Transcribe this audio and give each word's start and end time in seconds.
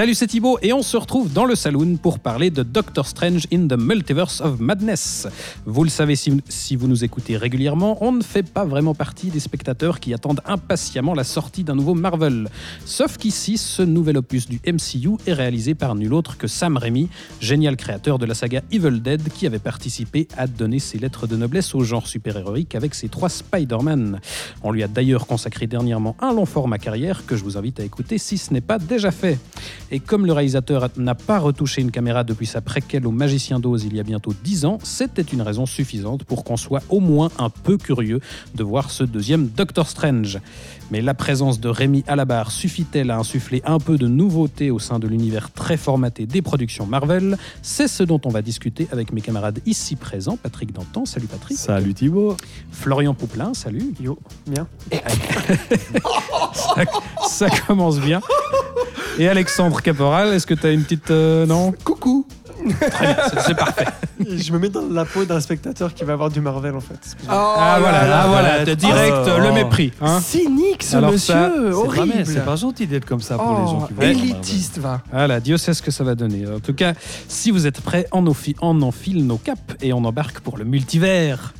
Salut, 0.00 0.14
c'est 0.14 0.28
Thibaut 0.28 0.58
et 0.62 0.72
on 0.72 0.80
se 0.80 0.96
retrouve 0.96 1.30
dans 1.30 1.44
le 1.44 1.54
saloon 1.54 1.98
pour 1.98 2.20
parler 2.20 2.48
de 2.48 2.62
Doctor 2.62 3.06
Strange 3.06 3.46
in 3.52 3.68
the 3.68 3.78
Multiverse 3.78 4.40
of 4.40 4.58
Madness. 4.58 5.28
Vous 5.66 5.84
le 5.84 5.90
savez 5.90 6.16
si, 6.16 6.74
vous 6.74 6.88
nous 6.88 7.04
écoutez 7.04 7.36
régulièrement, 7.36 7.98
on 8.02 8.10
ne 8.10 8.22
fait 8.22 8.50
pas 8.50 8.64
vraiment 8.64 8.94
partie 8.94 9.26
des 9.26 9.40
spectateurs 9.40 10.00
qui 10.00 10.14
attendent 10.14 10.40
impatiemment 10.46 11.12
la 11.12 11.22
sortie 11.22 11.64
d'un 11.64 11.74
nouveau 11.74 11.92
Marvel. 11.92 12.48
Sauf 12.86 13.18
qu'ici, 13.18 13.58
ce 13.58 13.82
nouvel 13.82 14.16
opus 14.16 14.48
du 14.48 14.58
MCU 14.66 15.18
est 15.26 15.34
réalisé 15.34 15.74
par 15.74 15.94
nul 15.94 16.14
autre 16.14 16.38
que 16.38 16.46
Sam 16.46 16.78
Raimi, 16.78 17.10
génial 17.42 17.76
créateur 17.76 18.18
de 18.18 18.24
la 18.24 18.32
saga 18.32 18.62
Evil 18.72 19.02
Dead 19.02 19.28
qui 19.30 19.46
avait 19.46 19.58
participé 19.58 20.28
à 20.38 20.46
donner 20.46 20.78
ses 20.78 20.96
lettres 20.96 21.26
de 21.26 21.36
noblesse 21.36 21.74
au 21.74 21.84
genre 21.84 22.06
super-héroïque 22.06 22.74
avec 22.74 22.94
ses 22.94 23.10
trois 23.10 23.28
Spider-Man. 23.28 24.18
On 24.62 24.72
lui 24.72 24.82
a 24.82 24.88
d'ailleurs 24.88 25.26
consacré 25.26 25.66
dernièrement 25.66 26.16
un 26.20 26.32
long 26.32 26.46
format 26.46 26.78
carrière 26.78 27.26
que 27.26 27.36
je 27.36 27.44
vous 27.44 27.58
invite 27.58 27.80
à 27.80 27.84
écouter 27.84 28.16
si 28.16 28.38
ce 28.38 28.54
n'est 28.54 28.62
pas 28.62 28.78
déjà 28.78 29.10
fait. 29.10 29.38
Et 29.92 29.98
comme 29.98 30.24
le 30.24 30.32
réalisateur 30.32 30.88
n'a 30.96 31.16
pas 31.16 31.38
retouché 31.40 31.80
une 31.80 31.90
caméra 31.90 32.22
depuis 32.22 32.46
sa 32.46 32.60
préquelle 32.60 33.06
au 33.06 33.10
Magicien 33.10 33.58
d'Oz 33.58 33.84
il 33.84 33.96
y 33.96 34.00
a 34.00 34.04
bientôt 34.04 34.32
10 34.44 34.64
ans, 34.64 34.78
c'était 34.84 35.22
une 35.22 35.42
raison 35.42 35.66
suffisante 35.66 36.22
pour 36.24 36.44
qu'on 36.44 36.56
soit 36.56 36.82
au 36.88 37.00
moins 37.00 37.30
un 37.38 37.50
peu 37.50 37.76
curieux 37.76 38.20
de 38.54 38.62
voir 38.62 38.90
ce 38.90 39.02
deuxième 39.02 39.48
Doctor 39.48 39.88
Strange. 39.88 40.38
Mais 40.92 41.00
la 41.00 41.14
présence 41.14 41.58
de 41.58 41.68
Rémi 41.68 42.04
à 42.06 42.14
la 42.14 42.24
barre 42.24 42.52
suffit-elle 42.52 43.10
à 43.10 43.18
insuffler 43.18 43.62
un 43.64 43.78
peu 43.78 43.98
de 43.98 44.06
nouveauté 44.06 44.70
au 44.70 44.78
sein 44.78 44.98
de 45.00 45.08
l'univers 45.08 45.50
très 45.50 45.76
formaté 45.76 46.26
des 46.26 46.42
productions 46.42 46.86
Marvel? 46.86 47.36
C'est 47.62 47.88
ce 47.88 48.04
dont 48.04 48.20
on 48.24 48.30
va 48.30 48.42
discuter 48.42 48.86
avec 48.92 49.12
mes 49.12 49.20
camarades 49.20 49.60
ici 49.66 49.96
présents. 49.96 50.38
Patrick 50.40 50.72
Dantan, 50.72 51.04
salut 51.04 51.26
Patrick. 51.26 51.56
Salut 51.58 51.94
Thibaut. 51.94 52.36
Florian 52.70 53.14
Pouplin, 53.14 53.54
salut. 53.54 53.92
Yo, 54.00 54.18
bien. 54.46 54.68
Ça, 56.52 56.84
ça 57.28 57.50
commence 57.66 58.00
bien. 58.00 58.20
Et 59.20 59.28
Alexandre 59.28 59.82
Caporal, 59.82 60.28
est-ce 60.32 60.46
que 60.46 60.54
tu 60.54 60.66
as 60.66 60.70
une 60.70 60.82
petite... 60.82 61.10
euh, 61.10 61.44
non 61.44 61.74
Coucou. 61.84 62.26
Très 62.90 63.06
bien, 63.06 63.16
c'est- 63.30 63.40
c'est 63.48 63.54
parfait. 63.54 63.84
Je 64.26 64.50
me 64.52 64.58
mets 64.58 64.70
dans 64.70 64.86
la 64.90 65.04
peau 65.04 65.24
d'un 65.26 65.40
spectateur 65.40 65.92
qui 65.92 66.04
va 66.04 66.14
avoir 66.14 66.30
du 66.30 66.40
Marvel 66.40 66.74
en 66.74 66.80
fait. 66.80 66.94
Excusez-moi. 67.02 67.54
ah 67.58 67.76
voilà, 67.80 68.22
ah, 68.22 68.26
voilà, 68.28 68.64
de 68.64 68.72
direct 68.74 69.16
Oh. 69.26 69.38
le 69.40 69.52
mépris. 69.52 69.92
hein. 70.00 70.20
Cynique 70.20 70.82
ce 70.82 70.96
Alors 70.96 71.12
monsieur, 71.12 71.70
horrible. 71.74 72.24
C'est 72.24 72.44
pas 72.44 72.56
gentil 72.56 72.86
d'être 72.86 73.04
comme 73.04 73.20
ça 73.20 73.36
pour 73.36 73.50
les 73.50 73.66
gens 73.66 73.80
Oh, 73.82 73.86
qui 73.88 73.92
vont 73.94 74.02
élitiste 74.02 74.78
va. 74.78 75.02
Voilà, 75.12 75.38
Dieu 75.40 75.58
sait 75.58 75.74
ce 75.74 75.82
que 75.82 75.90
ça 75.90 76.02
va 76.04 76.14
donner. 76.14 76.46
En 76.46 76.60
tout 76.60 76.74
cas, 76.74 76.94
si 77.28 77.50
vous 77.50 77.66
êtes 77.66 77.80
prêts, 77.82 78.06
on, 78.12 78.24
enfi- 78.26 78.56
on 78.62 78.80
enfile 78.82 79.26
nos 79.26 79.36
capes 79.38 79.74
et 79.82 79.92
on 79.92 80.02
embarque 80.04 80.40
pour 80.40 80.56
le 80.56 80.64
multivers. 80.64 81.52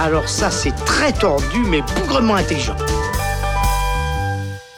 Alors 0.00 0.28
ça, 0.28 0.50
c'est 0.50 0.74
très 0.84 1.12
tordu, 1.12 1.58
mais 1.68 1.80
bougrement 1.96 2.34
intelligent. 2.36 2.76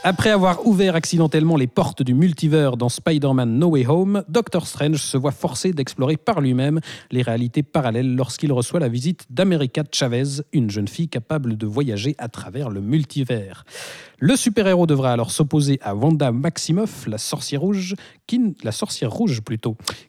Après 0.07 0.29
avoir 0.29 0.67
ouvert 0.67 0.97
accidentellement 0.97 1.57
les 1.57 1.67
portes 1.67 2.03
du 2.03 2.13
multivers 2.13 2.77
dans 2.77 2.91
Spider-Man 2.91 3.59
No 3.59 3.69
Way 3.69 3.87
Home, 3.87 4.23
Doctor 4.29 4.67
Strange 4.67 4.99
se 4.99 5.17
voit 5.17 5.33
forcé 5.33 5.73
d'explorer 5.73 6.19
par 6.19 6.43
lui-même 6.43 6.81
les 7.11 7.23
réalités 7.23 7.63
parallèles 7.63 8.15
lorsqu'il 8.15 8.53
reçoit 8.53 8.81
la 8.81 8.91
visite 8.91 9.25
d'America 9.31 9.83
Chavez, 9.91 10.43
une 10.53 10.69
jeune 10.69 10.89
fille 10.89 11.09
capable 11.09 11.57
de 11.57 11.67
voyager 11.67 12.15
à 12.19 12.29
travers 12.29 12.69
le 12.69 12.83
multivers. 12.83 13.65
Le 14.19 14.37
super-héros 14.37 14.87
devra 14.87 15.11
alors 15.11 15.31
s'opposer 15.31 15.79
à 15.83 15.95
Wanda 15.95 16.33
Maximoff, 16.33 17.07
la 17.07 17.19
sorcière 17.19 17.63
rouge, 17.63 17.95
qui, 18.27 18.41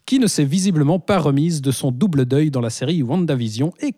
qui 0.06 0.20
ne 0.20 0.28
s'est 0.28 0.44
visiblement 0.44 1.00
pas 1.00 1.20
remise 1.20 1.62
de 1.62 1.72
son 1.72 1.92
double 1.92 2.26
deuil 2.26 2.52
dans 2.52 2.62
la 2.62 2.70
série 2.70 3.02
WandaVision 3.02 3.72
et 3.80 3.96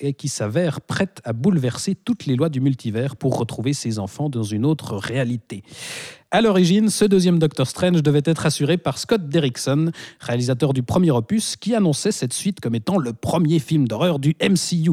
et 0.00 0.14
qui 0.14 0.28
s'avère 0.28 0.80
prête 0.80 1.20
à 1.24 1.34
bouleverser 1.34 1.94
toutes 1.94 2.24
les 2.24 2.36
lois 2.36 2.48
du 2.48 2.60
multivers 2.60 3.16
pour 3.16 3.38
retrouver 3.38 3.74
ses 3.74 3.98
enfants 3.98 4.30
dans 4.30 4.42
une 4.42 4.64
autre 4.64 4.96
réalité 4.96 5.25
totalité. 5.26 5.62
À 6.32 6.40
l'origine, 6.40 6.90
ce 6.90 7.04
deuxième 7.04 7.38
Doctor 7.38 7.66
Strange 7.68 8.02
devait 8.02 8.22
être 8.24 8.46
assuré 8.46 8.76
par 8.76 8.98
Scott 8.98 9.28
Derrickson, 9.28 9.92
réalisateur 10.20 10.72
du 10.72 10.82
premier 10.82 11.12
opus, 11.12 11.54
qui 11.56 11.74
annonçait 11.74 12.10
cette 12.10 12.32
suite 12.32 12.58
comme 12.60 12.74
étant 12.74 12.98
le 12.98 13.12
premier 13.12 13.60
film 13.60 13.86
d'horreur 13.86 14.18
du 14.18 14.34
MCU. 14.42 14.90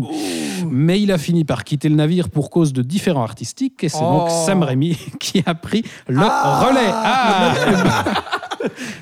Mais 0.70 1.02
il 1.02 1.12
a 1.12 1.18
fini 1.18 1.44
par 1.44 1.64
quitter 1.64 1.90
le 1.90 1.96
navire 1.96 2.30
pour 2.30 2.52
cause 2.52 2.72
de 2.72 2.84
différents 2.84 3.24
artistiques, 3.24 3.84
et 3.84 3.90
c'est 3.90 4.00
donc 4.00 4.28
Oh. 4.30 4.44
Sam 4.46 4.62
Raimi 4.64 4.96
qui 5.20 5.42
a 5.46 5.56
pris 5.56 5.84
le 6.08 6.20
relais. 6.20 6.92
Ah 6.92 7.54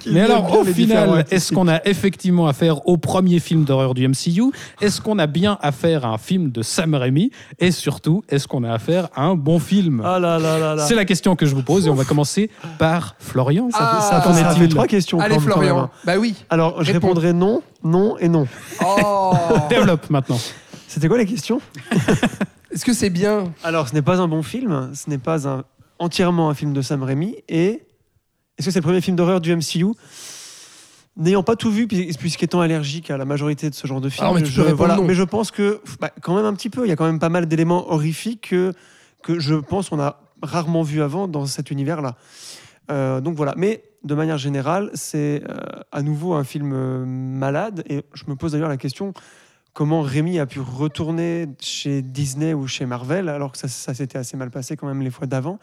Mais 0.08 0.22
alors, 0.22 0.58
au 0.58 0.64
final, 0.64 1.24
est-ce 1.30 1.54
qu'on 1.54 1.68
a 1.68 1.86
effectivement 1.86 2.48
affaire 2.48 2.88
au 2.88 2.98
premier 2.98 3.40
film 3.40 3.64
d'horreur 3.64 3.94
du 3.94 4.08
MCU 4.08 4.52
Est-ce 4.82 5.00
qu'on 5.02 5.20
a 5.20 5.28
bien 5.28 5.60
affaire 5.62 6.04
à 6.04 6.10
un 6.10 6.18
film 6.18 6.50
de 6.52 6.64
Sam 6.64 6.96
Raimi? 6.96 7.30
Et 7.60 7.70
surtout, 7.70 8.24
est-ce 8.28 8.48
qu'on 8.48 8.64
a 8.64 8.72
affaire 8.74 9.10
à 9.14 9.22
un 9.26 9.36
bon 9.36 9.60
film? 9.60 10.02
Ah 10.04 10.18
là 10.18 10.40
là 10.40 10.58
là 10.58 10.74
là. 10.74 10.86
C'est 10.88 10.96
la 10.96 11.06
question 11.06 11.36
que 11.36 11.46
je 11.46 11.54
vous 11.54 11.62
pose 11.62 11.86
et 11.86 11.92
on 11.92 11.94
va 11.96 12.06
commencer 12.06 12.21
par 12.80 13.16
Florian. 13.20 13.70
Ça, 13.72 13.78
Ah, 13.82 14.02
ça 14.24 14.34
Ça 14.34 14.50
est-il 14.52 14.62
fait 14.62 14.68
trois 14.68 14.88
questions. 14.88 15.20
Allez 15.20 15.40
Florian. 15.40 15.80
hein. 15.80 15.90
Bah 16.06 16.18
oui. 16.18 16.36
Alors, 16.50 16.84
je 16.84 16.92
Réponds. 16.92 17.08
répondrai 17.10 17.34
non, 17.34 17.62
non 17.84 18.18
et 18.18 18.28
non. 18.30 18.48
Oh. 18.86 19.34
Développe 19.70 20.10
maintenant. 20.10 20.40
C'était 20.88 21.08
quoi 21.08 21.18
les 21.18 21.26
questions 21.26 21.62
Est-ce 22.72 22.86
que 22.86 22.94
c'est 22.94 23.10
bien? 23.10 23.54
Alors, 23.64 23.88
ce 23.90 23.94
n'est 23.94 24.02
pas 24.02 24.20
un 24.22 24.28
bon 24.28 24.44
film, 24.44 24.92
ce 24.94 25.10
n'est 25.10 25.18
pas 25.18 25.48
un, 25.48 25.64
entièrement 26.00 26.50
un 26.50 26.54
film 26.54 26.74
de 26.74 26.82
Sam 26.82 27.04
Raimi, 27.04 27.36
et 27.50 27.84
est-ce 28.58 28.66
que 28.68 28.72
c'est 28.72 28.80
le 28.80 28.84
premier 28.84 29.02
film 29.02 29.16
d'horreur 29.18 29.42
du 29.42 29.54
MCU 29.56 29.86
N'ayant 31.18 31.44
pas 31.44 31.58
tout 31.58 31.70
vu, 31.70 31.88
puis- 31.88 32.14
puisqu'étant 32.18 32.62
allergique 32.62 33.12
à 33.12 33.18
la 33.18 33.26
majorité 33.26 33.70
de 33.70 33.76
ce 33.76 33.86
genre 33.86 34.00
de 34.00 34.08
films, 34.08 34.24
Alors, 34.28 34.36
mais 34.40 34.46
je, 34.46 34.62
non. 34.62 35.04
mais 35.04 35.14
je 35.14 35.24
pense 35.24 35.52
que, 35.52 35.82
bah, 36.00 36.10
quand 36.22 36.34
même 36.36 36.46
un 36.46 36.54
petit 36.54 36.70
peu, 36.70 36.86
il 36.86 36.90
y 36.90 36.92
a 36.94 36.96
quand 36.96 37.06
même 37.06 37.20
pas 37.20 37.28
mal 37.28 37.46
d'éléments 37.48 37.92
horrifiques 37.92 38.48
que, 38.52 38.74
que 39.22 39.38
je 39.38 39.56
pense 39.56 39.90
qu'on 39.90 40.00
a 40.00 40.22
rarement 40.42 40.84
vu 40.84 41.02
avant 41.02 41.28
dans 41.28 41.46
cet 41.46 41.72
univers-là. 41.72 42.18
Euh, 42.90 43.22
donc 43.22 43.36
voilà, 43.36 43.54
mais 43.58 43.84
de 44.04 44.16
manière 44.16 44.38
générale, 44.38 44.90
c'est 44.94 45.44
euh, 45.50 45.60
à 45.92 46.02
nouveau 46.02 46.34
un 46.34 46.44
film 46.44 46.72
euh, 46.74 47.06
malade, 47.06 47.84
et 47.88 48.04
je 48.14 48.24
me 48.28 48.36
pose 48.36 48.54
d'ailleurs 48.54 48.70
la 48.70 48.78
question 48.78 49.14
comment 49.74 50.02
Rémi 50.02 50.38
a 50.40 50.46
pu 50.46 50.60
retourner 50.60 51.48
chez 51.60 52.02
Disney 52.02 52.54
ou 52.54 52.68
chez 52.68 52.86
Marvel 52.86 53.30
alors 53.30 53.54
que 53.54 53.58
ça, 53.58 53.70
ça 53.70 53.94
s'était 53.94 54.18
assez 54.18 54.36
mal 54.36 54.52
passé 54.52 54.76
quand 54.76 54.88
même 54.88 55.02
les 55.02 55.12
fois 55.12 55.28
d'avant? 55.28 55.60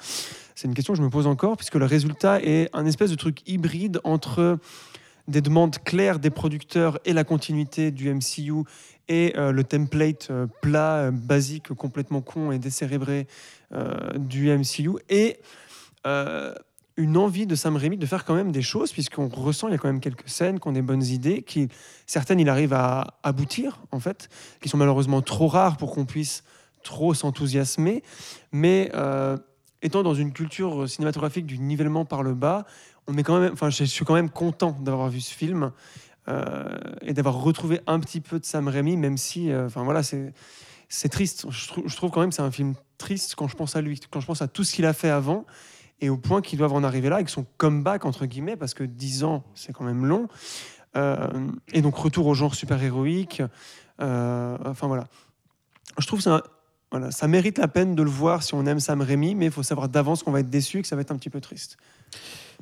C'est 0.54 0.66
une 0.66 0.74
question 0.74 0.94
que 0.94 0.98
je 0.98 1.02
me 1.02 1.10
pose 1.10 1.26
encore 1.26 1.56
puisque 1.56 1.74
le 1.74 1.84
résultat 1.84 2.40
est 2.42 2.70
un 2.72 2.86
espèce 2.86 3.10
de 3.10 3.16
truc 3.16 3.46
hybride 3.46 4.00
entre 4.04 4.58
des 5.28 5.42
demandes 5.42 5.76
claires 5.84 6.18
des 6.18 6.30
producteurs 6.30 6.98
et 7.04 7.12
la 7.12 7.22
continuité 7.22 7.90
du 7.90 8.12
MCU 8.12 8.64
et 9.08 9.34
euh, 9.36 9.52
le 9.52 9.64
template 9.64 10.28
euh, 10.30 10.46
plat, 10.60 10.96
euh, 10.96 11.10
basique, 11.10 11.72
complètement 11.74 12.20
con 12.20 12.52
et 12.52 12.58
décérébré 12.58 13.26
du 14.16 14.48
MCU 14.48 14.92
et 15.10 15.40
une 16.96 17.16
envie 17.18 17.46
de 17.46 17.54
Sam 17.54 17.76
Raimi 17.76 17.98
de 17.98 18.06
faire 18.06 18.24
quand 18.24 18.34
même 18.34 18.50
des 18.50 18.62
choses 18.62 18.92
puisqu'on 18.92 19.28
ressent 19.28 19.68
il 19.68 19.72
y 19.72 19.74
a 19.74 19.78
quand 19.78 19.88
même 19.88 20.00
quelques 20.00 20.26
scènes 20.26 20.58
qui 20.58 20.66
ont 20.68 20.72
des 20.72 20.80
bonnes 20.80 21.04
idées 21.04 21.42
qui 21.42 21.68
certaines 22.06 22.40
il 22.40 22.48
arrive 22.48 22.72
à 22.72 23.18
aboutir 23.22 23.82
en 23.92 24.00
fait 24.00 24.30
qui 24.62 24.70
sont 24.70 24.78
malheureusement 24.78 25.20
trop 25.20 25.48
rares 25.48 25.76
pour 25.76 25.92
qu'on 25.92 26.06
puisse 26.06 26.44
trop 26.82 27.12
s'enthousiasmer. 27.12 28.02
Mais 28.52 28.90
étant 29.82 30.02
dans 30.02 30.14
une 30.14 30.32
culture 30.32 30.88
cinématographique 30.88 31.44
du 31.44 31.58
nivellement 31.58 32.06
par 32.06 32.22
le 32.22 32.32
bas 32.32 32.64
on 33.06 33.18
est 33.18 33.22
quand 33.22 33.38
même 33.38 33.52
enfin 33.52 33.68
je 33.68 33.84
suis 33.84 34.06
quand 34.06 34.14
même 34.14 34.30
content 34.30 34.78
d'avoir 34.80 35.10
vu 35.10 35.20
ce 35.20 35.34
film 35.34 35.72
et 37.02 37.14
d'avoir 37.14 37.34
retrouvé 37.40 37.80
un 37.86 38.00
petit 38.00 38.20
peu 38.20 38.38
de 38.38 38.44
Sam 38.44 38.68
Raimi 38.68 38.96
même 38.96 39.16
si 39.16 39.50
euh, 39.50 39.66
enfin 39.66 39.82
voilà 39.84 40.02
c'est 40.02 40.32
c'est 40.90 41.08
triste. 41.08 41.46
Je, 41.50 41.68
trou- 41.68 41.82
je 41.86 41.96
trouve 41.96 42.10
quand 42.10 42.20
même 42.20 42.32
c'est 42.32 42.42
un 42.42 42.50
film 42.50 42.74
triste 42.98 43.34
quand 43.34 43.48
je 43.48 43.56
pense 43.56 43.76
à 43.76 43.80
lui 43.80 44.00
quand 44.10 44.20
je 44.20 44.26
pense 44.26 44.42
à 44.42 44.48
tout 44.48 44.64
ce 44.64 44.74
qu'il 44.74 44.86
a 44.86 44.92
fait 44.92 45.10
avant 45.10 45.44
et 46.00 46.10
au 46.10 46.16
point 46.16 46.40
qu'ils 46.42 46.58
doivent 46.58 46.74
en 46.74 46.84
arriver 46.84 47.08
là 47.08 47.16
avec 47.16 47.28
son 47.28 47.44
comeback 47.56 48.04
entre 48.04 48.26
guillemets 48.26 48.56
parce 48.56 48.74
que 48.74 48.84
10 48.84 49.24
ans 49.24 49.44
c'est 49.54 49.72
quand 49.72 49.84
même 49.84 50.04
long 50.06 50.28
Euh, 50.96 51.28
et 51.72 51.82
donc 51.82 51.96
retour 51.96 52.26
au 52.26 52.34
genre 52.34 52.54
super 52.54 52.82
héroïque 52.82 53.42
Euh, 54.00 54.56
enfin 54.64 54.86
voilà. 54.86 55.06
Je 55.98 56.06
trouve 56.06 56.20
ça 56.20 56.42
voilà 56.90 57.10
ça 57.10 57.28
mérite 57.28 57.58
la 57.58 57.68
peine 57.68 57.94
de 57.94 58.02
le 58.02 58.08
voir 58.10 58.42
si 58.42 58.54
on 58.54 58.64
aime 58.64 58.80
Sam 58.80 59.02
Raimi 59.02 59.34
mais 59.34 59.46
il 59.46 59.52
faut 59.52 59.62
savoir 59.62 59.88
d'avance 59.90 60.22
qu'on 60.22 60.32
va 60.32 60.40
être 60.40 60.48
déçu 60.50 60.78
et 60.78 60.82
que 60.82 60.88
ça 60.88 60.96
va 60.96 61.02
être 61.02 61.12
un 61.12 61.16
petit 61.16 61.28
peu 61.30 61.40
triste 61.40 61.76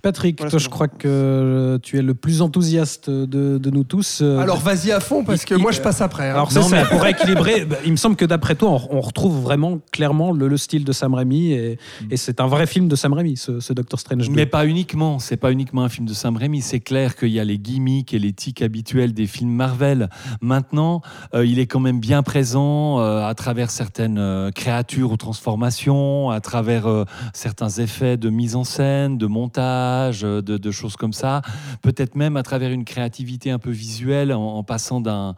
Patrick, 0.02 0.38
Voilà 0.38 0.50
toi, 0.50 0.58
ce 0.60 0.64
je 0.64 0.68
crois 0.68 0.88
que 0.88 1.08
euh, 1.08 1.78
tu 1.82 1.98
es 1.98 2.02
le 2.02 2.14
plus 2.14 2.42
enthousiaste 2.42 3.08
de, 3.10 3.58
de 3.58 3.70
nous 3.70 3.82
tous. 3.82 4.20
Euh, 4.22 4.38
Alors 4.38 4.58
vas-y 4.60 4.92
à 4.92 5.00
fond 5.00 5.24
parce 5.24 5.44
que 5.44 5.54
il- 5.54 5.60
moi 5.60 5.72
je 5.72 5.80
passe 5.80 6.00
après. 6.00 6.28
hein. 6.28 6.34
Alors 6.34 6.52
c'est 6.52 6.62
ça, 6.62 6.84
pour 6.84 7.04
équilibrer, 7.06 7.64
bah, 7.64 7.76
il 7.84 7.92
me 7.92 7.96
semble 7.96 8.14
que 8.14 8.24
d'après 8.26 8.54
toi, 8.54 8.70
on, 8.90 8.98
on 8.98 9.00
retrouve 9.00 9.40
vraiment 9.42 9.78
clairement 9.92 10.32
le, 10.32 10.48
le 10.48 10.56
style 10.58 10.84
de 10.84 10.92
Sam 10.92 11.14
Raimi 11.14 11.52
et, 11.52 11.78
et 12.10 12.16
c'est 12.16 12.40
un 12.40 12.46
vrai 12.46 12.66
film 12.66 12.88
de 12.88 12.94
Sam 12.94 13.14
Raimi, 13.14 13.36
ce, 13.36 13.58
ce 13.58 13.72
Doctor 13.72 13.98
Strange 13.98 14.28
2. 14.28 14.34
Mais 14.34 14.46
pas 14.46 14.66
uniquement, 14.66 15.18
c'est 15.18 15.36
pas 15.38 15.50
uniquement 15.50 15.82
un 15.82 15.88
film 15.88 16.06
de 16.06 16.14
Sam 16.14 16.36
Raimi, 16.36 16.60
c'est 16.60 16.80
clair 16.80 17.16
qu'il 17.16 17.30
y 17.30 17.40
a 17.40 17.44
les 17.44 17.58
gimmicks 17.58 18.12
et 18.14 18.18
les 18.18 18.32
tics 18.34 18.62
habituels 18.62 19.12
des 19.14 19.26
films 19.26 19.50
Marvel. 19.50 20.08
Maintenant, 20.40 21.00
euh, 21.34 21.44
il 21.46 21.58
est 21.58 21.66
quand 21.66 21.80
même 21.80 22.00
bien 22.00 22.22
présent 22.22 23.00
euh, 23.00 23.26
à 23.26 23.34
travers 23.34 23.70
certaines 23.70 24.18
euh, 24.18 24.50
créatures 24.52 25.10
ou 25.12 25.16
transformations, 25.16 26.30
à 26.30 26.40
travers 26.40 26.86
euh, 26.86 27.04
certains 27.32 27.70
effets 27.70 28.16
de 28.18 28.28
mise 28.30 28.54
en 28.56 28.64
scène, 28.64 29.16
de 29.18 29.26
montage, 29.26 29.85
euh, 30.22 30.42
de, 30.42 30.70
choses 30.70 30.96
comme 30.96 31.12
ça, 31.12 31.42
peut-être 31.82 32.14
même 32.14 32.36
à 32.36 32.42
travers 32.42 32.70
une 32.70 32.84
créativité 32.84 33.50
un 33.50 33.58
peu 33.58 33.70
visuelle 33.70 34.32
en, 34.32 34.56
en 34.56 34.62
passant 34.62 35.00
d'un 35.00 35.34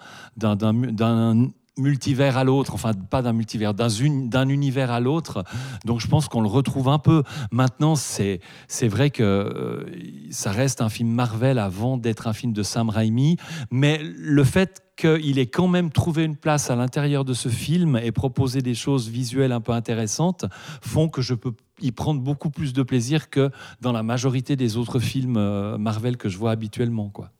multivers 1.78 2.36
à 2.36 2.44
l'autre, 2.44 2.74
enfin 2.74 2.92
pas 2.92 3.22
d'un 3.22 3.32
multivers, 3.32 3.72
d'un 3.74 3.88
un- 3.88 4.26
d'un 4.26 4.48
univers 4.48 4.90
à 4.90 5.00
l'autre. 5.00 5.44
Donc 5.84 6.00
je 6.00 6.06
pense 6.08 6.28
qu'on 6.28 6.40
le 6.42 6.48
retrouve 6.48 6.88
un 6.88 6.98
peu. 6.98 7.22
Maintenant, 7.52 7.94
c'est 7.96 8.40
c'est 8.66 8.88
vrai 8.88 9.10
que 9.10 9.22
euh, 9.22 9.84
ça 10.30 10.50
reste 10.52 10.80
un 10.82 10.88
film 10.88 11.08
Marvel 11.10 11.58
avant 11.58 11.96
d'être 11.96 12.26
un 12.26 12.32
film 12.32 12.52
de 12.52 12.62
Sam 12.62 12.90
Raimi, 12.90 13.36
mais 13.70 14.00
le 14.02 14.44
fait 14.44 14.82
qu'il 14.96 15.38
ait 15.38 15.46
quand 15.46 15.68
même 15.68 15.90
trouvé 15.92 16.24
une 16.24 16.34
place 16.34 16.70
à 16.70 16.74
l'intérieur 16.76 17.24
de 17.24 17.32
ce 17.32 17.48
film 17.48 17.96
et 18.02 18.10
proposé 18.10 18.62
des 18.62 18.74
choses 18.74 19.08
visuelles 19.08 19.52
un 19.52 19.60
peu 19.60 19.70
intéressantes 19.70 20.44
font 20.82 21.08
que 21.08 21.22
je 21.22 21.34
peux 21.34 21.52
y 21.80 21.92
prendre 21.92 22.20
beaucoup 22.20 22.50
plus 22.50 22.72
de 22.72 22.82
plaisir 22.82 23.30
que 23.30 23.50
dans 23.80 23.92
la 23.92 24.02
majorité 24.02 24.56
des 24.56 24.76
autres 24.76 24.98
films 24.98 25.36
euh, 25.36 25.78
Marvel 25.78 26.16
que 26.16 26.28
je 26.28 26.36
vois 26.36 26.50
habituellement. 26.50 27.10
Quoi. 27.10 27.30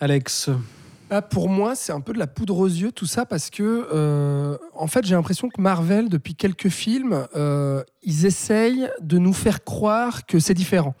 Alex, 0.00 0.50
Ah, 1.10 1.20
pour 1.20 1.50
moi, 1.50 1.74
c'est 1.74 1.92
un 1.92 2.00
peu 2.00 2.14
de 2.14 2.18
la 2.18 2.26
poudre 2.26 2.58
aux 2.58 2.66
yeux 2.66 2.90
tout 2.90 3.04
ça 3.04 3.26
parce 3.26 3.50
que, 3.50 3.88
euh, 3.92 4.56
en 4.74 4.86
fait, 4.86 5.04
j'ai 5.04 5.14
l'impression 5.14 5.50
que 5.50 5.60
Marvel, 5.60 6.08
depuis 6.08 6.34
quelques 6.34 6.70
films, 6.70 7.26
euh, 7.36 7.82
ils 8.02 8.24
essayent 8.24 8.88
de 9.00 9.18
nous 9.18 9.34
faire 9.34 9.64
croire 9.64 10.24
que 10.24 10.38
c'est 10.38 10.54
différent. 10.54 10.94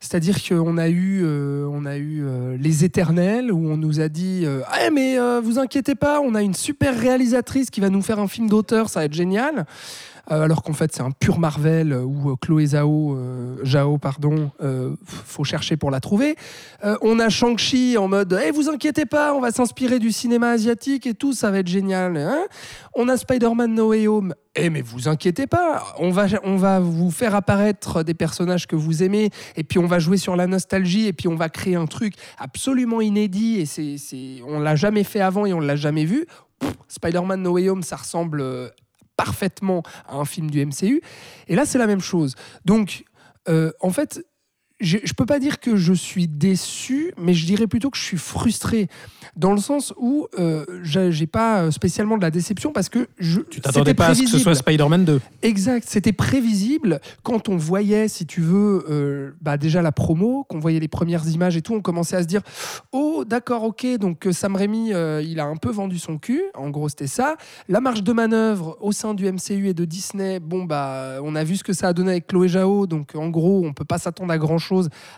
C'est-à-dire 0.00 0.36
qu'on 0.46 0.78
a 0.78 0.88
eu, 0.88 1.22
euh, 1.24 1.84
a 1.86 1.96
eu 1.96 2.24
Les 2.56 2.84
Éternels 2.84 3.50
où 3.50 3.68
on 3.68 3.76
nous 3.76 4.00
a 4.00 4.08
dit 4.08 4.46
Ah, 4.68 4.90
mais 4.90 5.18
vous 5.40 5.58
inquiétez 5.58 5.96
pas, 5.96 6.20
on 6.20 6.34
a 6.36 6.42
une 6.42 6.54
super 6.54 6.96
réalisatrice 6.96 7.70
qui 7.70 7.80
va 7.80 7.88
nous 7.88 8.02
faire 8.02 8.20
un 8.20 8.28
film 8.28 8.48
d'auteur, 8.48 8.88
ça 8.88 9.00
va 9.00 9.06
être 9.06 9.14
génial. 9.14 9.66
Euh, 10.30 10.42
alors 10.42 10.62
qu'en 10.62 10.74
fait 10.74 10.92
c'est 10.94 11.00
un 11.02 11.10
pur 11.10 11.38
Marvel 11.38 11.92
euh, 11.92 12.02
où 12.02 12.30
euh, 12.30 12.36
Chloé 12.40 12.66
Zhao, 12.66 13.16
euh, 13.16 13.56
Zhao 13.64 13.96
pardon, 13.98 14.50
euh, 14.62 14.94
faut 15.02 15.44
chercher 15.44 15.76
pour 15.76 15.90
la 15.90 16.00
trouver. 16.00 16.36
On 17.02 17.18
a 17.18 17.28
Shang-Chi 17.28 17.96
en 17.98 18.08
mode 18.08 18.38
Eh, 18.44 18.50
vous 18.50 18.68
inquiétez 18.68 19.06
pas, 19.06 19.34
on 19.34 19.40
va 19.40 19.50
s'inspirer 19.50 19.98
du 19.98 20.12
cinéma 20.12 20.50
asiatique 20.50 21.06
et 21.06 21.14
tout, 21.14 21.32
ça 21.32 21.50
va 21.50 21.58
être 21.60 21.68
génial. 21.68 22.16
hein. 22.16 22.44
on 22.94 23.08
a 23.08 23.16
Spider-Man 23.16 23.74
No 23.74 23.88
Way 23.88 24.06
Home. 24.08 24.34
Eh 24.54 24.70
mais 24.70 24.82
vous 24.82 25.08
inquiétez 25.08 25.46
pas, 25.46 25.84
on 25.98 26.10
va, 26.10 26.26
on 26.44 26.56
va 26.56 26.80
vous 26.80 27.10
faire 27.10 27.34
apparaître 27.34 28.02
des 28.02 28.14
personnages 28.14 28.66
que 28.66 28.76
vous 28.76 29.02
aimez 29.02 29.30
et 29.56 29.62
puis 29.64 29.78
on 29.78 29.86
va 29.86 29.98
jouer 29.98 30.16
sur 30.16 30.34
la 30.36 30.46
nostalgie 30.46 31.06
et 31.06 31.12
puis 31.12 31.28
on 31.28 31.36
va 31.36 31.48
créer 31.48 31.76
un 31.76 31.86
truc 31.86 32.14
absolument 32.38 33.00
inédit 33.00 33.60
et 33.60 33.66
c'est, 33.66 33.96
on 34.46 34.58
l'a 34.60 34.74
jamais 34.74 35.04
fait 35.04 35.20
avant 35.20 35.46
et 35.46 35.52
on 35.52 35.60
l'a 35.60 35.76
jamais 35.76 36.04
vu. 36.04 36.26
Spider-Man 36.88 37.40
No 37.42 37.52
Way 37.52 37.68
Home, 37.70 37.82
ça 37.82 37.96
ressemble 37.96 38.42
parfaitement 39.18 39.82
à 40.06 40.16
un 40.16 40.24
film 40.24 40.50
du 40.50 40.64
MCU. 40.64 41.02
Et 41.48 41.56
là, 41.56 41.66
c'est 41.66 41.76
la 41.76 41.86
même 41.86 42.00
chose. 42.00 42.36
Donc, 42.64 43.04
euh, 43.48 43.72
en 43.80 43.90
fait, 43.90 44.24
je 44.80 45.12
peux 45.12 45.26
pas 45.26 45.38
dire 45.38 45.60
que 45.60 45.76
je 45.76 45.92
suis 45.92 46.28
déçu, 46.28 47.12
mais 47.18 47.34
je 47.34 47.46
dirais 47.46 47.66
plutôt 47.66 47.90
que 47.90 47.98
je 47.98 48.02
suis 48.02 48.16
frustré, 48.16 48.88
dans 49.36 49.52
le 49.52 49.58
sens 49.58 49.92
où 49.96 50.26
euh, 50.38 50.64
j'ai 50.82 51.26
pas 51.26 51.70
spécialement 51.70 52.16
de 52.16 52.22
la 52.22 52.30
déception 52.30 52.72
parce 52.72 52.88
que 52.88 53.08
je 53.18 53.40
tu 53.40 53.60
t'attendais 53.60 53.94
pas 53.94 54.08
à 54.08 54.14
ce 54.14 54.22
que 54.22 54.28
ce 54.28 54.38
soit 54.38 54.54
Spider-Man 54.54 55.04
2 55.04 55.20
Exact, 55.42 55.84
c'était 55.88 56.12
prévisible. 56.12 57.00
Quand 57.22 57.48
on 57.48 57.56
voyait, 57.56 58.08
si 58.08 58.26
tu 58.26 58.40
veux, 58.40 58.84
euh, 58.88 59.32
bah 59.40 59.56
déjà 59.56 59.82
la 59.82 59.92
promo, 59.92 60.44
qu'on 60.48 60.58
voyait 60.58 60.80
les 60.80 60.88
premières 60.88 61.26
images 61.28 61.56
et 61.56 61.62
tout, 61.62 61.74
on 61.74 61.80
commençait 61.80 62.16
à 62.16 62.22
se 62.22 62.26
dire 62.26 62.42
oh 62.92 63.24
d'accord 63.26 63.64
ok 63.64 63.86
donc 63.98 64.26
euh, 64.26 64.32
Sam 64.32 64.56
Raimi 64.56 64.92
euh, 64.92 65.22
il 65.24 65.40
a 65.40 65.44
un 65.44 65.56
peu 65.56 65.70
vendu 65.70 65.98
son 65.98 66.18
cul, 66.18 66.42
en 66.54 66.70
gros 66.70 66.88
c'était 66.88 67.06
ça. 67.06 67.36
La 67.68 67.80
marge 67.80 68.02
de 68.02 68.12
manœuvre 68.12 68.76
au 68.80 68.92
sein 68.92 69.14
du 69.14 69.30
MCU 69.30 69.68
et 69.68 69.74
de 69.74 69.84
Disney, 69.84 70.40
bon 70.40 70.64
bah 70.64 71.18
on 71.22 71.34
a 71.34 71.44
vu 71.44 71.56
ce 71.56 71.64
que 71.64 71.72
ça 71.72 71.88
a 71.88 71.92
donné 71.92 72.12
avec 72.12 72.26
Chloé 72.26 72.48
Zhao, 72.48 72.86
donc 72.86 73.14
en 73.14 73.28
gros 73.28 73.64
on 73.64 73.72
peut 73.72 73.84
pas 73.84 73.98
s'attendre 73.98 74.32
à 74.32 74.38
grand 74.38 74.58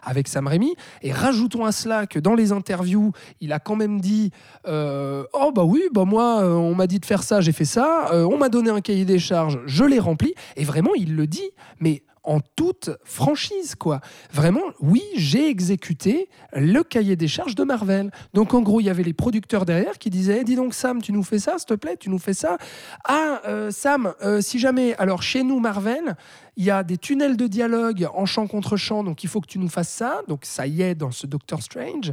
avec 0.02 0.28
Sam 0.28 0.46
Raimi. 0.46 0.74
Et 1.02 1.12
rajoutons 1.12 1.64
à 1.64 1.72
cela 1.72 2.06
que 2.06 2.18
dans 2.18 2.34
les 2.34 2.52
interviews 2.52 3.12
il 3.40 3.52
a 3.52 3.58
quand 3.58 3.76
même 3.76 4.00
dit 4.00 4.30
euh, 4.66 5.24
oh 5.32 5.52
bah 5.54 5.64
oui 5.64 5.82
bah 5.92 6.04
moi 6.04 6.40
euh, 6.42 6.54
on 6.54 6.74
m'a 6.74 6.86
dit 6.86 6.98
de 6.98 7.06
faire 7.06 7.22
ça 7.22 7.40
j'ai 7.40 7.52
fait 7.52 7.64
ça 7.64 8.08
Euh, 8.12 8.24
on 8.24 8.38
m'a 8.38 8.48
donné 8.48 8.70
un 8.70 8.80
cahier 8.80 9.04
des 9.04 9.18
charges 9.18 9.58
je 9.66 9.84
l'ai 9.84 9.98
rempli 9.98 10.34
et 10.56 10.64
vraiment 10.64 10.92
il 10.96 11.14
le 11.16 11.26
dit 11.26 11.50
mais 11.80 12.02
en 12.22 12.40
toute 12.40 12.90
franchise 13.04 13.74
quoi 13.74 14.00
vraiment 14.32 14.62
oui 14.80 15.02
j'ai 15.16 15.48
exécuté 15.48 16.28
le 16.52 16.82
cahier 16.82 17.16
des 17.16 17.28
charges 17.28 17.54
de 17.54 17.64
Marvel 17.64 18.10
donc 18.34 18.54
en 18.54 18.60
gros 18.60 18.80
il 18.80 18.84
y 18.84 18.90
avait 18.90 19.02
les 19.02 19.14
producteurs 19.14 19.64
derrière 19.64 19.98
qui 19.98 20.10
disaient 20.10 20.38
Eh, 20.40 20.44
dis 20.44 20.56
donc 20.56 20.74
Sam 20.74 21.02
tu 21.02 21.12
nous 21.12 21.22
fais 21.22 21.38
ça 21.38 21.58
s'il 21.58 21.66
te 21.66 21.74
plaît 21.74 21.96
tu 21.98 22.10
nous 22.10 22.18
fais 22.18 22.34
ça 22.34 22.58
ah 23.04 23.40
euh, 23.46 23.70
Sam 23.70 24.14
euh, 24.22 24.40
si 24.40 24.58
jamais 24.58 24.94
alors 24.96 25.22
chez 25.22 25.42
nous 25.42 25.60
Marvel 25.60 26.16
il 26.60 26.64
y 26.64 26.70
a 26.70 26.82
des 26.82 26.98
tunnels 26.98 27.38
de 27.38 27.46
dialogue 27.46 28.06
en 28.12 28.26
champ 28.26 28.46
contre 28.46 28.76
champ, 28.76 29.02
donc 29.02 29.24
il 29.24 29.30
faut 29.30 29.40
que 29.40 29.46
tu 29.46 29.58
nous 29.58 29.70
fasses 29.70 29.88
ça. 29.88 30.20
Donc 30.28 30.44
ça 30.44 30.66
y 30.66 30.82
est 30.82 30.94
dans 30.94 31.10
ce 31.10 31.26
Doctor 31.26 31.62
Strange. 31.62 32.12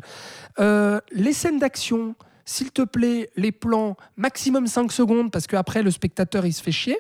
Euh, 0.60 1.02
les 1.12 1.34
scènes 1.34 1.60
d'action, 1.60 2.16
s'il 2.46 2.72
te 2.72 2.84
plaît, 2.84 3.30
les 3.36 3.52
plans, 3.52 3.98
maximum 4.16 4.68
5 4.68 4.92
secondes, 4.94 5.32
parce 5.32 5.48
qu'après 5.48 5.84
le 5.84 5.92
spectateur 5.92 6.46
il 6.46 6.54
se 6.54 6.64
fait 6.64 6.72
chier. 6.72 6.98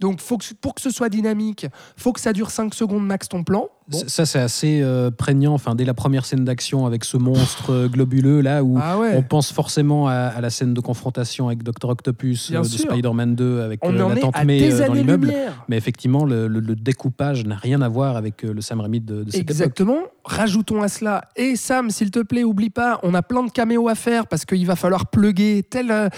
Donc 0.00 0.20
faut 0.20 0.38
que, 0.38 0.54
pour 0.54 0.74
que 0.74 0.80
ce 0.80 0.90
soit 0.90 1.08
dynamique, 1.08 1.66
faut 1.96 2.12
que 2.12 2.20
ça 2.20 2.32
dure 2.32 2.50
5 2.50 2.74
secondes 2.74 3.06
max 3.06 3.28
ton 3.28 3.44
plan. 3.44 3.68
Bon. 3.88 4.02
Ça, 4.08 4.26
c'est 4.26 4.40
assez 4.40 4.80
euh, 4.82 5.10
prégnant. 5.12 5.54
Enfin, 5.54 5.74
dès 5.76 5.84
la 5.84 5.94
première 5.94 6.24
scène 6.26 6.44
d'action 6.44 6.86
avec 6.86 7.04
ce 7.04 7.16
monstre 7.16 7.70
euh, 7.72 7.88
globuleux, 7.88 8.40
là 8.40 8.64
où 8.64 8.76
Ah 8.82 8.98
ouais. 8.98 9.14
on 9.16 9.22
pense 9.22 9.52
forcément 9.52 10.08
à, 10.08 10.12
à 10.14 10.40
la 10.40 10.50
scène 10.50 10.74
de 10.74 10.80
confrontation 10.80 11.46
avec 11.46 11.62
Dr. 11.62 11.88
Octopus 11.90 12.50
euh, 12.52 12.58
de. 12.60 12.64
Spider-Man 12.64 13.36
2 13.36 13.60
avec 13.60 13.80
la 13.84 14.16
tante 14.16 14.44
May 14.44 14.70
dans 14.70 14.92
l'immeuble. 14.92 15.32
Mais 15.68 15.76
effectivement, 15.76 16.24
le, 16.24 16.48
le- 16.48 16.58
le 16.60 16.74
découpage 16.74 17.44
n'a 17.44 17.54
rien 17.56 17.80
à 17.80 17.88
voir 17.88 18.16
avec 18.16 18.42
le 18.42 18.60
Sam 18.60 18.80
Raimi 18.80 19.00
de, 19.00 19.22
de 19.22 19.30
cette 19.30 19.42
époque. 19.42 19.50
Exactement. 19.50 19.98
Rajoutons 20.24 20.82
à 20.82 20.88
cela. 20.88 21.22
Et 21.36 21.54
Sam, 21.54 21.90
s'il 21.90 22.10
te 22.10 22.18
plaît, 22.18 22.42
oublie 22.42 22.70
pas, 22.70 22.98
on 23.04 23.14
a 23.14 23.22
plein 23.22 23.44
de 23.44 23.50
caméos 23.52 23.88
à 23.88 23.94
faire 23.94 24.26
parce 24.26 24.44
qu'il 24.44 24.66
va 24.66 24.74
falloir 24.74 25.06
plugger 25.06 25.62
tel, 25.62 26.10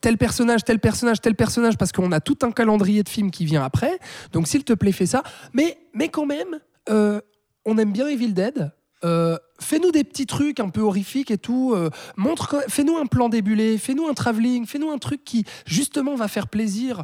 tel 0.00 0.18
personnage, 0.18 0.64
tel 0.64 0.78
personnage, 0.78 1.20
tel 1.20 1.34
personnage, 1.34 1.76
parce 1.78 1.92
qu'on 1.92 2.12
a 2.12 2.20
tout 2.20 2.38
un 2.42 2.50
calendrier 2.50 3.02
de 3.02 3.08
films 3.08 3.30
qui 3.30 3.44
vient 3.44 3.62
après. 3.64 3.98
Donc, 4.32 4.46
s'il 4.48 4.64
te 4.64 4.72
plaît, 4.74 4.92
fais 4.92 5.06
ça. 5.06 5.22
Mais, 5.54 5.78
mais 5.94 6.01
quand 6.08 6.26
même, 6.26 6.60
euh, 6.88 7.20
on 7.64 7.78
aime 7.78 7.92
bien 7.92 8.08
Evil 8.08 8.32
Dead. 8.32 8.72
Euh, 9.04 9.36
fais-nous 9.60 9.90
des 9.90 10.04
petits 10.04 10.26
trucs 10.26 10.60
un 10.60 10.68
peu 10.68 10.80
horrifiques 10.80 11.32
et 11.32 11.38
tout. 11.38 11.72
euh, 11.74 11.90
montre, 12.16 12.62
fais-nous 12.68 12.96
un 12.96 13.06
plan 13.06 13.28
débulé, 13.28 13.76
fais-nous 13.76 14.06
un 14.06 14.14
travelling, 14.14 14.64
fais-nous 14.64 14.90
un 14.90 14.98
truc 14.98 15.24
qui 15.24 15.44
justement 15.66 16.14
va 16.14 16.28
faire 16.28 16.46
plaisir 16.48 17.02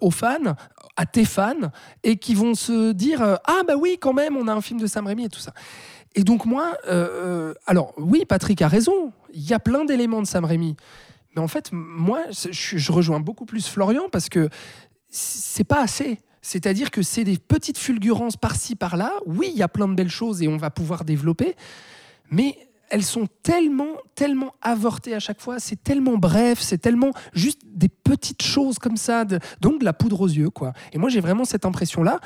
aux 0.00 0.10
fans, 0.10 0.54
à 0.96 1.06
tes 1.06 1.24
fans, 1.24 1.70
et 2.04 2.16
qui 2.16 2.34
vont 2.34 2.54
se 2.54 2.92
dire 2.92 3.22
ah 3.22 3.62
bah 3.66 3.74
oui 3.76 3.98
quand 4.00 4.12
même 4.12 4.36
on 4.36 4.46
a 4.46 4.52
un 4.52 4.60
film 4.60 4.80
de 4.80 4.86
Sam 4.86 5.06
Raimi 5.06 5.24
et 5.24 5.28
tout 5.28 5.40
ça. 5.40 5.52
Et 6.14 6.22
donc 6.22 6.46
moi, 6.46 6.76
alors 7.66 7.92
oui 7.96 8.24
Patrick 8.24 8.62
a 8.62 8.68
raison, 8.68 9.12
il 9.32 9.42
y 9.42 9.52
a 9.52 9.58
plein 9.58 9.84
d'éléments 9.84 10.22
de 10.22 10.26
Sam 10.28 10.44
Raimi, 10.44 10.76
mais 11.34 11.42
en 11.42 11.48
fait 11.48 11.70
moi 11.72 12.20
je, 12.30 12.50
je 12.52 12.92
rejoins 12.92 13.18
beaucoup 13.18 13.46
plus 13.46 13.66
Florian 13.66 14.04
parce 14.12 14.28
que 14.28 14.48
c'est 15.08 15.64
pas 15.64 15.80
assez. 15.82 16.20
C'est-à-dire 16.42 16.90
que 16.90 17.02
c'est 17.02 17.24
des 17.24 17.38
petites 17.38 17.78
fulgurances 17.78 18.36
par-ci 18.36 18.74
par-là. 18.74 19.12
Oui, 19.26 19.50
il 19.52 19.58
y 19.58 19.62
a 19.62 19.68
plein 19.68 19.88
de 19.88 19.94
belles 19.94 20.10
choses 20.10 20.42
et 20.42 20.48
on 20.48 20.56
va 20.56 20.70
pouvoir 20.70 21.04
développer, 21.04 21.54
mais 22.30 22.58
elles 22.90 23.04
sont 23.04 23.26
tellement, 23.42 23.96
tellement 24.14 24.54
avortées 24.60 25.14
à 25.14 25.20
chaque 25.20 25.40
fois. 25.40 25.58
C'est 25.58 25.82
tellement 25.82 26.18
bref, 26.18 26.60
c'est 26.60 26.76
tellement 26.76 27.12
juste 27.32 27.60
des 27.64 27.88
petites 27.88 28.42
choses 28.42 28.78
comme 28.78 28.98
ça, 28.98 29.24
donc 29.62 29.80
de 29.80 29.84
la 29.84 29.94
poudre 29.94 30.20
aux 30.20 30.28
yeux, 30.28 30.50
quoi. 30.50 30.74
Et 30.92 30.98
moi, 30.98 31.08
j'ai 31.08 31.20
vraiment 31.20 31.46
cette 31.46 31.64
impression-là. 31.64 32.20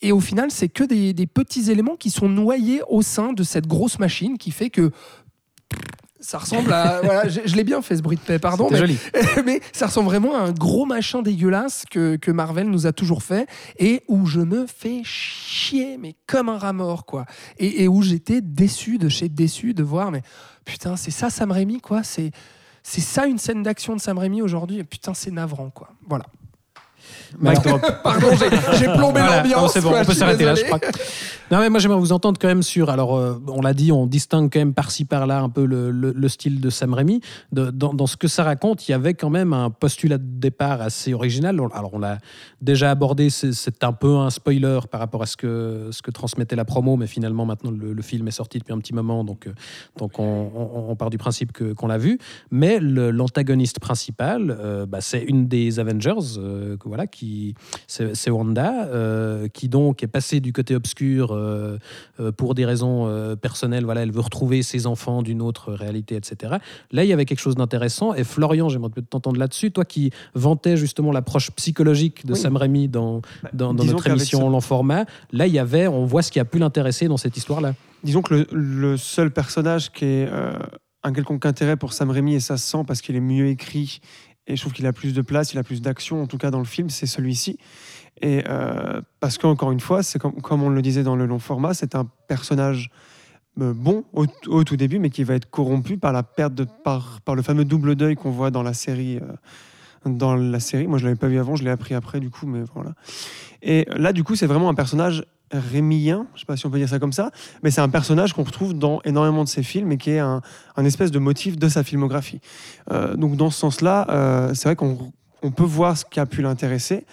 Et 0.00 0.10
au 0.10 0.20
final, 0.20 0.50
c'est 0.50 0.68
que 0.68 0.82
des 0.82 1.26
petits 1.26 1.70
éléments 1.70 1.96
qui 1.96 2.10
sont 2.10 2.28
noyés 2.28 2.82
au 2.88 3.02
sein 3.02 3.32
de 3.32 3.42
cette 3.44 3.66
grosse 3.68 3.98
machine 3.98 4.38
qui 4.38 4.50
fait 4.50 4.70
que 4.70 4.90
ça 6.20 6.38
ressemble 6.38 6.72
à. 6.72 7.00
voilà, 7.04 7.28
je, 7.28 7.40
je 7.44 7.54
l'ai 7.56 7.64
bien 7.64 7.82
fait 7.82 7.96
ce 7.96 8.02
bruit 8.02 8.16
de 8.16 8.22
paix, 8.22 8.38
pardon. 8.38 8.68
Mais- 8.70 8.78
joli. 8.78 8.98
mais 9.44 9.60
ça 9.72 9.86
ressemble 9.86 10.06
vraiment 10.08 10.34
à 10.36 10.40
un 10.40 10.52
gros 10.52 10.84
machin 10.86 11.22
dégueulasse 11.22 11.84
que, 11.90 12.16
que 12.16 12.30
Marvel 12.30 12.68
nous 12.70 12.86
a 12.86 12.92
toujours 12.92 13.22
fait 13.22 13.46
et 13.78 14.02
où 14.08 14.26
je 14.26 14.40
me 14.40 14.66
fais 14.66 15.02
chier, 15.04 15.96
mais 15.98 16.16
comme 16.26 16.48
un 16.48 16.58
rat 16.58 16.72
mort, 16.72 17.06
quoi. 17.06 17.24
Et, 17.58 17.84
et 17.84 17.88
où 17.88 18.02
j'étais 18.02 18.40
déçu 18.40 18.98
de 18.98 19.08
chez 19.08 19.28
déçu 19.28 19.74
de 19.74 19.82
voir, 19.82 20.10
mais 20.10 20.22
putain, 20.64 20.96
c'est 20.96 21.10
ça 21.10 21.30
Sam 21.30 21.50
Raimi, 21.50 21.80
quoi. 21.80 22.02
C'est, 22.02 22.30
c'est 22.82 23.00
ça 23.00 23.26
une 23.26 23.38
scène 23.38 23.62
d'action 23.62 23.94
de 23.94 24.00
Sam 24.00 24.18
Raimi 24.18 24.42
aujourd'hui. 24.42 24.78
et 24.78 24.84
Putain, 24.84 25.14
c'est 25.14 25.30
navrant, 25.30 25.70
quoi. 25.70 25.90
Voilà. 26.08 26.24
Mic 27.40 27.62
drop. 27.62 27.80
Pardon, 28.02 28.28
j'ai 28.78 28.86
plombé 28.96 29.20
l'ambiance. 29.20 29.72
c'est 29.72 29.80
bon, 29.80 29.90
quoi, 29.90 30.00
on 30.00 30.04
peut 30.04 30.14
s'arrêter 30.14 30.44
là, 30.44 30.54
je 30.54 30.62
désolé. 30.62 30.80
crois. 30.80 30.90
Non, 31.50 31.60
mais 31.60 31.70
moi, 31.70 31.78
j'aimerais 31.78 31.98
vous 31.98 32.12
entendre 32.12 32.38
quand 32.38 32.48
même 32.48 32.62
sur. 32.62 32.90
Alors, 32.90 33.16
euh, 33.16 33.40
on 33.46 33.62
l'a 33.62 33.72
dit, 33.72 33.90
on 33.90 34.06
distingue 34.06 34.50
quand 34.52 34.58
même 34.58 34.74
par-ci 34.74 35.04
par-là 35.06 35.40
un 35.40 35.48
peu 35.48 35.64
le, 35.64 35.90
le- 35.90 36.12
le 36.14 36.28
style 36.28 36.60
de 36.60 36.68
Sam 36.68 36.92
Raimi. 36.92 37.20
De- 37.52 37.70
dans, 37.70 37.94
dans 37.94 38.06
ce 38.06 38.16
que 38.18 38.28
ça 38.28 38.44
raconte, 38.44 38.86
il 38.86 38.90
y 38.90 38.94
avait 38.94 39.14
quand 39.14 39.30
même 39.30 39.52
un 39.54 39.70
postulat 39.70 40.18
de 40.18 40.24
départ 40.26 40.82
assez 40.82 41.14
original. 41.14 41.58
Alors, 41.72 41.90
on 41.94 41.98
l'a 42.00 42.18
déjà 42.60 42.90
abordé, 42.90 43.30
c'est- 43.30 43.52
un 43.82 43.92
peu 43.92 44.16
un 44.16 44.28
spoiler 44.30 44.80
par 44.90 45.00
rapport 45.00 45.22
à 45.22 45.26
ce 45.26 45.36
que, 45.36 45.88
ce 45.90 46.02
que 46.02 46.10
transmettait 46.10 46.56
la 46.56 46.64
promo, 46.66 46.96
mais 46.96 47.06
finalement, 47.06 47.46
maintenant, 47.46 47.70
le, 47.70 47.92
le 47.94 48.02
film 48.02 48.28
est 48.28 48.32
sorti 48.32 48.58
depuis 48.58 48.72
un 48.74 48.78
petit 48.78 48.92
moment, 48.92 49.24
donc, 49.24 49.46
euh, 49.46 49.52
donc 49.96 50.18
on, 50.18 50.50
on- 50.54 50.90
on 50.90 50.96
part 50.96 51.08
du 51.10 51.16
principe 51.18 51.52
qu'on 51.74 51.86
l'a 51.86 51.98
vu. 51.98 52.18
Mais 52.50 52.78
l'antagoniste 52.80 53.80
principal, 53.80 54.56
euh, 54.60 54.84
bah, 54.86 54.98
c'est 55.00 55.22
une 55.22 55.48
des 55.48 55.78
Avengers, 55.80 56.36
euh, 56.38 56.76
que 56.76 56.88
voilà, 56.88 56.97
qui 57.06 57.54
c'est 57.86 58.30
Wanda, 58.30 58.86
euh, 58.86 59.48
qui 59.48 59.68
donc 59.68 60.02
est 60.02 60.06
passée 60.08 60.40
du 60.40 60.52
côté 60.52 60.74
obscur 60.74 61.32
euh, 61.32 61.78
euh, 62.20 62.32
pour 62.32 62.54
des 62.54 62.64
raisons 62.64 62.88
personnelles. 63.40 63.84
Voilà, 63.84 64.02
elle 64.02 64.12
veut 64.12 64.20
retrouver 64.20 64.62
ses 64.62 64.86
enfants 64.86 65.22
d'une 65.22 65.42
autre 65.42 65.72
réalité, 65.72 66.16
etc. 66.16 66.56
Là, 66.90 67.04
il 67.04 67.08
y 67.08 67.12
avait 67.12 67.24
quelque 67.24 67.40
chose 67.40 67.56
d'intéressant. 67.56 68.14
Et 68.14 68.24
Florian, 68.24 68.68
j'aimerais 68.68 68.90
peut-être 68.90 69.10
t'entendre 69.10 69.38
là-dessus. 69.38 69.70
Toi 69.70 69.84
qui 69.84 70.10
vantais 70.34 70.76
justement 70.76 71.12
l'approche 71.12 71.50
psychologique 71.52 72.26
de 72.26 72.32
Oui. 72.32 72.38
Sam 72.38 72.56
Raimi 72.56 72.88
dans, 72.88 73.22
dans, 73.52 73.74
dans 73.74 73.84
notre 73.84 74.06
émission 74.08 74.38
ça- 74.40 74.44
Long 74.48 74.60
Format, 74.60 75.04
là, 75.32 75.46
il 75.46 75.52
y 75.52 75.58
avait, 75.58 75.86
on 75.86 76.04
voit 76.04 76.22
ce 76.22 76.30
qui 76.30 76.40
a 76.40 76.44
pu 76.44 76.58
l'intéresser 76.58 77.08
dans 77.08 77.16
cette 77.16 77.36
histoire-là. 77.36 77.74
Disons 78.04 78.22
que 78.22 78.34
le, 78.34 78.46
le 78.52 78.96
seul 78.96 79.30
personnage 79.30 79.90
qui 79.92 80.04
est 80.04 80.28
un 81.04 81.12
quelconque 81.12 81.46
intérêt 81.46 81.76
pour 81.76 81.92
Sam 81.92 82.10
Raimi, 82.10 82.34
et 82.34 82.40
ça 82.40 82.56
se 82.56 82.68
sent 82.68 82.84
parce 82.86 83.00
qu'il 83.00 83.14
est 83.16 83.20
mieux 83.20 83.46
écrit, 83.46 84.00
et 84.48 84.56
je 84.56 84.60
trouve 84.62 84.72
qu'il 84.72 84.86
a 84.86 84.92
plus 84.92 85.12
de 85.12 85.22
place, 85.22 85.52
il 85.52 85.58
a 85.58 85.62
plus 85.62 85.82
d'action, 85.82 86.22
en 86.22 86.26
tout 86.26 86.38
cas 86.38 86.50
dans 86.50 86.58
le 86.58 86.64
film, 86.64 86.88
c'est 86.88 87.06
celui-ci. 87.06 87.58
Et 88.20 88.42
euh, 88.48 89.00
parce 89.20 89.38
qu'encore 89.38 89.70
une 89.70 89.80
fois, 89.80 90.02
c'est 90.02 90.18
comme, 90.18 90.62
on 90.62 90.70
le 90.70 90.82
disait 90.82 91.02
dans 91.02 91.16
le 91.16 91.26
long 91.26 91.38
format, 91.38 91.74
c'est 91.74 91.94
un 91.94 92.08
personnage 92.26 92.90
euh, 93.60 93.74
bon 93.74 94.04
au, 94.12 94.64
tout 94.64 94.76
début, 94.76 94.98
mais 94.98 95.10
qui 95.10 95.22
va 95.22 95.34
être 95.34 95.50
corrompu 95.50 95.98
par 95.98 96.12
la 96.12 96.22
perte 96.22 96.54
de 96.54 96.64
par, 96.64 97.20
par 97.20 97.34
le 97.34 97.42
fameux 97.42 97.64
double 97.64 97.94
deuil 97.94 98.16
qu'on 98.16 98.30
voit 98.30 98.50
dans 98.50 98.62
la 98.62 98.72
série. 98.72 99.18
euh, 99.18 99.36
dans 100.06 100.36
la 100.36 100.60
série, 100.60 100.86
moi 100.86 100.98
je 100.98 101.04
l'avais 101.04 101.16
pas 101.16 101.28
vu 101.28 101.38
avant, 101.38 101.56
je 101.56 101.64
l'ai 101.64 101.70
appris 101.70 101.94
après 101.94 102.20
du 102.20 102.30
coup, 102.30 102.46
mais 102.46 102.60
voilà. 102.74 102.92
Et 103.62 103.86
là, 103.96 104.12
du 104.12 104.22
coup, 104.22 104.36
c'est 104.36 104.46
vraiment 104.46 104.68
un 104.68 104.74
personnage 104.74 105.24
rémien, 105.50 106.26
je 106.34 106.40
sais 106.40 106.46
pas 106.46 106.56
si 106.56 106.66
on 106.66 106.70
peut 106.70 106.78
dire 106.78 106.88
ça 106.88 106.98
comme 106.98 107.12
ça, 107.12 107.30
mais 107.62 107.70
c'est 107.70 107.80
un 107.80 107.88
personnage 107.88 108.32
qu'on 108.32 108.44
retrouve 108.44 108.74
dans 108.74 109.00
énormément 109.04 109.44
de 109.44 109.48
ses 109.48 109.62
films 109.62 109.90
et 109.92 109.96
qui 109.96 110.10
est 110.10 110.18
un, 110.18 110.42
espèce 110.84 111.10
de 111.10 111.18
motif 111.18 111.58
de 111.58 111.68
sa 111.68 111.82
filmographie. 111.82 112.40
Euh, 112.92 113.16
donc 113.16 113.36
dans 113.36 113.50
ce 113.50 113.58
sens-là, 113.58 114.06
euh, 114.10 114.54
c'est 114.54 114.68
vrai 114.68 114.76
qu'on 114.76 115.12
on 115.42 115.50
peut 115.50 115.64
voir 115.64 115.96
ce 115.96 116.04
qui 116.04 116.20
a 116.20 116.26
pu 116.26 116.42
l'intéresser. 116.42 117.06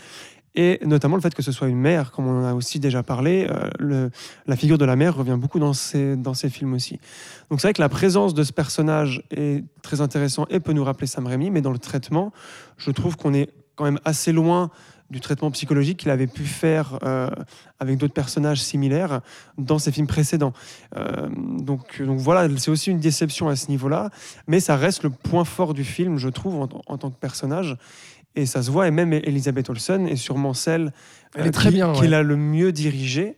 Et 0.55 0.79
notamment 0.85 1.15
le 1.15 1.21
fait 1.21 1.35
que 1.35 1.41
ce 1.41 1.51
soit 1.51 1.67
une 1.67 1.79
mère, 1.79 2.11
comme 2.11 2.27
on 2.27 2.45
a 2.45 2.53
aussi 2.53 2.79
déjà 2.79 3.03
parlé, 3.03 3.47
euh, 3.81 4.09
la 4.47 4.55
figure 4.55 4.77
de 4.77 4.85
la 4.85 4.95
mère 4.95 5.15
revient 5.15 5.37
beaucoup 5.37 5.59
dans 5.59 5.73
ces, 5.73 6.17
films 6.49 6.73
aussi. 6.73 6.99
Donc 7.49 7.59
c'est 7.59 7.67
vrai 7.67 7.73
que 7.73 7.81
la 7.81 7.89
présence 7.89 8.33
de 8.33 8.43
ce 8.43 8.53
personnage 8.53 9.23
est 9.31 9.63
très 9.81 9.99
intéressant 10.01 10.45
et 10.49 10.59
peut 10.59 10.73
nous 10.73 10.83
rappeler 10.83 11.07
Sam 11.07 11.27
Raimi, 11.27 11.49
mais 11.51 11.61
dans 11.61 11.71
le 11.71 11.79
traitement, 11.79 12.31
je 12.77 12.91
trouve 12.91 13.17
qu'on 13.17 13.33
est 13.33 13.49
quand 13.75 13.83
même 13.83 13.99
assez 14.05 14.31
loin 14.31 14.69
du 15.11 15.19
traitement 15.19 15.51
psychologique 15.51 15.99
qu'il 15.99 16.09
avait 16.09 16.25
pu 16.27 16.45
faire 16.45 16.97
euh, 17.03 17.29
avec 17.79 17.97
d'autres 17.97 18.13
personnages 18.13 18.61
similaires 18.61 19.21
dans 19.57 19.77
ses 19.77 19.91
films 19.91 20.07
précédents. 20.07 20.53
Euh, 20.95 21.29
donc, 21.59 22.01
voilà, 22.01 22.47
c'est 22.57 22.71
aussi 22.71 22.89
une 22.89 22.99
déception 22.99 23.47
à 23.47 23.55
ce 23.55 23.67
niveau-là, 23.67 24.09
mais 24.47 24.59
ça 24.59 24.75
reste 24.77 25.03
le 25.03 25.11
point 25.11 25.45
fort 25.45 25.73
du 25.73 25.83
film, 25.83 26.17
je 26.17 26.29
trouve, 26.29 26.55
en 26.55 26.97
tant 26.97 27.11
que 27.11 27.19
personnage. 27.19 27.77
Et 28.35 28.45
ça 28.45 28.61
se 28.61 28.69
voit, 28.71 28.87
et 28.87 28.91
même 28.91 29.13
Elisabeth 29.13 29.69
Olsen 29.69 30.07
est 30.07 30.15
sûrement 30.17 30.53
celle 30.53 30.91
qu'il 31.33 31.43
ouais. 31.43 32.13
a 32.13 32.21
le 32.23 32.35
mieux 32.35 32.71
dirigée, 32.71 33.35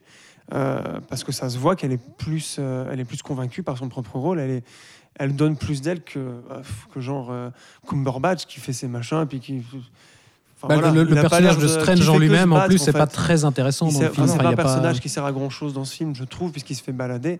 euh, 0.54 0.82
parce 1.10 1.24
que 1.24 1.32
ça 1.32 1.50
se 1.50 1.58
voit 1.58 1.75
qu'elle 1.75 1.92
est, 1.92 2.01
plus, 2.18 2.58
euh, 2.60 2.89
elle 2.92 3.00
est 3.00 3.06
plus 3.06 3.22
convaincue 3.22 3.63
par 3.63 3.77
son 3.77 3.89
propre 3.89 4.18
rôle. 4.18 4.39
Elle, 4.39 4.50
est, 4.51 4.63
elle 5.20 5.36
donne 5.36 5.56
plus 5.58 5.82
d'elle 5.82 6.01
que, 6.01 6.20
euh, 6.20 6.39
que 6.94 7.00
genre 7.00 7.30
euh, 7.32 7.50
Cumberbatch 7.88 8.46
qui 8.46 8.60
fait 8.60 8.74
ses 8.74 8.88
machins, 8.88 9.25
puis 9.27 9.39
qui. 9.39 9.62
Enfin, 10.60 10.68
Bah, 10.70 10.75
voilà, 10.80 10.92
le 10.92 11.06
pas 11.13 11.22
personnage 11.22 11.58
de 11.60 11.68
Strange 11.68 12.10
en 12.10 12.18
lui-même, 12.18 12.51
en 12.54 12.66
plus, 12.66 12.80
c'est 12.80 12.92
pas 12.92 13.06
fait. 13.06 13.13
très 13.13 13.46
intéressant 13.46 13.88
dans 13.92 14.00
le 14.00 14.10
film. 14.10 14.12
enfin, 14.12 14.25
c'est 14.27 14.34
Enfin, 14.34 14.44
pas 14.44 14.50
un 14.50 14.54
a 14.54 14.56
pas- 14.56 14.63
personnage 14.63 15.00
qui 15.00 15.10
sert 15.10 15.25
à 15.25 15.32
grand 15.32 15.51
chose 15.51 15.74
dans 15.74 15.86
ce 15.86 15.94
film, 15.94 16.16
je 16.16 16.24
trouve, 16.24 16.51
puisqu'il 16.51 16.75
se 16.75 16.82
fait 16.82 16.92
balader 16.94 17.39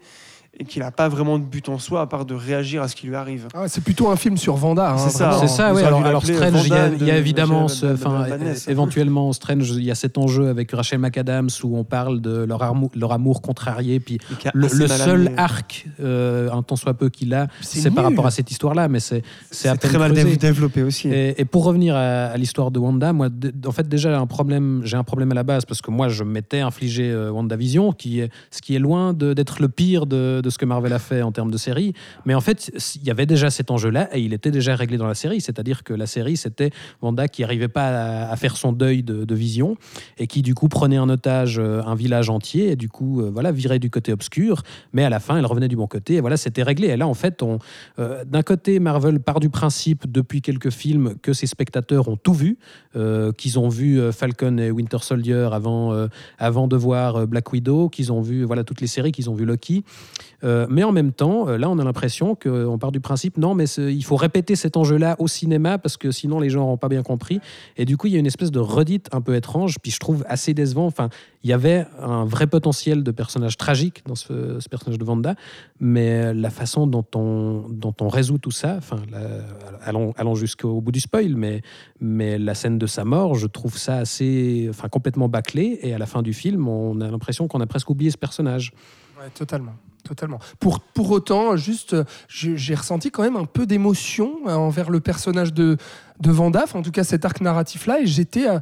et 0.60 0.64
qu'il 0.66 0.82
n'a 0.82 0.92
pas 0.92 1.08
vraiment 1.08 1.38
de 1.38 1.44
but 1.44 1.70
en 1.70 1.78
soi 1.78 2.02
à 2.02 2.08
part 2.08 2.26
de 2.26 2.34
réagir 2.34 2.82
à 2.82 2.88
ce 2.88 2.96
qui 2.96 3.06
lui 3.08 3.16
arrive. 3.16 3.48
Ah 3.54 3.62
ouais, 3.62 3.68
c'est 3.70 3.84
plutôt 3.84 4.10
un 4.10 4.16
film 4.16 4.38
sur 4.38 4.56
Vanda. 4.56 4.92
hein, 4.94 4.98
C'est 4.98 5.12
ça. 5.18 5.38
C'est 5.40 5.48
ça, 5.48 5.72
auraient 5.72 5.84
Alors, 5.86 6.26
Strange, 6.26 6.66
il 6.66 7.06
y 7.06 7.12
a, 7.12 7.16
y 7.16 7.18
évidemment, 7.18 7.66
de- 7.66 7.70
ce- 7.72 7.94
enfin, 7.94 8.26
éventuellement 8.68 9.32
Strange, 9.34 9.70
il 9.72 9.84
y 9.84 9.92
a 9.92 9.96
cet 9.96 10.18
enjeu 10.18 10.50
avec 10.50 10.72
Rachel 10.72 11.00
McAdams 11.00 11.50
où 11.64 11.78
on 11.78 11.84
parle 11.84 12.22
de 12.22 12.44
leur 12.44 12.64
amour, 12.64 12.90
leur 12.96 13.12
amour 13.12 13.42
contrarié, 13.42 14.00
puis 14.00 14.18
le, 14.54 14.68
mal 14.68 14.90
seul 14.90 15.32
arc, 15.38 15.88
euh, 16.00 16.50
un 16.52 16.64
tant 16.64 16.76
soit 16.76 16.94
peu 16.94 17.10
qu'il 17.10 17.34
a, 17.34 17.48
C'est 17.62 17.92
par 17.92 18.04
rapport 18.06 18.26
à 18.26 18.32
cette 18.32 18.50
histoire-là, 18.52 18.88
mais 18.88 19.00
c'est 19.00 19.22
c'est 19.52 19.68
à 19.70 19.74
c'est 19.74 19.78
peine 19.82 19.90
très 19.92 20.00
mal 20.00 20.12
creusé. 20.14 20.30
dé- 20.32 20.38
développé 20.38 20.84
aussi. 20.84 21.08
Et, 21.10 21.40
et 21.42 21.46
pour 21.46 21.64
revenir 21.66 21.96
à, 21.96 22.26
à 22.28 22.38
l'histoire 22.38 22.72
de 22.72 22.80
Wanda, 22.80 23.14
moi, 23.14 23.30
en 23.66 23.72
fait, 23.72 23.88
déjà, 23.88 24.18
un 24.20 24.28
problème, 24.28 24.82
j'ai 24.84 24.98
un 24.98 25.04
problème 25.04 25.32
à 25.32 25.36
la 25.36 25.44
base 25.44 25.66
parce 25.66 25.82
que 25.82 25.92
moi, 25.92 26.10
je 26.10 26.24
m'étais 26.24 26.60
infligé 26.62 27.10
euh, 27.12 27.30
WandaVision, 27.32 27.92
qui 27.92 28.20
est, 28.22 28.30
ce 28.52 28.62
qui 28.62 28.76
est 28.76 28.80
loin 28.80 29.14
d'être 29.14 29.62
le 29.62 29.70
pire 29.70 30.06
de, 30.06 30.42
de 30.44 30.47
ce 30.50 30.58
que 30.58 30.66
Marvel 30.66 30.94
a 30.94 31.00
fait 31.00 31.22
en 31.22 31.32
termes 31.32 31.52
de 31.52 31.58
série. 31.58 31.94
Mais 32.26 32.34
en 32.34 32.42
fait, 32.42 32.72
il 32.96 33.04
y 33.04 33.12
avait 33.12 33.26
déjà 33.26 33.50
cet 33.50 33.72
enjeu-là 33.72 34.10
et 34.16 34.22
il 34.22 34.34
était 34.34 34.52
déjà 34.52 34.76
réglé 34.76 34.98
dans 34.98 35.08
la 35.08 35.16
série. 35.16 35.42
C'est-à-dire 35.42 35.84
que 35.84 35.94
la 35.94 36.06
série, 36.06 36.38
c'était 36.38 36.72
Wanda 37.02 37.28
qui 37.28 37.42
n'arrivait 37.42 37.68
pas 37.68 38.30
à, 38.30 38.36
faire 38.36 38.58
son 38.58 38.72
deuil 38.72 39.04
de, 39.04 39.26
de 39.26 39.36
Vision 39.36 39.78
et 40.18 40.28
qui, 40.28 40.42
du 40.42 40.56
coup, 40.56 40.68
prenait 40.68 41.00
en 41.00 41.10
otage 41.10 41.60
euh, 41.60 41.82
un 41.86 41.96
village 41.96 42.30
entier 42.30 42.72
et, 42.72 42.76
du 42.76 42.90
coup, 42.90 43.22
euh, 43.22 43.30
voilà, 43.32 43.52
virait 43.52 43.80
du 43.80 43.90
côté 43.90 44.12
obscur. 44.12 44.64
Mais 44.94 45.04
à 45.04 45.10
la 45.10 45.20
fin, 45.20 45.38
elle 45.38 45.46
revenait 45.46 45.68
du 45.68 45.76
bon 45.76 45.88
côté 45.88 46.16
et 46.16 46.22
voilà, 46.22 46.38
c'était 46.38 46.64
réglé. 46.64 46.88
Et 46.88 46.98
là, 46.98 47.08
en 47.08 47.14
fait, 47.14 47.42
on, 47.44 47.60
euh, 48.00 48.24
d'un 48.26 48.44
côté, 48.44 48.80
Marvel 48.80 49.20
part 49.20 49.40
du 49.40 49.50
principe 49.50 50.12
depuis 50.12 50.42
quelques 50.42 50.72
films 50.72 51.16
que 51.22 51.34
ses 51.34 51.48
spectateurs 51.48 52.08
ont 52.08 52.18
tout 52.18 52.34
vu, 52.34 52.58
qu'ils 53.38 53.60
ont 53.60 53.70
vu 53.70 54.12
Falcon 54.12 54.58
et 54.58 54.72
Winter 54.72 54.98
Soldier 55.02 55.50
avant, 55.52 56.08
avant 56.40 56.68
de 56.68 56.76
voir 56.76 57.28
Black 57.28 57.52
Widow, 57.54 57.90
qu'ils 57.90 58.12
ont 58.12 58.22
vu 58.22 58.44
voilà 58.44 58.64
toutes 58.64 58.82
les 58.82 58.88
séries, 58.88 59.12
qu'ils 59.12 59.30
ont 59.30 59.36
vu 59.36 59.46
Loki. 59.46 59.84
Euh, 60.44 60.68
mais 60.70 60.84
en 60.84 60.92
même 60.92 61.12
temps, 61.12 61.48
euh, 61.48 61.58
là, 61.58 61.70
on 61.70 61.80
a 61.80 61.84
l'impression 61.84 62.36
qu'on 62.36 62.78
part 62.78 62.92
du 62.92 63.00
principe 63.00 63.38
non, 63.38 63.56
mais 63.56 63.66
il 63.66 64.04
faut 64.04 64.16
répéter 64.16 64.56
cet 64.56 64.78
enjeu-là 64.78 65.16
au 65.20 65.28
cinéma 65.28 65.78
parce 65.78 65.98
que 65.98 66.12
sinon 66.12 66.40
les 66.40 66.50
gens 66.50 66.62
n'auront 66.62 66.78
pas 66.78 66.90
bien 66.90 67.04
compris. 67.04 67.40
Et 67.76 67.86
du 67.86 67.98
coup, 67.98 68.08
il 68.08 68.14
y 68.14 68.16
a 68.16 68.20
une 68.20 68.28
espèce 68.28 68.52
de 68.52 68.60
redite 68.60 69.10
un 69.12 69.22
peu 69.22 69.36
étrange, 69.36 69.78
puis 69.82 69.92
je 69.92 70.00
trouve 70.00 70.24
assez 70.28 70.54
décevant. 70.54 70.86
Enfin, 70.86 71.10
il 71.44 71.50
y 71.50 71.54
avait 71.54 71.86
un 72.00 72.26
vrai 72.26 72.48
potentiel 72.48 73.04
de 73.04 73.12
personnage 73.12 73.58
tragique 73.58 74.04
dans 74.06 74.16
ce, 74.16 74.60
personnage 74.70 75.00
de 75.00 75.06
Vanda, 75.06 75.36
mais 75.80 76.34
la 76.34 76.50
façon 76.50 76.88
dont 76.88 77.06
on, 77.16 78.08
résout 78.08 78.38
tout 78.38 78.52
ça, 78.52 78.76
enfin, 78.78 78.98
allons, 79.84 80.36
jusqu'au 80.36 80.82
bout 80.82 80.92
du 80.92 81.00
spoil, 81.00 81.36
mais, 81.36 81.62
mais 82.00 82.38
la 82.38 82.54
scène 82.54 82.78
de 82.78 82.88
sa 82.88 83.06
mort, 83.06 83.36
je 83.36 83.48
trouve 83.48 83.78
ça 83.78 83.98
assez, 83.98 84.68
enfin, 84.70 84.88
complètement 84.90 85.30
bâclé. 85.30 85.80
Et 85.82 85.94
à 85.94 85.98
la 85.98 86.06
fin 86.06 86.22
du 86.22 86.34
film, 86.34 86.68
on 86.68 87.00
a 87.02 87.10
l'impression 87.10 87.48
qu'on 87.48 87.62
a 87.62 87.68
presque 87.68 87.90
oublié 87.90 88.12
ce 88.12 88.18
personnage. 88.18 88.72
Ouais, 89.20 89.30
totalement. 89.34 89.74
Totalement. 90.08 90.40
Pour, 90.60 91.12
autant, 91.12 91.58
juste, 91.58 91.96
j'ai 92.30 92.76
ressenti 92.76 93.12
quand 93.12 93.24
même 93.24 93.36
un 93.36 93.46
peu 93.46 93.66
d'émotion 93.66 94.40
euh, 94.48 94.54
envers 94.56 94.90
le 94.90 95.02
personnage 95.02 95.54
de, 95.54 95.76
de 96.20 96.32
Vanda, 96.32 96.62
enfin, 96.64 96.80
en 96.80 96.82
tout 96.82 96.92
cas 96.92 97.04
cet 97.04 97.26
arc 97.26 97.42
narratif-là, 97.42 98.00
et 98.02 98.08
j'étais 98.08 98.48
euh, 98.48 98.60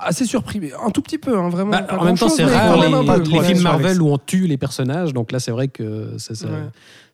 assez 0.00 0.24
surpris, 0.24 0.58
mais 0.60 0.72
un 0.84 0.90
tout 0.90 1.00
petit 1.02 1.18
peu, 1.18 1.38
hein, 1.38 1.48
vraiment. 1.48 1.70
Bah, 1.70 1.86
en 1.98 2.04
même 2.04 2.18
temps, 2.18 2.28
c'est 2.28 2.44
rare 2.44 2.76
les, 2.76 2.90
peu. 2.90 3.22
les 3.30 3.42
films 3.42 3.62
Marvel 3.62 4.02
où 4.02 4.08
on 4.08 4.18
tue 4.18 4.46
les 4.46 4.56
personnages. 4.56 5.12
Donc 5.12 5.30
là, 5.32 5.38
c'est 5.40 5.50
vrai 5.52 5.68
que 5.68 6.14
ça, 6.18 6.34
ça, 6.34 6.46
Ouais. 6.48 6.52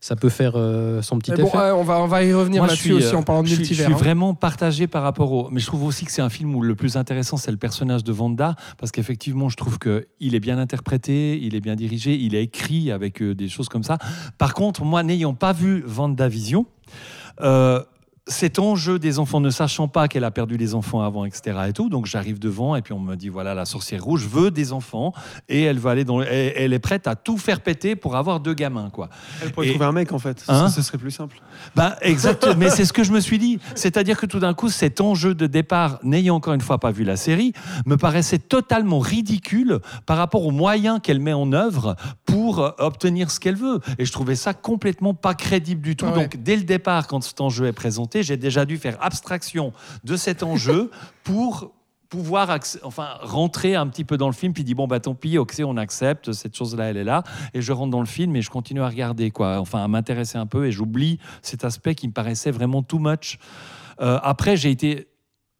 ça 0.01 0.15
peut 0.15 0.29
faire 0.29 0.53
euh, 0.55 1.01
son 1.01 1.19
petit 1.19 1.31
Mais 1.31 1.37
bon, 1.37 1.47
effet. 1.47 1.57
ouais, 1.57 1.71
on, 1.71 1.83
va, 1.83 1.99
on 1.99 2.07
va 2.07 2.23
y 2.23 2.33
revenir 2.33 2.61
Moi, 2.61 2.67
je 2.67 2.71
là-dessus 2.71 2.83
suis, 2.83 2.93
aussi 2.93 3.15
euh, 3.15 3.17
en 3.19 3.23
parlant 3.23 3.43
de 3.43 3.47
je 3.47 3.53
suis- 3.53 3.59
multivers. 3.61 3.87
Je 3.87 3.93
hein. 3.93 3.95
suis 3.95 4.03
vraiment 4.03 4.33
partagé 4.33 4.87
par 4.87 5.03
rapport 5.03 5.31
au. 5.31 5.49
Mais 5.51 5.59
je 5.59 5.67
trouve 5.67 5.83
aussi 5.83 6.05
que 6.05 6.11
c'est 6.11 6.21
un 6.23 6.29
film 6.29 6.55
où 6.55 6.61
le 6.61 6.75
plus 6.75 6.97
intéressant, 6.97 7.37
c'est 7.37 7.51
le 7.51 7.57
personnage 7.57 8.03
de 8.03 8.11
Vanda, 8.11 8.55
parce 8.79 8.91
qu'effectivement, 8.91 9.49
je 9.49 9.55
trouve 9.57 9.77
qu'il 9.79 10.33
est 10.35 10.39
bien 10.39 10.57
interprété, 10.57 11.39
il 11.41 11.53
est 11.55 11.61
bien 11.61 11.75
dirigé, 11.75 12.15
il 12.15 12.33
est 12.35 12.43
écrit 12.43 12.91
avec 12.91 13.21
euh, 13.21 13.35
des 13.35 13.49
choses 13.49 13.69
comme 13.69 13.83
ça. 13.83 13.97
Par 14.39 14.53
contre, 14.55 14.83
moi, 14.83 15.03
n'ayant 15.03 15.33
pas 15.35 15.53
vu 15.53 15.83
Vendavision, 15.85 16.65
euh, 17.41 17.81
cet 18.27 18.57
enjeu 18.57 18.97
des 18.97 19.19
enfants, 19.19 19.39
ne 19.39 19.51
sachant 19.51 19.87
pas 19.87 20.07
qu'elle 20.07 20.23
a 20.23 20.31
perdu 20.31 20.57
les 20.57 20.73
enfants 20.73 21.01
avant, 21.01 21.25
etc. 21.25 21.57
et 21.67 21.73
tout, 21.73 21.89
donc 21.89 22.07
j'arrive 22.07 22.39
devant 22.39 22.75
et 22.75 22.81
puis 22.81 22.91
on 22.93 22.99
me 22.99 23.15
dit 23.15 23.29
voilà, 23.29 23.53
la 23.53 23.65
sorcière 23.65 24.03
rouge 24.03 24.25
veut 24.27 24.49
des 24.49 24.73
enfants 24.73 25.13
et 25.47 25.61
elle 25.61 25.77
va 25.77 25.91
aller 25.91 26.05
dans, 26.05 26.21
elle, 26.21 26.53
elle 26.55 26.73
est 26.73 26.79
prête 26.79 27.05
à 27.05 27.15
tout 27.15 27.37
faire 27.37 27.61
péter 27.61 27.95
pour 27.95 28.15
avoir 28.15 28.39
deux 28.39 28.55
gamins, 28.55 28.89
quoi. 28.89 29.09
Elle 29.43 29.51
pourrait 29.51 29.67
Et- 29.67 29.69
trouver 29.71 29.85
un 29.85 29.91
mec 29.91 30.11
en 30.11 30.17
fait, 30.17 30.43
Hein 30.47 30.69
ce, 30.69 30.77
ce 30.77 30.81
serait 30.81 30.97
plus 30.97 31.11
simple. 31.11 31.37
Ben, 31.75 31.93
exact, 32.01 32.47
mais 32.57 32.71
c'est 32.71 32.85
ce 32.85 32.93
que 32.93 33.03
je 33.03 33.11
me 33.11 33.19
suis 33.19 33.37
dit. 33.37 33.59
C'est-à-dire 33.75 34.19
que 34.19 34.25
tout 34.25 34.39
d'un 34.39 34.55
coup, 34.55 34.69
cet 34.69 35.01
enjeu 35.01 35.35
de 35.35 35.45
départ, 35.45 35.99
n'ayant 36.01 36.35
encore 36.37 36.53
une 36.55 36.61
fois 36.61 36.79
pas 36.79 36.91
vu 36.91 37.03
la 37.03 37.17
série, 37.17 37.53
me 37.85 37.95
paraissait 37.95 38.39
totalement 38.39 38.97
ridicule 38.99 39.79
par 40.07 40.17
rapport 40.17 40.43
aux 40.45 40.51
moyens 40.51 40.99
qu'elle 41.01 41.19
met 41.19 41.33
en 41.33 41.53
œuvre 41.53 41.95
pour 42.25 42.59
euh, 42.59 42.71
obtenir 42.79 43.29
ce 43.29 43.39
qu'elle 43.39 43.55
veut. 43.55 43.79
Et 43.99 44.05
je 44.05 44.11
trouvais 44.11 44.35
ça 44.35 44.55
complètement 44.55 45.13
pas 45.13 45.35
crédible 45.35 45.81
du 45.81 45.95
tout. 45.95 46.05
Ah 46.09 46.13
ouais. 46.17 46.21
Donc, 46.23 46.37
dès 46.41 46.55
le 46.55 46.63
départ, 46.63 47.05
quand 47.07 47.21
cet 47.23 47.39
enjeu 47.39 47.67
est 47.67 47.71
présenté, 47.73 48.14
j'ai 48.23 48.37
déjà 48.37 48.65
dû 48.65 48.77
faire 48.77 48.97
abstraction 49.01 49.73
de 50.03 50.15
cet 50.15 50.43
enjeu 50.43 50.91
pour 51.23 51.71
pouvoir 52.09 52.57
enfin 52.83 53.17
rentrer 53.21 53.75
un 53.75 53.87
petit 53.87 54.03
peu 54.03 54.15
dans 54.15 54.27
le 54.27 54.33
film 54.33 54.53
puis 54.53 54.63
dit 54.63 54.75
bon 54.75 54.87
bah 54.87 54.99
tant 54.99 55.15
pis 55.15 55.37
ok 55.37 55.55
on 55.65 55.75
accepte 55.75 56.31
cette 56.33 56.55
chose 56.55 56.75
là 56.75 56.85
elle 56.85 56.97
est 56.97 57.03
là 57.03 57.23
et 57.53 57.61
je 57.61 57.71
rentre 57.73 57.91
dans 57.91 57.99
le 57.99 58.05
film 58.05 58.35
et 58.35 58.41
je 58.41 58.49
continue 58.49 58.81
à 58.81 58.87
regarder 58.87 59.31
quoi. 59.31 59.59
Enfin 59.59 59.83
à 59.83 59.87
m'intéresser 59.87 60.37
un 60.37 60.45
peu 60.45 60.67
et 60.67 60.71
j'oublie 60.71 61.19
cet 61.41 61.65
aspect 61.65 61.95
qui 61.95 62.07
me 62.07 62.13
paraissait 62.13 62.51
vraiment 62.51 62.83
too 62.83 62.99
much. 62.99 63.39
Euh, 64.01 64.19
après 64.21 64.55
j'ai 64.55 64.71
été 64.71 65.07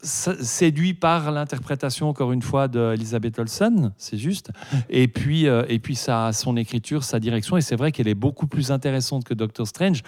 séduit 0.06 0.94
par 0.94 1.30
l'interprétation 1.32 2.08
encore 2.08 2.32
une 2.32 2.42
fois 2.42 2.68
d'Elizabeth 2.68 3.38
Olsen 3.38 3.92
c'est 3.98 4.16
juste 4.18 4.50
et 4.88 5.08
puis 5.08 5.48
euh, 5.48 5.64
et 5.68 5.78
puis 5.78 5.96
sa 5.96 6.32
son 6.32 6.56
écriture 6.56 7.02
sa 7.04 7.18
direction 7.18 7.56
et 7.56 7.60
c'est 7.60 7.76
vrai 7.76 7.90
qu'elle 7.92 8.08
est 8.08 8.14
beaucoup 8.14 8.46
plus 8.46 8.70
intéressante 8.70 9.24
que 9.24 9.34
Doctor 9.34 9.66
Strange 9.66 10.02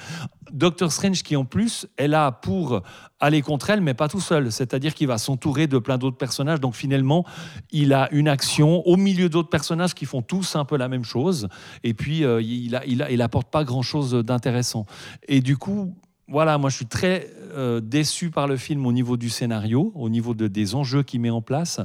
Doctor 0.52 0.92
Strange 0.92 1.22
qui 1.22 1.36
en 1.36 1.44
plus 1.44 1.86
est 1.98 2.08
là 2.08 2.32
pour 2.32 2.80
aller 3.20 3.42
contre 3.42 3.68
elle, 3.70 3.80
mais 3.82 3.92
pas 3.94 4.08
tout 4.08 4.20
seul. 4.20 4.50
C'est-à-dire 4.52 4.94
qu'il 4.94 5.08
va 5.08 5.18
s'entourer 5.18 5.66
de 5.66 5.76
plein 5.78 5.98
d'autres 5.98 6.16
personnages. 6.16 6.60
Donc 6.60 6.74
finalement, 6.74 7.26
il 7.70 7.92
a 7.92 8.08
une 8.12 8.28
action 8.28 8.86
au 8.86 8.96
milieu 8.96 9.28
d'autres 9.28 9.50
personnages 9.50 9.92
qui 9.94 10.06
font 10.06 10.22
tous 10.22 10.56
un 10.56 10.64
peu 10.64 10.76
la 10.78 10.88
même 10.88 11.04
chose. 11.04 11.48
Et 11.84 11.92
puis, 11.94 12.24
euh, 12.24 12.40
il, 12.40 12.80
il, 12.86 13.02
a- 13.02 13.10
il 13.10 13.20
apporte 13.20 13.50
pas 13.50 13.64
grand-chose 13.64 14.12
d'intéressant. 14.12 14.86
Et 15.26 15.40
du 15.40 15.56
coup, 15.58 15.94
voilà, 16.28 16.58
moi 16.58 16.70
je 16.70 16.76
suis 16.76 16.86
très 16.86 17.30
euh, 17.56 17.80
déçu 17.80 18.30
par 18.30 18.46
le 18.46 18.56
film 18.56 18.86
au 18.86 18.92
niveau 18.92 19.16
du 19.16 19.30
scénario, 19.30 19.92
au 19.94 20.08
niveau 20.08 20.34
de, 20.34 20.46
des 20.48 20.74
enjeux 20.74 21.02
qu'il 21.02 21.20
met 21.20 21.30
en 21.30 21.42
place. 21.42 21.80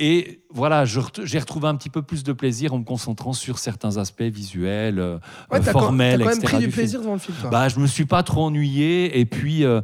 Et 0.00 0.42
voilà, 0.50 0.84
j'ai 0.84 1.38
retrouvé 1.40 1.66
un 1.66 1.74
petit 1.74 1.90
peu 1.90 2.02
plus 2.02 2.22
de 2.22 2.32
plaisir 2.32 2.72
en 2.72 2.78
me 2.78 2.84
concentrant 2.84 3.32
sur 3.32 3.58
certains 3.58 3.96
aspects 3.96 4.22
visuels, 4.22 5.00
euh, 5.00 5.18
Ouais, 5.50 5.58
euh, 5.58 5.62
t'as 5.64 5.72
quand, 5.72 5.80
formels, 5.80 6.20
t'as 6.20 6.24
quand 6.24 6.30
même 6.30 6.42
pris 6.42 6.56
du 6.58 6.66
du 6.66 6.70
film. 6.70 6.72
plaisir 6.72 7.00
devant 7.00 7.14
le 7.14 7.18
film. 7.18 7.36
toi. 7.40 7.50
Bah, 7.50 7.68
je 7.68 7.80
me 7.80 7.86
suis 7.86 8.04
pas 8.04 8.22
trop 8.22 8.44
ennuyé. 8.44 9.18
Et 9.18 9.26
puis, 9.26 9.64
euh, 9.64 9.80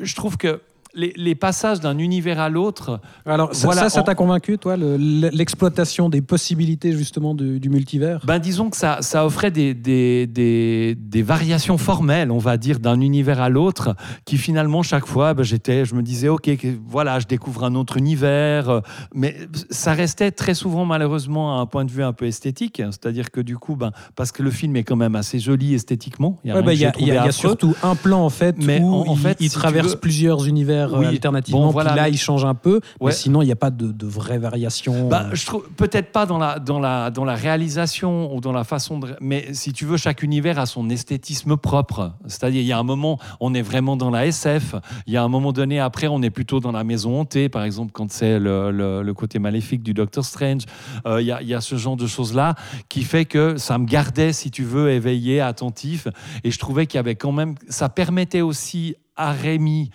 je 0.00 0.14
trouve 0.14 0.36
que 0.36 0.60
les, 0.96 1.12
les 1.16 1.34
passages 1.34 1.78
d'un 1.80 1.98
univers 1.98 2.40
à 2.40 2.48
l'autre, 2.48 3.00
Alors, 3.24 3.54
ça, 3.54 3.66
Voilà, 3.66 3.88
ça, 3.88 4.02
t'a 4.02 4.14
convaincu, 4.14 4.58
toi, 4.58 4.76
le- 4.76 4.96
l'exploitation 5.30 6.08
des 6.08 6.22
possibilités, 6.22 6.92
justement, 6.92 7.34
du, 7.34 7.60
du 7.60 7.68
multivers? 7.68 8.20
Ben, 8.26 8.38
disons 8.38 8.70
que 8.70 8.76
ça, 8.76 8.98
ça 9.02 9.24
offrait 9.26 9.50
des, 9.50 9.74
des, 9.74 10.26
des, 10.26 10.96
des 10.98 11.22
variations 11.22 11.78
formelles, 11.78 12.30
on 12.30 12.38
va 12.38 12.56
dire, 12.56 12.78
d'un 12.80 13.00
univers 13.00 13.40
à 13.40 13.48
l'autre, 13.48 13.94
qui 14.24 14.38
finalement, 14.38 14.82
chaque 14.82 15.06
fois, 15.06 15.34
ben, 15.34 15.42
j'étais, 15.42 15.84
je 15.84 15.94
me 15.94 16.02
disais, 16.02 16.28
OK, 16.28 16.50
voilà, 16.88 17.20
je 17.20 17.26
découvre 17.26 17.64
un 17.64 17.74
autre 17.74 17.96
univers. 17.96 18.68
euh, 18.70 18.80
Mais 19.14 19.36
ça 19.70 19.92
restait 19.92 20.30
très 20.30 20.54
souvent, 20.54 20.84
malheureusement, 20.84 21.58
à 21.58 21.60
un 21.60 21.66
point 21.66 21.84
de 21.84 21.90
vue 21.90 22.02
un 22.02 22.12
peu 22.12 22.26
esthétique. 22.26 22.82
C'est-à-dire 22.90 23.30
que 23.30 23.40
du 23.40 23.58
coup, 23.58 23.76
ben, 23.76 23.92
parce 24.14 24.32
que 24.32 24.42
le 24.42 24.50
film 24.50 24.76
est 24.76 24.84
quand 24.84 24.96
même 24.96 25.14
assez 25.14 25.38
joli 25.38 25.74
esthétiquement. 25.74 26.38
Il 26.44 26.48
y 26.48 26.50
a 26.52 26.56
Ouais, 26.60 26.74
Il 26.74 26.80
y 26.80 26.84
a, 27.12 27.24
y 27.24 27.28
y 27.28 27.32
surtout 27.32 27.74
un 27.82 27.94
plan 27.94 28.20
en 28.24 28.30
fait 28.30 28.56
Mais 28.64 28.80
où 28.80 28.92
en- 28.94 29.08
en 29.08 29.14
il, 29.14 29.18
fait, 29.20 29.36
il 29.40 29.50
si 29.50 29.54
traverse 29.54 29.92
veux- 29.92 29.98
plusieurs 30.00 30.46
univers 30.46 30.85
euh, 30.94 30.98
Oui, 30.98 31.06
alternativement. 31.06 31.66
bon, 31.66 31.70
voilà, 31.70 31.90
puis 31.90 31.96
là, 32.00 32.08
il 32.08 32.18
change 32.18 32.44
un 32.44 32.54
peu, 32.54 32.80
mais 33.00 33.12
sinon 33.12 33.42
il 33.42 33.46
n'y 33.46 33.52
a 33.52 33.56
pas 33.56 33.70
de, 33.70 33.92
de 33.92 34.06
vraies 34.06 34.38
variations. 34.38 35.08
Bah, 35.08 35.26
je 35.32 35.44
trouve 35.46 35.68
peut-être 35.76 36.12
pas 36.12 36.26
dans 36.26 36.38
la, 36.38 36.58
dans, 36.58 36.78
la, 36.80 37.10
dans 37.10 37.24
la 37.24 37.34
réalisation 37.34 38.34
ou 38.34 38.40
dans 38.40 38.52
la 38.52 38.64
façon 38.64 38.98
de. 38.98 39.14
Mais 39.20 39.52
si 39.54 39.72
tu 39.72 39.84
veux, 39.84 39.96
chaque 39.96 40.22
univers 40.22 40.58
a 40.58 40.66
son 40.66 40.88
esthétisme 40.90 41.56
propre. 41.56 42.12
C'est-à-dire, 42.26 42.60
il 42.60 42.66
y 42.66 42.72
a 42.72 42.78
un 42.78 42.82
moment, 42.82 43.18
on 43.40 43.54
est 43.54 43.62
vraiment 43.62 43.96
dans 43.96 44.10
la 44.10 44.26
SF. 44.26 44.74
Il 45.06 45.12
y 45.12 45.16
a 45.16 45.22
un 45.22 45.28
moment 45.28 45.52
donné, 45.52 45.80
après, 45.80 46.06
on 46.08 46.22
est 46.22 46.30
plutôt 46.30 46.60
dans 46.60 46.72
la 46.72 46.84
maison 46.84 47.20
hantée, 47.20 47.48
par 47.48 47.64
exemple, 47.64 47.92
quand 47.92 48.10
c'est 48.10 48.38
le, 48.38 48.70
le- 48.70 49.02
le 49.02 49.14
côté 49.14 49.38
maléfique 49.38 49.82
du 49.82 49.94
Doctor 49.94 50.24
Strange. 50.24 50.62
Euh, 51.06 51.20
il, 51.20 51.26
y 51.26 51.32
a, 51.32 51.42
il 51.42 51.48
y 51.48 51.54
a 51.54 51.60
ce 51.60 51.76
genre 51.76 51.96
de 51.96 52.06
choses-là 52.06 52.54
qui 52.88 53.02
fait 53.02 53.24
que 53.24 53.56
ça 53.56 53.78
me 53.78 53.86
gardait, 53.86 54.32
si 54.32 54.50
tu 54.50 54.62
veux, 54.64 54.90
éveillé, 54.90 55.40
attentif. 55.40 56.08
Et 56.44 56.50
je 56.50 56.58
trouvais 56.58 56.86
qu'il 56.86 56.98
y 56.98 57.00
avait 57.00 57.14
quand 57.16 57.32
même. 57.32 57.54
Ça 57.68 57.88
permettait 57.88 58.40
aussi 58.40 58.94
à 59.16 59.32
Rémi 59.32 59.90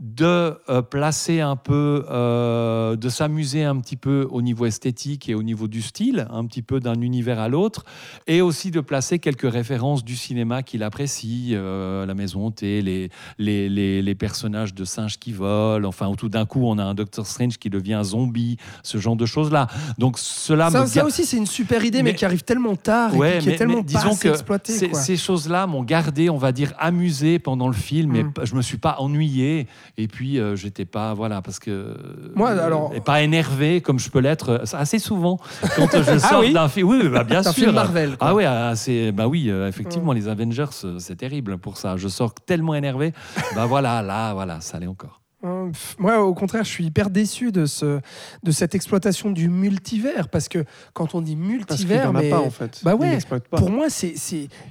de 0.00 0.54
euh, 0.68 0.80
placer 0.80 1.40
un 1.40 1.56
peu, 1.56 2.04
euh, 2.08 2.94
de 2.94 3.08
s'amuser 3.08 3.64
un 3.64 3.76
petit 3.80 3.96
peu 3.96 4.28
au 4.30 4.42
niveau 4.42 4.64
esthétique 4.64 5.28
et 5.28 5.34
au 5.34 5.42
niveau 5.42 5.66
du 5.66 5.82
style, 5.82 6.28
un 6.30 6.46
petit 6.46 6.62
peu 6.62 6.78
d'un 6.78 7.00
univers 7.00 7.40
à 7.40 7.48
l'autre, 7.48 7.84
et 8.28 8.40
aussi 8.40 8.70
de 8.70 8.80
placer 8.80 9.18
quelques 9.18 9.50
références 9.50 10.04
du 10.04 10.14
cinéma 10.14 10.62
qu'il 10.62 10.84
apprécie, 10.84 11.50
euh, 11.52 12.06
la 12.06 12.14
maison 12.14 12.46
hantée, 12.46 12.80
les, 12.80 13.10
les, 13.38 13.68
les, 13.68 14.00
les 14.00 14.14
personnages 14.14 14.72
de 14.72 14.84
singes 14.84 15.18
qui 15.18 15.32
volent, 15.32 15.88
enfin, 15.88 16.06
où 16.06 16.14
tout 16.14 16.28
d'un 16.28 16.46
coup 16.46 16.60
on 16.64 16.78
a 16.78 16.84
un 16.84 16.94
Doctor 16.94 17.26
Strange 17.26 17.58
qui 17.58 17.68
devient 17.68 17.94
un 17.94 18.04
zombie, 18.04 18.56
ce 18.84 18.98
genre 18.98 19.16
de 19.16 19.26
choses-là. 19.26 19.66
Donc 19.98 20.18
cela 20.18 20.70
ça, 20.70 20.82
me 20.82 20.86
ça 20.86 21.04
aussi, 21.04 21.24
c'est 21.24 21.36
une 21.38 21.46
super 21.46 21.84
idée, 21.84 22.04
mais, 22.04 22.12
Mais- 22.12 22.14
qui 22.16 22.24
arrive 22.24 22.44
tellement 22.44 22.76
tard 22.76 23.12
et 23.14 23.18
puis 23.18 23.38
qui 23.40 23.48
est 23.48 23.52
mais- 23.52 23.56
tellement 23.58 23.74
mais 23.78 23.80
pas 23.82 23.86
disons 23.88 24.10
assez 24.10 24.28
que 24.28 24.32
exploitée. 24.34 24.92
ces, 24.94 25.16
choses-là 25.16 25.66
m'ont 25.66 25.82
gardé, 25.82 26.30
on 26.30 26.36
va 26.38 26.52
dire, 26.52 26.72
amusé 26.78 27.40
pendant 27.40 27.66
le 27.66 27.74
film, 27.74 28.12
mais 28.12 28.22
Mm. 28.22 28.32
p- 28.32 28.42
je 28.44 28.54
me 28.54 28.62
suis 28.62 28.78
pas 28.78 28.96
ennuyé. 29.00 29.66
Et 29.96 30.08
puis, 30.08 30.38
euh, 30.38 30.54
j'étais 30.56 30.84
pas, 30.84 31.14
voilà, 31.14 31.42
parce 31.42 31.58
que. 31.58 31.96
Moi, 32.34 32.50
euh, 32.50 32.66
alors- 32.66 32.92
Et 32.94 33.00
pas 33.00 33.22
énervé 33.22 33.80
comme 33.80 33.98
je 33.98 34.10
peux 34.10 34.20
l'être 34.20 34.50
euh, 34.50 34.64
assez 34.76 34.98
souvent 34.98 35.38
quand 35.76 35.94
euh, 35.94 36.02
je 36.04 36.18
sors 36.18 36.40
oui 36.40 36.52
d'un 36.52 36.68
film. 36.68 36.88
Oui, 36.88 36.98
oui, 37.02 37.08
bah, 37.08 37.24
bien 37.24 37.42
sûr. 37.42 37.52
film 37.52 37.72
Marvel. 37.72 38.16
quoi. 38.16 38.28
Ah 38.28 38.34
ouais, 38.34 38.44
ah, 38.44 38.74
c'est 38.76 39.12
bah 39.12 39.26
oui, 39.28 39.48
effectivement, 39.50 40.12
les 40.12 40.28
Avengers, 40.28 40.66
c'est 40.98 41.16
terrible 41.16 41.58
pour 41.58 41.76
ça. 41.76 41.96
Je 41.96 42.08
sors 42.08 42.34
tellement 42.34 42.74
énervé. 42.74 43.12
bah 43.54 43.66
voilà, 43.66 44.02
là, 44.02 44.34
voilà, 44.34 44.60
ça 44.60 44.76
allait 44.76 44.86
encore. 44.86 45.20
Pff, 45.40 45.96
Moi, 45.98 46.20
au 46.22 46.34
contraire, 46.34 46.64
je 46.64 46.68
suis 46.70 46.84
hyper 46.84 47.10
déçu 47.10 47.52
de, 47.52 47.64
ce, 47.64 48.00
de 48.42 48.50
cette 48.50 48.74
exploitation 48.74 49.30
du 49.30 49.48
multivers, 49.48 50.28
parce 50.28 50.48
que 50.48 50.64
quand 50.94 51.14
on 51.14 51.20
dit 51.20 51.36
Parce 51.36 51.78
qu'il 51.80 51.86
n'y 51.88 51.92
multivers, 51.94 52.10
en 52.10 52.14
a 52.16 52.22
mais 52.22 52.30
pas 52.30 52.40
en 52.40 52.50
fait. 52.50 52.80
Bah 52.82 52.94
Il 52.96 53.00
ouais, 53.02 53.18
pas. 53.48 53.56
pour 53.56 53.70
moi, 53.70 53.88
c'est 53.88 54.14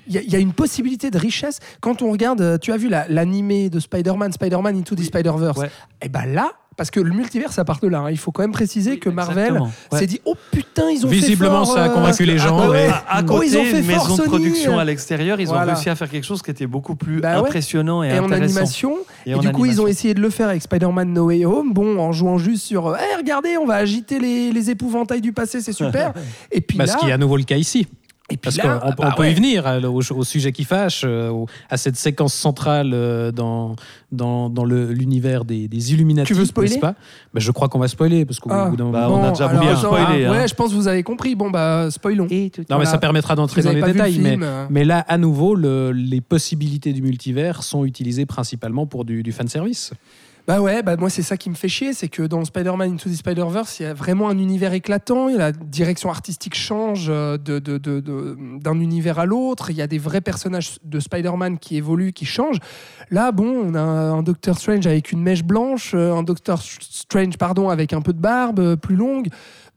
il 0.08 0.14
y, 0.14 0.18
a- 0.18 0.22
il 0.22 0.30
y 0.32 0.36
a 0.36 0.40
une 0.40 0.52
possibilité 0.54 1.10
de 1.10 1.18
richesse. 1.18 1.60
Quand 1.80 2.02
on 2.02 2.12
regarde, 2.12 2.42
euh, 2.42 2.58
tu 2.58 2.72
as 2.74 2.78
vu 2.78 2.90
la- 2.90 3.08
l'animé 3.08 3.70
de 3.70 3.80
Spider-Man, 3.80 4.34
Spider-Man 4.34 4.76
Into 4.78 4.96
the 4.96 5.04
Spider-Verse, 5.04 5.58
Ouais. 5.58 5.72
et 6.02 6.10
ben 6.10 6.26
là, 6.26 6.52
parce 6.78 6.92
que 6.92 7.00
le 7.02 7.12
multivers, 7.12 7.52
ça 7.52 7.66
part 7.66 7.80
de 7.82 7.88
là. 7.88 8.00
hein. 8.00 8.12
Il 8.12 8.18
faut 8.18 8.32
quand 8.32 8.44
même 8.44 8.52
préciser 8.54 9.00
que 9.00 9.10
Marvel 9.10 9.60
ouais. 9.60 10.00
s'est 10.00 10.06
dit, 10.08 10.22
oh 10.26 10.36
putain, 10.52 10.90
ils 10.90 11.06
ont 11.06 11.10
Visiblement, 11.10 11.66
fait 11.66 11.66
fort, 11.66 11.76
ça 11.76 11.84
a 11.84 11.90
euh, 11.90 11.94
convaincu 11.94 12.24
les 12.24 12.38
gens. 12.38 12.60
À, 12.60 12.70
ouais. 12.70 12.88
à- 12.88 13.18
à 13.18 13.22
Oh, 13.24 13.26
côté, 13.26 13.48
ils 13.48 13.58
ont 13.58 13.64
fait 13.66 13.82
maison 13.82 14.16
de 14.16 14.22
production 14.22 14.80
à 14.80 14.86
l'extérieur, 14.86 15.40
ils 15.42 15.50
ont 15.52 15.60
réussi 15.60 15.90
à 15.90 15.96
faire 15.96 16.10
quelque 16.10 16.24
chose 16.26 16.42
qui 16.42 16.52
était 16.52 16.68
beaucoup 16.68 16.96
plus 16.96 17.20
Bah 17.20 17.42
ouais. 17.42 17.48
impressionnant 17.48 18.04
et, 18.04 18.10
et 18.10 18.20
en 18.20 18.32
animation. 18.32 18.96
Et 19.26 19.32
Et, 19.32 19.36
en 19.36 19.40
du 19.40 19.52
coup, 19.52 19.66
ils 19.66 19.82
ont 19.82 19.88
essayé 19.88 20.14
de 20.14 20.22
le 20.22 20.30
faire 20.30 20.50
avec 20.50 20.62
Spider-Man 20.62 21.12
No 21.12 21.26
Way 21.26 21.46
Home. 21.46 21.74
Bon, 21.74 22.00
en 22.00 22.12
jouant 22.12 22.38
juste 22.38 22.64
sur, 22.64 22.96
Eh, 22.96 23.18
regardez, 23.18 23.58
on 23.58 23.66
va 23.66 23.76
agiter 23.76 24.20
les, 24.20 24.52
les 24.52 24.70
épouvantails 24.70 25.22
du 25.22 25.34
passé, 25.34 25.62
c'est 25.62 25.74
super. 25.74 26.14
et 26.52 26.62
puis 26.62 26.78
Parce 26.78 26.92
là, 26.92 26.98
qu'il 27.00 27.10
y 27.10 27.12
a 27.12 27.16
à 27.16 27.18
nouveau 27.18 27.38
le 27.38 27.44
cas 27.44 27.58
ici. 27.58 27.88
Et 28.30 28.36
puis 28.36 28.40
Parce 28.44 28.58
là, 28.58 28.80
qu'on 28.80 28.88
on 28.90 28.94
bah 29.08 29.14
peut 29.16 29.24
ouais. 29.24 29.32
y 29.32 29.36
venir 29.36 29.66
euh, 29.66 29.82
au, 29.84 30.02
au 30.02 30.24
sujet 30.26 30.52
qui 30.52 30.66
fâche, 30.66 31.04
euh, 31.06 31.30
au- 31.30 31.46
à 31.70 31.78
cette 31.78 31.96
séquence 31.96 32.34
centrale 32.34 32.92
euh, 32.94 33.32
dans, 33.32 33.76
dans, 34.12 34.50
dans 34.50 34.66
le- 34.66 34.92
l'univers 34.92 35.46
des, 35.46 35.70
des 35.70 35.94
Illuminati. 35.94 36.28
Tu 36.28 36.34
veux 36.34 36.44
spoiler 36.46 36.78
pas? 36.78 36.92
Bah, 37.34 37.40
Je 37.40 37.52
crois 37.52 37.70
qu'on 37.70 37.80
va 37.80 37.88
spoiler, 37.88 38.26
parce 38.26 38.40
qu'au 38.42 38.50
Ah. 38.52 38.70
bout 38.70 38.76
d'un 38.76 38.90
Bah, 38.92 39.08
moment... 39.08 39.22
on 39.22 39.24
a 39.28 39.32
déjà 39.32 39.48
alors, 39.48 39.62
bien 39.62 39.76
spoilé, 39.78 40.26
ah, 40.26 40.30
hein. 40.30 40.32
Ouais, 40.42 40.48
je 40.48 40.54
pense 40.56 40.72
que 40.72 40.76
vous 40.76 40.90
avez 40.90 41.04
compris. 41.04 41.36
Bon, 41.36 41.50
bah, 41.50 41.90
spoilons. 41.90 42.28
Non, 42.70 42.80
mais 42.80 42.86
ça 42.86 42.98
permettra 42.98 43.36
d'entrer 43.36 43.62
dans 43.62 43.70
les 43.72 43.82
vu 43.82 43.88
le 43.88 43.94
détails. 43.94 44.38
mais, 44.70 44.84
là, 44.84 45.06
à 45.08 45.18
nouveau, 45.18 45.56
le- 45.56 45.92
les 45.94 46.20
possibilités 46.20 46.92
du 46.92 47.02
multivers 47.02 47.64
sont 47.64 47.86
utilisées 47.86 48.26
principalement 48.26 48.86
pour 48.88 49.06
du, 49.06 49.24
du 49.24 49.32
fanservice. 49.32 49.94
Bah 50.48 50.62
ouais, 50.62 50.82
bah 50.82 50.96
moi 50.96 51.10
c'est 51.10 51.24
ça 51.24 51.36
qui 51.36 51.50
me 51.50 51.56
fait 51.56 51.68
chier, 51.68 51.92
c'est 51.92 52.08
que 52.08 52.24
dans 52.24 52.46
Spider-Man 52.46 52.94
Into 52.94 53.10
the 53.10 53.16
Spider-Verse, 53.16 53.82
il 53.82 53.84
y 53.84 53.86
a 53.86 53.94
vraiment 53.94 54.30
un 54.30 54.38
univers 54.38 54.72
éclatant, 54.72 55.28
la 55.28 55.52
direction 55.52 56.10
artistique 56.10 56.56
change 56.56 57.08
euh, 57.10 57.38
de, 57.38 57.60
de- 57.60 57.78
d'un 58.58 58.80
univers 58.80 59.20
à 59.20 59.26
l'autre, 59.26 59.72
il 59.72 59.76
y 59.76 59.82
a 59.82 59.88
des 59.88 59.98
vrais 59.98 60.22
personnages 60.22 60.78
de 60.86 61.02
Spider-Man 61.02 61.60
qui 61.60 61.76
évoluent, 61.76 62.14
qui 62.14 62.24
changent. 62.24 62.60
Là, 63.12 63.34
bon, 63.34 63.50
on 63.66 63.76
a 63.76 63.82
un 63.82 64.24
Doctor 64.24 64.58
Strange 64.58 64.88
avec 64.88 65.12
une 65.12 65.22
mèche 65.22 65.44
blanche, 65.44 65.92
euh, 65.94 66.14
un 66.16 66.24
Doctor 66.24 66.62
Strange, 66.62 67.38
pardon, 67.38 67.68
avec 67.68 67.92
un 67.92 68.02
peu 68.02 68.14
de 68.14 68.22
barbe 68.22 68.60
euh, 68.60 68.76
plus 68.78 68.96
longue. 68.96 69.28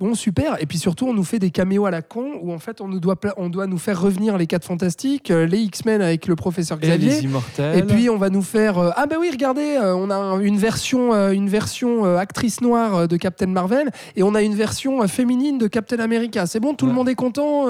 Bon, 0.01 0.15
super. 0.15 0.57
Et 0.63 0.67
puis 0.67 0.79
surtout, 0.79 1.07
on 1.07 1.13
nous 1.13 1.25
fait 1.25 1.39
des 1.39 1.51
caméos 1.51 1.85
à 1.85 1.91
la 1.91 2.01
con, 2.03 2.33
où 2.43 2.53
en 2.53 2.59
fait, 2.59 2.81
on, 2.81 2.89
nous 2.89 3.01
doit, 3.01 3.17
on 3.37 3.51
doit 3.51 3.67
nous 3.67 3.77
faire 3.79 4.01
revenir 4.01 4.39
les 4.39 4.47
quatre 4.47 4.65
fantastiques, 4.65 5.31
euh, 5.31 5.47
les 5.47 5.59
X-Men 5.59 6.01
avec 6.01 6.27
le 6.27 6.37
professeur 6.37 6.79
Et 6.83 6.87
Xavier. 6.87 7.11
les 7.11 7.25
immortels. 7.25 7.79
Et 7.79 7.83
puis 7.83 8.09
on 8.09 8.17
va 8.17 8.31
nous 8.31 8.41
faire 8.43 8.79
euh, 8.79 8.91
ah 8.97 9.05
bah 9.07 9.17
oui 9.21 9.29
regardez 9.31 9.77
euh, 9.81 9.95
on 9.95 10.09
a 10.11 10.15
un- 10.17 10.41
une 10.41 10.57
version 10.57 11.13
euh, 11.13 11.33
une 11.33 11.49
version 11.49 12.17
actrice 12.17 12.61
noire 12.63 13.07
de 13.09 13.17
Captain 13.17 13.47
Marvel 13.47 13.91
et 14.17 14.23
on 14.23 14.35
a 14.35 14.43
une 14.43 14.55
version 14.55 15.07
féminine 15.07 15.59
de 15.59 15.67
Captain 15.67 15.99
America 15.99 16.47
c'est 16.47 16.61
bon 16.61 16.75
tout 16.75 16.87
le 16.87 16.93
monde 16.93 17.09
est 17.09 17.15
content 17.15 17.67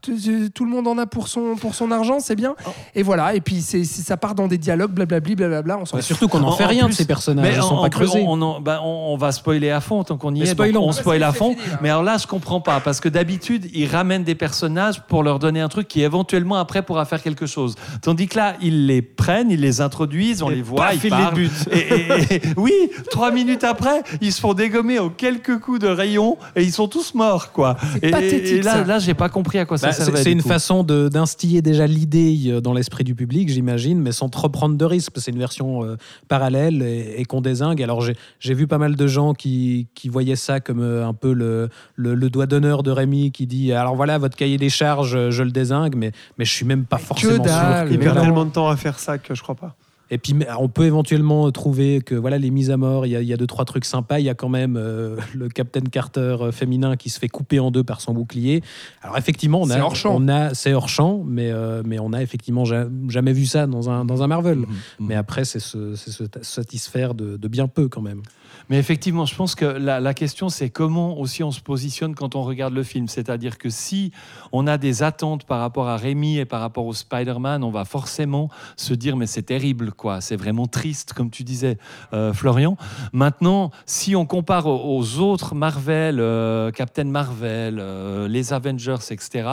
tout, 0.00 0.12
tout 0.54 0.64
le 0.64 0.70
monde 0.70 0.86
en 0.86 0.98
a 0.98 1.06
pour 1.06 1.28
son 1.28 1.56
pour 1.56 1.74
son 1.74 1.90
argent 1.90 2.20
c'est 2.20 2.36
bien 2.36 2.54
Oh. 2.66 2.70
et 2.94 3.02
voilà 3.02 3.34
et 3.34 3.40
puis 3.40 3.60
c'est 3.62 3.84
ça 3.84 4.16
part 4.16 4.34
dans 4.34 4.46
des 4.46 4.58
dialogues 4.58 4.92
blablabli 4.92 5.34
blablabla 5.34 5.78
on 5.78 5.84
s'en 5.84 5.98
Et 5.98 6.02
surtout 6.02 6.28
qu'on 6.28 6.40
n'en 6.40 6.48
En- 6.48 6.52
fait 6.56 6.64
en 6.64 6.68
rien 6.68 6.86
de 6.88 6.92
ces 6.92 7.06
personnages, 7.06 7.44
Mais 7.44 7.56
ils 7.56 7.62
sont 7.62 7.74
en- 7.74 7.80
pas 7.80 7.86
en 7.86 7.90
plus, 7.90 8.06
creusés. 8.06 8.24
On, 8.26 8.40
on- 8.40 8.60
bah, 8.60 8.80
on- 8.84 9.12
on 9.12 9.16
va 9.16 9.32
spoiler 9.32 9.70
à 9.70 9.80
fond 9.80 10.04
tant 10.04 10.16
qu'on 10.16 10.34
y 10.34 10.40
Mais 10.40 10.44
est. 10.46 10.50
spoilons. 10.52 10.84
On 10.84 10.92
spoil 10.92 11.22
à 11.22 11.32
fond. 11.32 11.52
fini. 11.52 11.62
mais 11.82 11.88
alors 11.90 12.02
là, 12.02 12.16
je 12.18 12.26
comprends 12.26 12.60
pas 12.60 12.80
parce 12.80 13.00
que 13.00 13.08
d'habitude, 13.08 13.66
ils 13.74 13.86
ramènent 13.86 14.24
des 14.24 14.34
personnages 14.34 15.00
pour 15.02 15.22
leur 15.22 15.38
donner 15.38 15.60
un 15.60 15.68
truc 15.68 15.88
qui 15.88 16.02
éventuellement 16.02 16.56
après 16.56 16.82
pourra 16.82 17.04
faire 17.04 17.22
quelque 17.22 17.46
chose. 17.46 17.74
Tandis 18.02 18.26
que 18.28 18.36
là, 18.38 18.54
ils 18.60 18.86
les 18.86 19.02
prennent, 19.02 19.50
ils 19.50 19.60
les 19.60 19.80
introduisent, 19.80 20.42
on 20.42 20.50
Et 20.50 20.56
les 20.56 20.62
voit, 20.62 20.86
paf, 20.86 20.94
ils 20.94 20.98
ils 20.98 21.02
les 21.04 21.08
parlent. 21.10 21.34
butent. 21.34 21.68
Et, 21.72 22.34
et- 22.36 22.42
oui, 22.56 22.72
trois 23.10 23.30
minutes 23.30 23.64
après, 23.64 24.02
ils 24.20 24.32
se 24.32 24.40
font 24.40 24.54
dégommer 24.54 24.98
aux 24.98 25.10
quelques 25.10 25.58
coups 25.60 25.78
de 25.80 25.88
rayon 25.88 26.36
et 26.56 26.62
ils 26.62 26.72
sont 26.72 26.88
tous 26.88 27.14
morts, 27.14 27.52
quoi. 27.52 27.76
C'est 27.94 28.06
Et, 28.08 28.10
pathétique, 28.10 28.52
et 28.52 28.62
là, 28.62 28.72
ça. 28.72 28.84
là, 28.84 28.98
j'ai 28.98 29.14
pas 29.14 29.28
compris 29.28 29.58
à 29.58 29.64
quoi 29.64 29.78
ça 29.78 29.88
Bah, 29.88 29.92
c'est 29.92 30.04
servait. 30.04 30.22
c'est 30.22 30.32
une 30.32 30.42
coup. 30.42 30.48
façon 30.48 30.82
de- 30.84 31.08
d'instiller 31.08 31.62
déjà 31.62 31.86
l'idée 31.86 32.38
euh, 32.46 32.60
dans 32.60 32.72
l'esprit 32.72 33.04
du 33.04 33.14
public, 33.14 33.48
j'imagine, 33.48 34.00
mais 34.00 34.12
sans 34.12 34.28
trop 34.28 34.48
prendre 34.48 34.76
de 34.76 34.84
risques. 34.84 35.12
C'est 35.16 35.30
une 35.30 35.38
version 35.38 35.84
euh, 35.84 35.96
parallèle 36.28 36.82
et, 36.82 37.14
et 37.18 37.24
qu'on 37.24 37.40
désingue. 37.40 37.82
Alors 37.82 38.00
j'ai 38.02 38.16
j'ai 38.40 38.54
vu 38.54 38.66
pas 38.66 38.78
mal 38.78 38.96
de 38.96 39.06
gens 39.06 39.34
qui, 39.34 39.86
qui 39.94 40.08
voyaient 40.08 40.36
ça 40.36 40.60
comme 40.60 40.80
euh, 40.80 41.06
un 41.06 41.14
peu 41.14 41.32
le, 41.32 41.61
le- 41.96 42.14
le 42.14 42.30
doigt 42.30 42.46
d'honneur 42.46 42.82
de 42.82 42.90
Rémi 42.90 43.32
qui 43.32 43.46
dit 43.46 43.72
alors 43.72 43.96
voilà 43.96 44.18
votre 44.18 44.36
cahier 44.36 44.58
des 44.58 44.70
charges, 44.70 45.14
euh, 45.16 45.30
je 45.30 45.42
le 45.42 45.50
désingue, 45.50 45.94
mais, 45.96 46.12
mais 46.38 46.44
je 46.44 46.52
suis 46.52 46.64
même 46.66 46.84
pas 46.84 46.98
forcément 46.98 47.42
dalle, 47.42 47.86
sûr. 47.88 47.92
Il 47.94 47.98
que- 47.98 48.04
perd 48.04 48.20
tellement 48.20 48.44
de 48.44 48.50
temps 48.50 48.68
à 48.68 48.76
faire 48.76 48.98
ça 48.98 49.18
que 49.18 49.34
je 49.34 49.42
crois 49.42 49.54
pas. 49.54 49.74
Et 50.10 50.18
puis, 50.18 50.34
mais 50.34 50.46
on 50.58 50.68
peut 50.68 50.84
éventuellement 50.84 51.50
trouver 51.52 52.02
que 52.02 52.14
voilà 52.14 52.36
les 52.36 52.50
mises 52.50 52.70
à 52.70 52.76
mort, 52.76 53.06
il 53.06 53.12
y 53.12 53.16
a, 53.16 53.22
il 53.22 53.26
y 53.28 53.32
a 53.32 53.38
deux 53.38 53.46
trois 53.46 53.64
trucs 53.64 53.86
sympas. 53.86 54.18
Il 54.18 54.26
y 54.26 54.28
a 54.28 54.34
quand 54.34 54.50
même 54.50 54.76
euh, 54.76 55.16
le 55.34 55.48
Captain 55.48 55.80
Carter 55.80 56.36
euh, 56.38 56.52
féminin 56.52 56.96
qui 56.96 57.08
se 57.08 57.18
fait 57.18 57.28
couper 57.28 57.60
en 57.60 57.70
deux 57.70 57.82
par 57.82 58.02
son 58.02 58.12
bouclier. 58.12 58.62
Alors 59.00 59.16
effectivement, 59.16 59.62
on 59.62 59.70
a, 59.70 59.74
C'est 59.76 59.80
hors 59.80 59.96
champ. 59.96 60.14
on 60.14 60.28
a, 60.28 60.52
c'est 60.52 60.74
hors 60.74 60.90
champ, 60.90 61.22
mais 61.26 61.50
euh, 61.50 61.82
mais 61.86 61.98
on 61.98 62.12
a 62.12 62.20
effectivement 62.20 62.66
ja- 62.66 62.88
jamais 63.08 63.32
vu 63.32 63.46
ça 63.46 63.66
dans 63.66 63.88
un 63.88 64.04
dans 64.04 64.22
un 64.22 64.26
Marvel. 64.26 64.58
Mhm, 64.58 64.66
mhm. 65.00 65.06
Mais 65.08 65.14
après, 65.14 65.46
c'est 65.46 65.60
se, 65.60 65.94
satisfaire 66.42 67.14
de, 67.14 67.38
de 67.38 67.48
bien 67.48 67.66
peu 67.68 67.88
quand 67.88 68.02
même. 68.02 68.20
Mais 68.68 68.78
effectivement, 68.78 69.26
je 69.26 69.34
pense 69.34 69.54
que 69.54 69.64
la, 69.64 70.00
la 70.00 70.14
question, 70.14 70.48
c'est 70.48 70.70
comment 70.70 71.18
aussi 71.18 71.42
on 71.42 71.50
se 71.50 71.60
positionne 71.60 72.14
quand 72.14 72.34
on 72.34 72.42
regarde 72.42 72.74
le 72.74 72.82
film. 72.82 73.08
C'est-à-dire 73.08 73.58
que 73.58 73.70
si 73.70 74.12
on 74.52 74.66
a 74.66 74.78
des 74.78 75.02
attentes 75.02 75.44
par 75.44 75.60
rapport 75.60 75.88
à 75.88 75.96
Rémi 75.96 76.38
et 76.38 76.44
par 76.44 76.60
rapport 76.60 76.86
au 76.86 76.92
Spider-Man, 76.92 77.64
on 77.64 77.70
va 77.70 77.84
forcément 77.84 78.48
se 78.76 78.94
dire, 78.94 79.16
mais 79.16 79.26
c'est 79.26 79.42
terrible, 79.42 79.92
quoi. 79.92 80.20
C'est 80.20 80.36
vraiment 80.36 80.66
triste, 80.66 81.12
comme 81.12 81.30
tu 81.30 81.44
disais, 81.44 81.78
euh, 82.12 82.32
Florian. 82.32 82.76
Maintenant, 83.12 83.70
si 83.86 84.16
on 84.16 84.26
compare 84.26 84.66
aux, 84.66 85.18
autres 85.18 85.54
Marvel, 85.54 86.20
euh, 86.20 86.70
Captain 86.70 87.04
Marvel, 87.04 87.78
euh, 87.78 88.28
les 88.28 88.52
Avengers, 88.52 88.96
etc., 89.10 89.48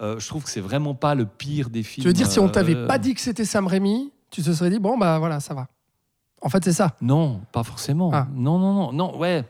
je 0.00 0.26
trouve 0.26 0.44
que 0.44 0.50
c'est 0.50 0.60
vraiment 0.60 0.94
pas 0.94 1.14
le 1.14 1.26
pire 1.26 1.70
des 1.70 1.82
films. 1.82 2.02
Tu 2.02 2.08
veux 2.08 2.14
dire, 2.14 2.30
si 2.30 2.38
on 2.38 2.48
t'avait 2.48 2.86
pas 2.86 2.98
dit 2.98 3.14
que 3.14 3.20
c'était 3.20 3.44
Sam 3.44 3.66
Raimi, 3.66 4.12
tu 4.30 4.42
te 4.42 4.52
serais 4.52 4.70
dit, 4.70 4.78
bon, 4.78 4.98
bah 4.98 5.18
voilà, 5.18 5.40
ça 5.40 5.54
va. 5.54 5.68
En 6.42 6.48
fait, 6.48 6.62
c'est 6.64 6.72
ça. 6.72 6.94
Non, 7.00 7.40
pas 7.50 7.62
forcément. 7.62 8.10
Ah. 8.12 8.28
Non, 8.34 8.58
non, 8.58 8.72
non, 8.74 8.92
non, 8.92 9.18
ouais. 9.18 9.44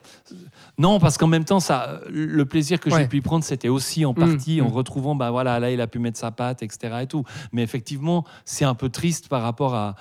Non, 0.78 0.98
parce 1.00 1.18
qu'en 1.18 1.26
même 1.26 1.44
temps, 1.44 1.60
ça, 1.60 2.00
le 2.08 2.44
plaisir 2.46 2.78
que 2.80 2.88
Ouais. 2.90 3.02
j'ai 3.02 3.08
pu 3.08 3.16
y 3.18 3.20
prendre, 3.20 3.44
c'était 3.44 3.68
aussi 3.68 4.04
en 4.06 4.12
Mm, 4.12 4.14
partie 4.14 4.60
en 4.62 4.68
mm. 4.68 4.72
retrouvant, 4.72 5.14
bah 5.14 5.30
voilà, 5.30 5.58
là, 5.58 5.70
il 5.70 5.80
a 5.80 5.86
pu 5.88 5.98
mettre 5.98 6.18
sa 6.18 6.30
patte, 6.30 6.62
etc. 6.62 6.98
Et 7.02 7.06
tout. 7.06 7.24
Mais 7.52 7.62
effectivement, 7.62 8.24
c'est 8.44 8.64
un 8.64 8.74
peu 8.74 8.88
triste 8.88 9.28
par 9.28 9.42
rapport 9.42 9.74
à 9.74 9.94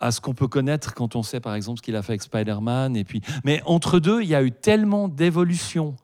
à 0.00 0.10
ce 0.10 0.20
qu'on 0.20 0.34
peut 0.34 0.48
connaître 0.48 0.94
quand 0.94 1.14
on 1.14 1.22
sait 1.22 1.38
par 1.38 1.54
exemple 1.54 1.78
ce 1.78 1.82
qu'il 1.82 1.94
a 1.94 2.02
fait 2.02 2.10
avec 2.14 2.22
Spider-Man 2.22 2.96
et 2.96 3.04
puis 3.04 3.20
mais 3.44 3.62
entre 3.66 4.00
deux 4.00 4.20
il 4.20 4.28
y 4.28 4.34
a 4.34 4.42
eu 4.42 4.50
tellement 4.50 5.06
d'évolution 5.06 5.94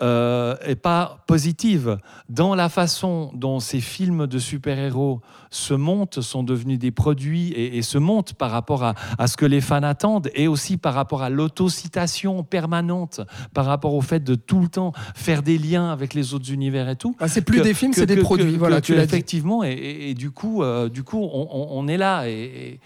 euh, 0.00 0.54
et 0.66 0.76
pas 0.76 1.24
positive 1.26 1.98
dans 2.28 2.54
la 2.54 2.68
façon 2.68 3.30
dont 3.34 3.58
ces 3.60 3.80
films 3.80 4.26
de 4.26 4.38
super-héros 4.38 5.20
se 5.50 5.74
montent, 5.74 6.20
sont 6.20 6.42
devenus 6.42 6.78
des 6.78 6.90
produits 6.90 7.48
et, 7.52 7.78
et 7.78 7.82
se 7.82 7.98
montent 7.98 8.34
par 8.34 8.50
rapport 8.50 8.84
à, 8.84 8.94
à 9.18 9.26
ce 9.26 9.36
que 9.36 9.46
les 9.46 9.60
fans 9.60 9.82
attendent 9.82 10.30
et 10.34 10.46
aussi 10.46 10.76
par 10.76 10.94
rapport 10.94 11.22
à 11.22 11.30
l'autocitation 11.30 12.44
permanente, 12.44 13.20
par 13.54 13.64
rapport 13.66 13.94
au 13.94 14.00
fait 14.02 14.22
de 14.22 14.34
tout 14.34 14.60
le 14.60 14.68
temps 14.68 14.92
faire 15.14 15.42
des 15.42 15.58
liens 15.58 15.90
avec 15.90 16.14
les 16.14 16.34
autres 16.34 16.52
univers 16.52 16.88
et 16.88 16.96
tout. 16.96 17.16
Bah, 17.18 17.28
c'est 17.28 17.42
plus 17.42 17.58
Que- 17.58 17.64
des 17.64 17.74
films, 17.74 17.92
c'est 17.92 18.06
des 18.06 18.16
que- 18.16 18.20
produits. 18.20 18.52
que- 18.52 18.58
voilà, 18.58 18.80
tu 18.80 18.94
l'as 18.94 19.04
effectivement, 19.04 19.64
et, 19.64 19.70
et- 19.72 20.10
et 20.10 20.14
du 20.14 20.30
coup, 20.30 20.62
euh, 20.62 20.88
du 20.88 21.02
coup, 21.02 21.18
on, 21.22 21.48
on- 21.50 21.68
on 21.70 21.88
est 21.88 21.96
là 21.96 22.28
et, 22.28 22.80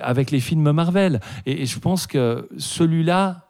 avec 0.00 0.30
les 0.30 0.40
films 0.40 0.72
Marvel. 0.72 1.20
Et 1.46 1.66
je 1.66 1.78
pense 1.78 2.06
que 2.06 2.48
celui-là, 2.56 3.43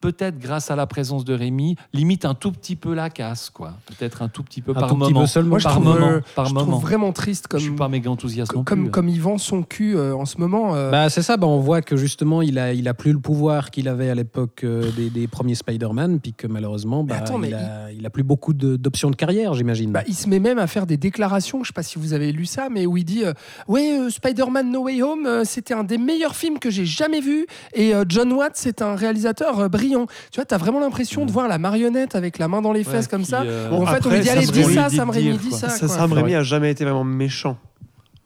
peut-être 0.00 0.38
grâce 0.38 0.70
à 0.70 0.76
la 0.76 0.86
présence 0.86 1.24
de 1.24 1.34
Rémi, 1.34 1.76
limite 1.92 2.24
un 2.24 2.34
tout 2.34 2.52
petit 2.52 2.76
peu 2.76 2.94
la 2.94 3.10
casse, 3.10 3.50
quoi. 3.50 3.74
Peut-être 3.86 4.22
un 4.22 4.28
tout 4.28 4.42
petit 4.42 4.62
peu 4.62 4.70
Un 4.72 4.74
par 4.74 4.88
tout 4.88 4.96
petit 4.96 5.12
moment. 5.12 5.20
peu 5.22 5.26
seulement. 5.26 5.50
Moi, 5.50 5.58
je 5.58 5.64
par 5.64 5.72
trouve, 5.74 5.84
moment, 5.84 6.06
euh, 6.08 6.20
par 6.36 6.46
je 6.46 6.54
moment. 6.54 6.66
trouve 6.72 6.82
vraiment 6.82 7.12
triste 7.12 7.46
comme, 7.48 7.60
Je 7.60 7.64
suis 7.66 7.74
pas 7.74 7.88
méga 7.88 8.10
enthousiaste 8.10 8.54
non 8.54 8.64
comme, 8.64 8.84
plus. 8.84 8.90
comme 8.90 9.08
il 9.08 9.20
vend 9.20 9.38
son 9.38 9.62
cul 9.62 9.96
euh, 9.96 10.14
en 10.14 10.24
ce 10.24 10.38
moment. 10.38 10.74
euh, 10.74 10.90
Bah, 10.90 11.08
c'est 11.10 11.22
ça, 11.22 11.36
bah, 11.36 11.46
on 11.46 11.58
voit 11.60 11.82
que 11.82 11.96
justement, 11.96 12.42
il 12.42 12.58
a, 12.58 12.72
il 12.72 12.86
a 12.88 12.94
plus 12.94 13.12
le 13.12 13.18
pouvoir 13.18 13.70
qu'il 13.70 13.88
avait 13.88 14.08
à 14.10 14.14
l'époque 14.14 14.62
euh, 14.64 14.90
des, 14.92 15.10
des 15.10 15.26
premiers 15.26 15.54
Spider-Man, 15.56 16.20
puis 16.20 16.32
que 16.32 16.46
malheureusement, 16.46 17.02
Mais 17.02 17.10
bah, 17.14 17.18
attends, 17.18 17.38
mais 17.38 17.48
il, 17.48 17.54
a, 17.54 17.90
il 17.92 18.06
a 18.06 18.10
plus 18.10 18.22
beaucoup 18.22 18.52
d'options 18.54 19.10
de 19.10 19.16
carrière, 19.16 19.54
j'imagine. 19.54 19.90
Bah, 19.92 20.02
il 20.06 20.14
se 20.14 20.28
met 20.28 20.38
même 20.38 20.58
à 20.58 20.66
faire 20.66 20.86
des 20.86 20.96
déclarations, 20.96 21.62
je 21.64 21.68
sais 21.68 21.72
pas 21.74 21.82
si 21.82 21.98
vous 21.98 22.12
avez 22.12 22.30
lu 22.32 22.46
ça, 22.46 22.68
mais 22.70 22.86
où 22.86 22.96
il 22.96 23.04
dit 23.04 23.24
euh, 23.24 23.32
Ouais, 23.66 23.98
euh, 23.98 24.10
Spider-Man 24.10 24.70
No 24.70 24.84
Way 24.84 25.02
Home, 25.02 25.26
euh, 25.26 25.42
c'était 25.44 25.74
un 25.74 25.84
des 25.84 25.98
meilleurs 25.98 26.36
films 26.36 26.58
que 26.58 26.70
j'ai 26.70 26.86
jamais 26.86 27.20
vu, 27.20 27.46
et 27.74 27.94
euh, 27.94 28.04
John 28.08 28.32
Watts, 28.32 28.52
c'est 28.56 28.80
un 28.82 28.94
réalisateur 28.94 29.58
euh, 29.58 29.68
brillant. 29.88 30.06
Tu 30.30 30.36
vois, 30.36 30.44
tu 30.44 30.54
as 30.54 30.58
vraiment 30.58 30.80
l'impression 30.80 31.24
de 31.26 31.30
voir 31.32 31.48
la 31.48 31.58
marionnette 31.58 32.14
avec 32.14 32.38
la 32.38 32.48
main 32.48 32.60
dans 32.62 32.72
les 32.72 32.86
Ouais, 32.86 32.92
fesses 32.92 33.08
comme 33.08 33.22
qui, 33.22 33.30
ça. 33.30 33.42
euh, 33.42 33.68
Bon, 33.70 33.82
en 33.82 33.86
fait, 33.86 34.04
on 34.06 34.10
lui 34.10 34.20
dit 34.20 34.28
Allez, 34.30 34.44
Sam 34.46 34.54
dis 34.54 34.62
Raimi 34.62 34.74
ça, 34.74 34.88
dit 34.88 34.96
Sam 34.96 35.10
Raimi, 35.10 35.38
dis 35.38 35.50
ça. 35.52 35.68
Sam 35.70 36.12
Raimi 36.12 36.34
a 36.34 36.42
jamais 36.42 36.70
été 36.70 36.84
vraiment 36.84 37.04
méchant 37.04 37.56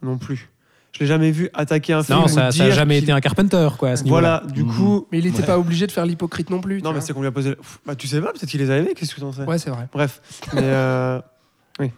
non 0.01 0.17
plus. 0.17 0.49
Je 0.91 0.99
l'ai 0.99 1.05
jamais 1.07 1.31
vu 1.31 1.49
attaquer 1.55 1.93
un 1.93 2.03
film. 2.03 2.19
non, 2.19 2.27
ça 2.27 2.49
n'a 2.49 2.69
jamais 2.69 2.99
été 2.99 3.11
un 3.11 3.19
Carpenter, 3.19 3.67
quoi, 3.79 3.89
à 3.89 3.95
ce. 3.95 4.03
Voilà, 4.03 4.43
du 4.53 4.63
Mhm. 4.63 4.75
coup. 4.75 5.07
Mais 5.11 5.17
il 5.19 5.25
n'était 5.25 5.39
Ouais. 5.39 5.45
pas 5.47 5.57
obligé 5.57 5.87
de 5.87 5.91
faire 5.91 6.05
l'hypocrite 6.05 6.51
non 6.51 6.61
plus. 6.61 6.83
Non, 6.83 6.93
mais 6.93 7.01
c'est 7.01 7.13
qu'on 7.13 7.21
lui 7.21 7.27
a 7.27 7.31
posé. 7.31 7.55
Bah, 7.85 7.95
tu 7.95 8.07
sais 8.07 8.21
pas, 8.21 8.31
peut-être 8.31 8.45
qu'il 8.47 8.59
les 8.59 8.69
a 8.69 8.77
aimés, 8.77 8.93
qu'est-ce 8.95 9.15
que 9.15 9.19
tu 9.19 9.25
en 9.25 9.31
sais? 9.33 9.41
Ouais, 9.43 9.57
c'est 9.57 9.71
vrai. 9.71 9.87
Bref. 9.91 10.21
Mais, 10.53 10.61
euh, 10.63 11.19
oui. 11.79 11.89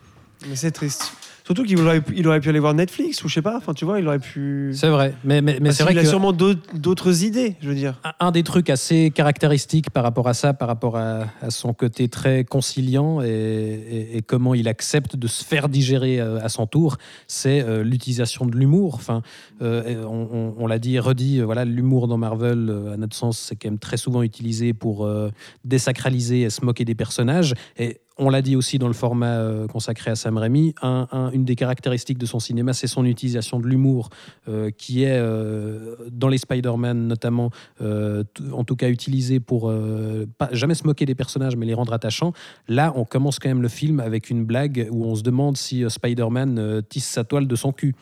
Mais 0.48 0.56
c'est 0.56 0.72
triste. 0.72 1.12
Surtout 1.46 1.64
qu'il 1.64 1.80
aurait, 1.80 2.02
pu- 2.02 2.14
il 2.18 2.28
aurait 2.28 2.40
pu 2.40 2.50
aller 2.50 2.60
voir 2.60 2.74
Netflix 2.74 3.24
ou 3.24 3.28
je 3.28 3.36
sais 3.36 3.42
pas. 3.44 3.56
Enfin, 3.58 3.74
tu 3.76 3.86
vois, 3.86 4.00
il 4.00 4.08
aurait 4.08 4.18
pu. 4.20 4.72
C'est 4.74 4.90
vrai, 4.90 5.14
mais, 5.24 5.42
mais, 5.42 5.54
mais 5.62 5.66
Parce 5.66 5.78
c'est 5.78 5.84
vrai 5.84 5.94
qu'il 5.94 6.02
que 6.02 6.08
a 6.08 6.10
sûrement 6.10 6.34
d'autres 6.34 7.24
idées, 7.24 7.56
je 7.62 7.70
veux 7.70 7.76
dire. 7.76 8.00
un- 8.04 8.28
un 8.28 8.32
des 8.32 8.42
trucs 8.42 8.70
assez 8.72 9.12
caractéristiques 9.12 9.92
par 9.92 10.04
rapport 10.04 10.28
à 10.28 10.34
ça, 10.34 10.54
par 10.56 10.68
rapport 10.68 10.98
à, 10.98 11.26
à 11.42 11.52
son 11.52 11.74
côté 11.74 12.08
très 12.08 12.44
conciliant 12.46 13.22
et, 13.22 13.28
et- 13.28 14.18
et 14.18 14.22
comment 14.24 14.56
il 14.56 14.68
accepte 14.68 15.16
de 15.16 15.28
se 15.28 15.44
faire 15.44 15.70
digérer 15.70 16.20
euh, 16.20 16.40
à 16.42 16.50
son 16.50 16.66
tour, 16.66 16.98
c'est 17.28 17.62
euh, 17.62 17.84
l'utilisation 17.84 18.46
de 18.48 18.56
l'humour. 18.58 18.96
Enfin, 18.96 19.22
euh, 19.62 20.04
on, 20.06 20.28
on- 20.34 20.56
on 20.58 20.66
l'a 20.68 20.80
dit 20.80 20.96
et 20.96 21.00
redit, 21.00 21.42
voilà, 21.42 21.64
l'humour 21.64 22.08
dans 22.08 22.18
Marvel, 22.18 22.74
à 22.92 22.98
notre 22.98 23.16
sens, 23.16 23.38
c'est 23.38 23.56
quand 23.56 23.70
même 23.70 23.78
très 23.80 23.98
souvent 23.98 24.24
utilisé 24.24 24.74
pour 24.74 25.06
euh, 25.06 25.30
désacraliser 25.64 26.42
et 26.42 26.50
se 26.50 26.64
moquer 26.66 26.86
des 26.86 26.96
personnages. 26.96 27.54
Et 27.78 28.00
on 28.18 28.30
l'a 28.30 28.42
dit 28.42 28.56
aussi 28.56 28.80
dans 28.80 28.88
le 28.88 28.94
format 28.94 29.38
euh, 29.40 29.68
consacré 29.68 30.12
à 30.12 30.16
Sam 30.16 30.38
Raimi, 30.38 30.74
un- 30.82 31.08
un- 31.12 31.32
une 31.32 31.44
des 31.44 31.56
caractéristiques 31.56 32.18
de 32.18 32.26
son 32.26 32.40
cinéma, 32.40 32.72
c'est 32.74 32.88
son 32.88 33.04
utilisation 33.06 33.60
de 33.60 33.68
l'humour, 33.68 34.10
euh, 34.48 34.70
qui 34.78 35.04
est 35.04 35.18
euh, 35.20 35.96
dans 36.12 36.30
les 36.30 36.38
Spider-Man 36.38 37.08
notamment, 37.08 37.52
euh, 37.82 38.24
en 38.54 38.64
tout 38.64 38.76
cas 38.76 38.90
utilisé 38.90 39.40
pour 39.40 39.70
euh, 39.70 40.26
pas, 40.38 40.50
jamais 40.54 40.76
se 40.76 40.86
moquer 40.86 41.06
des 41.06 41.16
personnages, 41.16 41.56
mais 41.58 41.66
les 41.66 41.74
rendre 41.74 41.92
attachants. 41.94 42.32
Là, 42.68 42.94
on 42.96 43.04
commence 43.06 43.38
quand 43.40 43.50
même 43.50 43.62
le 43.62 43.68
film 43.68 44.00
avec 44.00 44.30
une 44.30 44.46
blague 44.46 44.88
où 44.92 45.06
on 45.06 45.16
se 45.16 45.22
demande 45.24 45.58
si 45.58 45.84
euh, 45.84 45.90
Spider-Man 45.90 46.58
euh, 46.58 46.82
tisse 46.82 47.06
sa 47.08 47.24
toile 47.26 47.48
de 47.48 47.56
son 47.56 47.72
cul. 47.74 47.96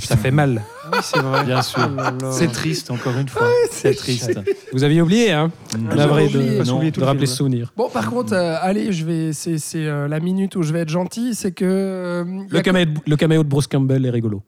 Ça 0.00 0.16
fait 0.16 0.30
mal. 0.30 0.62
Oui, 0.92 0.98
c'est 1.02 1.18
vrai. 1.20 1.44
Bien 1.44 1.62
sûr. 1.62 1.88
Oh. 2.22 2.26
C'est 2.32 2.52
triste, 2.52 2.90
encore 2.90 3.16
une 3.16 3.28
fois. 3.28 3.48
c'est 3.70 3.94
triste. 3.94 4.38
Vous 4.72 4.84
aviez 4.84 5.00
oublié, 5.02 5.32
hein 5.32 5.50
oublié. 5.74 6.28
de, 6.28 6.62
Pas 6.64 6.70
oublié 6.72 6.92
tout 6.92 7.00
de 7.00 7.04
le 7.04 7.06
rappeler 7.06 7.26
ce 7.26 7.36
souvenir. 7.36 7.72
Bon, 7.76 7.88
par 7.88 8.10
contre, 8.10 8.34
euh, 8.34 8.56
allez, 8.60 8.92
je 8.92 9.04
vais. 9.04 9.32
C'est 9.38 9.86
euh, 9.86 10.08
la 10.08 10.18
minute 10.20 10.56
où 10.56 10.62
je 10.62 10.72
vais 10.72 10.80
être 10.80 10.88
gentil. 10.88 11.34
C'est 11.34 11.52
que. 11.52 11.64
euh, 11.64 12.24
y 12.48 12.52
Le 12.52 12.58
a- 12.58 12.62
caméo, 12.62 12.84
de- 12.86 12.90
le 13.06 13.16
caméo 13.16 13.42
de 13.44 13.48
Bruce 13.48 13.66
Campbell 13.68 14.04
est 14.04 14.10
rigolo. 14.10 14.42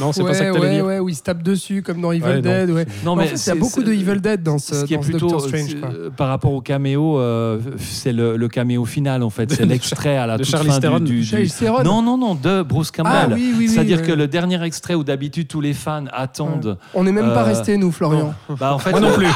Non, 0.00 0.12
c'est 0.12 0.22
ouais, 0.22 0.30
pas 0.30 0.34
ça 0.34 0.44
que 0.50 0.58
ouais, 0.58 0.70
dire. 0.74 0.84
ouais, 0.86 0.98
où 0.98 1.08
il 1.08 1.14
se 1.14 1.22
tape 1.22 1.42
dessus 1.42 1.82
comme 1.82 2.00
dans 2.00 2.12
Evil 2.12 2.24
Ouais, 2.24 2.34
non. 2.36 2.40
Dead. 2.42 2.70
Ouais. 2.70 2.86
Non, 3.04 3.12
En 3.12 3.16
fait, 3.16 3.26
il 3.26 3.30
y 3.30 3.34
a 3.34 3.36
c'est- 3.36 3.54
beaucoup 3.54 3.82
de 3.82 3.92
Evil 3.92 4.20
Dead 4.20 4.42
dans 4.42 4.58
ce, 4.58 4.74
ce 4.74 4.84
qui 4.84 4.94
est 4.94 4.96
dans 4.96 5.02
ce 5.02 5.10
plutôt 5.10 5.28
Doctor 5.28 5.48
Strange. 5.48 5.68
c'est- 5.68 5.76
quoi. 5.80 5.88
euh, 5.90 6.10
par 6.10 6.28
rapport 6.28 6.52
au 6.52 6.60
caméo, 6.60 7.18
euh, 7.18 7.58
c'est 7.78 8.12
le, 8.12 8.36
le 8.36 8.48
caméo 8.48 8.84
final 8.84 9.22
en 9.22 9.30
fait, 9.30 9.52
c'est 9.52 9.64
l'extrait 9.66 10.16
à 10.16 10.26
la 10.26 10.38
de 10.38 10.44
toute 10.44 10.54
fin 10.56 10.78
Theron. 10.80 11.00
du, 11.00 11.20
du- 11.20 11.36
du-. 11.36 11.50
Non 11.84 12.02
non 12.02 12.16
non 12.18 12.34
de 12.34 12.62
Bruce 12.62 12.90
Campbell. 12.90 13.12
Ah 13.14 13.28
oui, 13.32 13.34
oui, 13.52 13.54
oui. 13.58 13.68
C'est-à-dire 13.68 13.98
ouais. 14.00 14.06
que 14.06 14.12
le 14.12 14.26
dernier 14.28 14.62
extrait 14.62 14.94
où 14.94 15.04
d'habitude 15.04 15.48
tous 15.48 15.60
les 15.60 15.74
fans 15.74 16.04
attendent. 16.12 16.78
On 16.94 17.04
n'est 17.04 17.12
même 17.12 17.26
pas 17.32 17.42
euh, 17.42 17.44
restés, 17.44 17.76
nous, 17.76 17.92
Florian. 17.92 18.34
Bah 18.58 18.74
en 18.74 18.78
fait 18.78 18.90
Moi 18.90 19.00
non 19.00 19.08
le- 19.10 19.14
plus. 19.14 19.26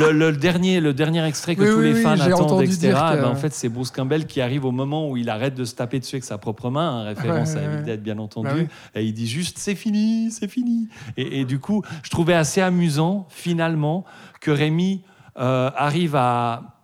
Le, 0.00 0.12
le- 0.12 0.30
le 0.30 0.36
dernier 0.36 0.80
le 0.80 0.92
dernier 0.94 1.24
extrait 1.26 1.54
que 1.56 1.62
Oui, 1.62 1.68
tous 1.70 1.76
oui, 1.78 1.84
les 1.84 1.94
oui, 1.94 2.02
fans 2.02 2.12
attendent 2.20 2.42
entendu 2.52 2.64
etc. 2.66 2.92
bah, 2.92 3.28
en 3.30 3.34
fait 3.34 3.52
c'est 3.52 3.68
Bruce 3.68 3.90
Campbell 3.90 4.26
qui 4.26 4.40
arrive 4.40 4.64
au 4.64 4.70
moment 4.70 5.08
où 5.10 5.16
il 5.16 5.28
arrête 5.28 5.54
de 5.54 5.64
se 5.64 5.74
taper 5.74 5.98
dessus 6.00 6.16
avec 6.16 6.24
sa 6.24 6.38
propre 6.38 6.70
main, 6.70 7.00
hein, 7.00 7.04
référence 7.04 7.54
à 7.56 7.62
Evil 7.62 7.84
Dead 7.84 8.02
bien 8.02 8.18
entendu, 8.18 8.48
Bah 8.48 8.54
oui. 8.56 8.66
et 8.94 9.04
il 9.04 9.12
dit 9.12 9.26
juste 9.26 9.41
c'est 9.56 9.74
fini 9.74 10.30
c'est 10.30 10.48
fini. 10.48 10.88
Et, 11.16 11.40
et 11.40 11.44
du 11.44 11.58
coup 11.58 11.82
je 12.02 12.10
trouvais 12.10 12.34
assez 12.34 12.60
amusant 12.60 13.26
finalement 13.30 14.04
que 14.40 14.50
Rémi 14.50 15.02
euh, 15.38 15.70
arrive 15.76 16.14
à 16.16 16.78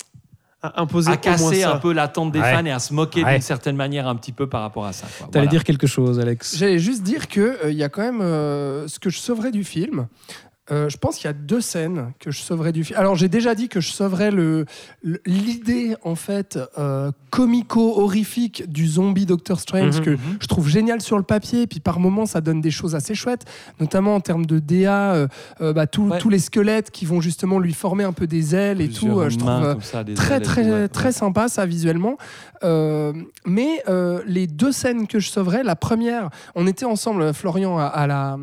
À 0.61 0.81
imposer 0.83 1.13
à 1.13 1.17
casser 1.17 1.63
un 1.63 1.77
peu 1.77 1.93
l'attente 1.93 2.33
des 2.33 2.41
Ouais. 2.41 2.53
fans 2.53 2.65
et 2.65 2.73
à 2.73 2.79
se 2.81 2.93
moquer 2.93 3.23
Ouais. 3.23 3.35
d'une 3.35 3.43
certaine 3.43 3.77
manière 3.77 4.09
un 4.09 4.17
petit 4.17 4.33
peu 4.33 4.49
par 4.49 4.63
rapport 4.63 4.87
à 4.87 4.93
ça. 4.93 5.07
T'allais 5.19 5.31
Voilà. 5.33 5.47
dire 5.47 5.63
quelque 5.65 5.87
chose, 5.87 6.19
Alex. 6.19 6.57
J'allais 6.57 6.81
juste 6.81 7.03
dire 7.05 7.29
que 7.29 7.41
euh, 7.65 7.71
il 7.71 7.77
y 7.77 7.85
a 7.85 7.89
quand 7.89 8.03
même 8.03 8.21
euh, 8.21 8.89
ce 8.89 8.99
que 8.99 9.09
je 9.11 9.19
sauverais 9.19 9.53
du 9.53 9.63
film. 9.63 10.09
Euh, 10.71 10.89
je 10.89 10.97
pense 10.99 11.17
qu'il 11.17 11.25
y 11.27 11.31
a 11.31 11.33
deux 11.33 11.61
scènes 11.61 12.13
que 12.21 12.31
je 12.31 12.41
sauverais 12.41 12.73
du 12.73 12.85
film. 12.85 12.99
Alors 12.99 13.15
j'ai 13.17 13.29
déjà 13.29 13.55
dit 13.55 13.69
que 13.69 13.81
je 13.81 13.91
sauverais 13.91 14.31
le 14.31 14.67
le- 15.03 15.21
l'idée 15.27 15.97
en 16.05 16.15
fait 16.15 16.59
euh, 16.79 17.11
comico-horrifique 17.31 18.71
du 18.71 18.87
zombie 18.87 19.27
Doctor 19.27 19.61
Strange 19.61 19.99
Mhm, 19.99 20.05
que 20.05 20.17
je 20.41 20.47
trouve 20.47 20.69
génial 20.69 21.01
sur 21.01 21.17
le 21.17 21.23
papier. 21.23 21.63
Et 21.63 21.67
puis 21.67 21.81
par 21.81 22.01
moments 22.01 22.27
ça 22.27 22.41
donne 22.41 22.61
des 22.61 22.71
choses 22.71 22.95
assez 22.95 23.15
chouettes, 23.15 23.45
notamment 23.81 24.15
en 24.15 24.21
termes 24.21 24.47
de 24.47 24.59
DA, 24.59 25.13
euh, 25.15 25.29
euh, 25.61 25.73
bah, 25.73 25.87
tous- 25.87 26.09
Ouais. 26.09 26.19
tous 26.19 26.29
les 26.31 26.39
squelettes 26.39 26.91
qui 26.91 27.05
vont 27.05 27.21
justement 27.21 27.59
lui 27.59 27.75
former 27.75 28.05
un 28.05 28.13
peu 28.13 28.27
des 28.27 28.55
ailes 28.55 28.81
et 28.81 28.89
tout. 28.89 29.07
Plusieurs 29.07 29.19
euh, 29.19 29.29
je 29.31 29.39
trouve 29.39 29.51
euh, 29.51 29.75
ça, 29.81 30.05
très 30.15 30.37
ailes 30.37 30.43
très 30.43 30.71
ouais, 30.71 30.89
très 30.89 31.13
sympa 31.13 31.49
ça 31.49 31.67
visuellement 31.67 32.17
Euh, 32.65 33.13
mais 33.47 33.83
euh, 33.89 34.21
les 34.27 34.49
deux 34.49 34.73
scènes 34.73 35.07
que 35.07 35.21
je 35.21 35.29
sauverais 35.31 35.63
la 35.63 35.77
première 35.77 36.29
on 36.57 36.67
était 36.67 36.85
ensemble 36.87 37.33
Florian 37.33 37.79
à, 37.79 37.85
à 37.85 38.09
la 38.09 38.37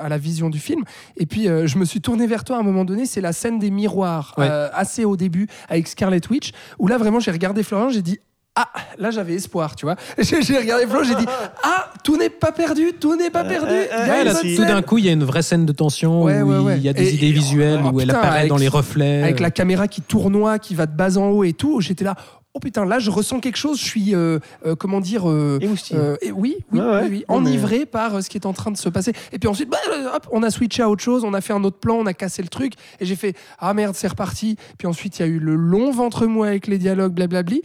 à 0.00 0.08
la 0.08 0.18
vision 0.18 0.50
du 0.50 0.60
film 0.60 0.84
et 1.16 1.26
puis 1.26 1.48
euh, 1.66 1.68
je 1.68 1.78
me 1.78 1.84
suis 1.84 2.00
tourné 2.00 2.26
vers 2.26 2.44
toi 2.44 2.56
à 2.56 2.60
un 2.60 2.62
moment 2.62 2.84
donné 2.84 3.04
c'est 3.06 3.20
la 3.20 3.32
scène 3.32 3.58
des 3.58 3.70
miroirs 3.70 4.32
Ouais. 4.38 4.46
euh, 4.50 4.68
assez 4.72 5.04
au 5.04 5.16
début 5.16 5.46
avec 5.68 5.86
Scarlet 5.88 6.20
Witch 6.30 6.52
où 6.78 6.86
là 6.88 6.96
vraiment 6.98 7.20
j'ai 7.20 7.30
regardé 7.32 7.62
Florian 7.62 7.90
j'ai 7.90 8.02
dit 8.02 8.18
ah, 8.58 8.70
là 8.96 9.10
j'avais 9.10 9.34
espoir, 9.34 9.76
tu 9.76 9.84
vois. 9.84 9.96
J'ai 10.18 10.56
regardé 10.56 10.86
Flo, 10.86 11.04
j'ai 11.04 11.14
dit 11.14 11.26
ah, 11.62 11.92
tout 12.02 12.16
n'est 12.16 12.30
pas 12.30 12.52
perdu, 12.52 12.92
tout 12.98 13.14
n'est 13.14 13.28
pas 13.28 13.44
perdu. 13.44 13.70
euh, 13.70 13.86
a 13.92 14.08
Ouais, 14.08 14.18
une 14.20 14.24
là, 14.28 14.32
bonne 14.32 14.56
tout 14.56 14.64
d'un 14.64 14.80
coup, 14.80 14.96
il 14.96 15.04
y 15.04 15.08
elle 15.10 15.24
vraie 15.24 15.42
scène 15.42 15.66
de 15.66 15.72
tension 15.72 16.22
Ouais, 16.22 16.40
où 16.40 16.64
ouais, 16.64 16.78
il 16.78 16.82
y 16.82 16.88
a 16.88 16.94
des 16.94 17.06
Et- 17.06 17.14
idées 17.16 17.26
et- 17.28 17.32
visuelles, 17.32 17.80
oh, 17.84 17.90
où 17.92 18.00
elle 18.00 18.10
apparaît 18.10 18.38
avec- 18.38 18.48
dans 18.48 18.56
les 18.56 18.68
reflets. 18.68 19.22
avec 19.24 19.40
la 19.40 19.50
caméra 19.50 19.88
qui 19.88 20.00
tournoie, 20.00 20.58
qui 20.58 20.74
va 20.74 20.86
de 20.86 20.96
bas 20.96 21.18
en 21.18 21.26
haut 21.28 21.44
et 21.44 21.52
tout. 21.52 21.82
J'étais 21.82 22.04
là, 22.04 22.14
oh 22.56 22.58
putain, 22.58 22.86
là 22.86 22.98
je 22.98 23.10
ressens 23.10 23.40
quelque 23.40 23.56
chose. 23.56 23.78
Je 23.78 23.84
suis, 23.84 24.14
euh, 24.14 24.38
euh, 24.64 24.74
comment 24.74 25.00
dire, 25.00 25.28
euh, 25.28 25.58
Émoustillé. 25.60 25.98
euh, 26.00 26.16
et 26.22 26.32
oui, 26.32 26.56
oui, 26.72 26.80
ouais. 26.80 27.06
oui, 27.08 27.24
enivré 27.28 27.84
par 27.84 28.22
ce 28.22 28.30
qui 28.30 28.38
est 28.38 28.46
en 28.46 28.54
train 28.54 28.70
de 28.70 28.78
se 28.78 28.88
passer. 28.88 29.12
Et 29.32 29.38
puis 29.38 29.48
ensuite, 29.48 29.68
bah, 29.68 29.76
hop, 30.14 30.26
on 30.32 30.42
a 30.42 30.50
switché 30.50 30.82
à 30.82 30.88
autre 30.88 31.02
chose, 31.02 31.22
on 31.24 31.34
a 31.34 31.40
fait 31.42 31.52
un 31.52 31.62
autre 31.64 31.78
plan, 31.78 31.96
on 31.96 32.06
a 32.06 32.14
cassé 32.14 32.40
le 32.42 32.48
truc, 32.48 32.72
et 32.98 33.04
j'ai 33.04 33.16
fait 33.16 33.36
ah 33.58 33.74
merde, 33.74 33.94
c'est 33.94 34.08
reparti. 34.08 34.56
Puis 34.78 34.88
ensuite, 34.88 35.18
il 35.18 35.22
y 35.22 35.24
a 35.24 35.28
eu 35.28 35.38
le 35.38 35.54
long 35.54 35.90
ventre 35.90 36.26
mou 36.26 36.44
avec 36.44 36.66
les 36.66 36.78
dialogues, 36.78 37.12
blablabli. 37.12 37.62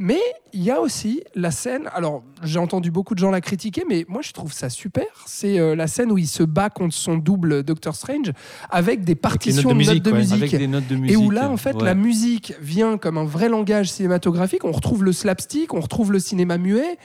Mais 0.00 0.20
il 0.52 0.62
y 0.62 0.70
a 0.70 0.80
aussi 0.80 1.24
la 1.34 1.50
scène, 1.50 1.88
alors 1.92 2.22
j'ai 2.44 2.60
entendu 2.60 2.92
beaucoup 2.92 3.14
de 3.16 3.18
gens 3.18 3.32
la 3.32 3.40
critiquer, 3.40 3.82
mais 3.88 4.06
moi 4.08 4.20
je 4.22 4.30
trouve 4.32 4.52
ça 4.52 4.70
super. 4.70 5.06
C'est 5.26 5.58
euh, 5.58 5.74
la 5.74 5.88
scène 5.88 6.12
où 6.12 6.18
il 6.18 6.28
se 6.28 6.44
bat 6.44 6.70
contre 6.70 6.94
son 6.94 7.16
double 7.16 7.64
Doctor 7.64 7.96
Strange 7.96 8.32
avec 8.70 9.02
des 9.02 9.16
partitions 9.16 9.70
de 9.70 9.74
musique, 9.74 9.94
notes 9.94 10.04
de 10.04 10.10
ouais. 10.12 10.18
musique. 10.18 10.34
Avec 10.54 10.56
des 10.56 10.68
notes 10.68 10.86
de 10.86 10.94
musique. 10.94 11.12
Et 11.12 11.16
où 11.16 11.30
là, 11.30 11.50
en 11.50 11.56
fait, 11.56 11.74
ouais. 11.74 11.84
la 11.84 11.96
musique 11.96 12.54
vient 12.60 12.96
comme 12.96 13.18
un 13.18 13.24
vrai 13.24 13.48
langage 13.48 13.90
cinématographique. 13.90 14.64
On 14.64 14.70
retrouve 14.70 15.02
le 15.02 15.10
slapstick, 15.12 15.74
on 15.74 15.80
retrouve 15.80 16.12
le 16.12 16.20
cinéma 16.20 16.58
muet, 16.58 16.96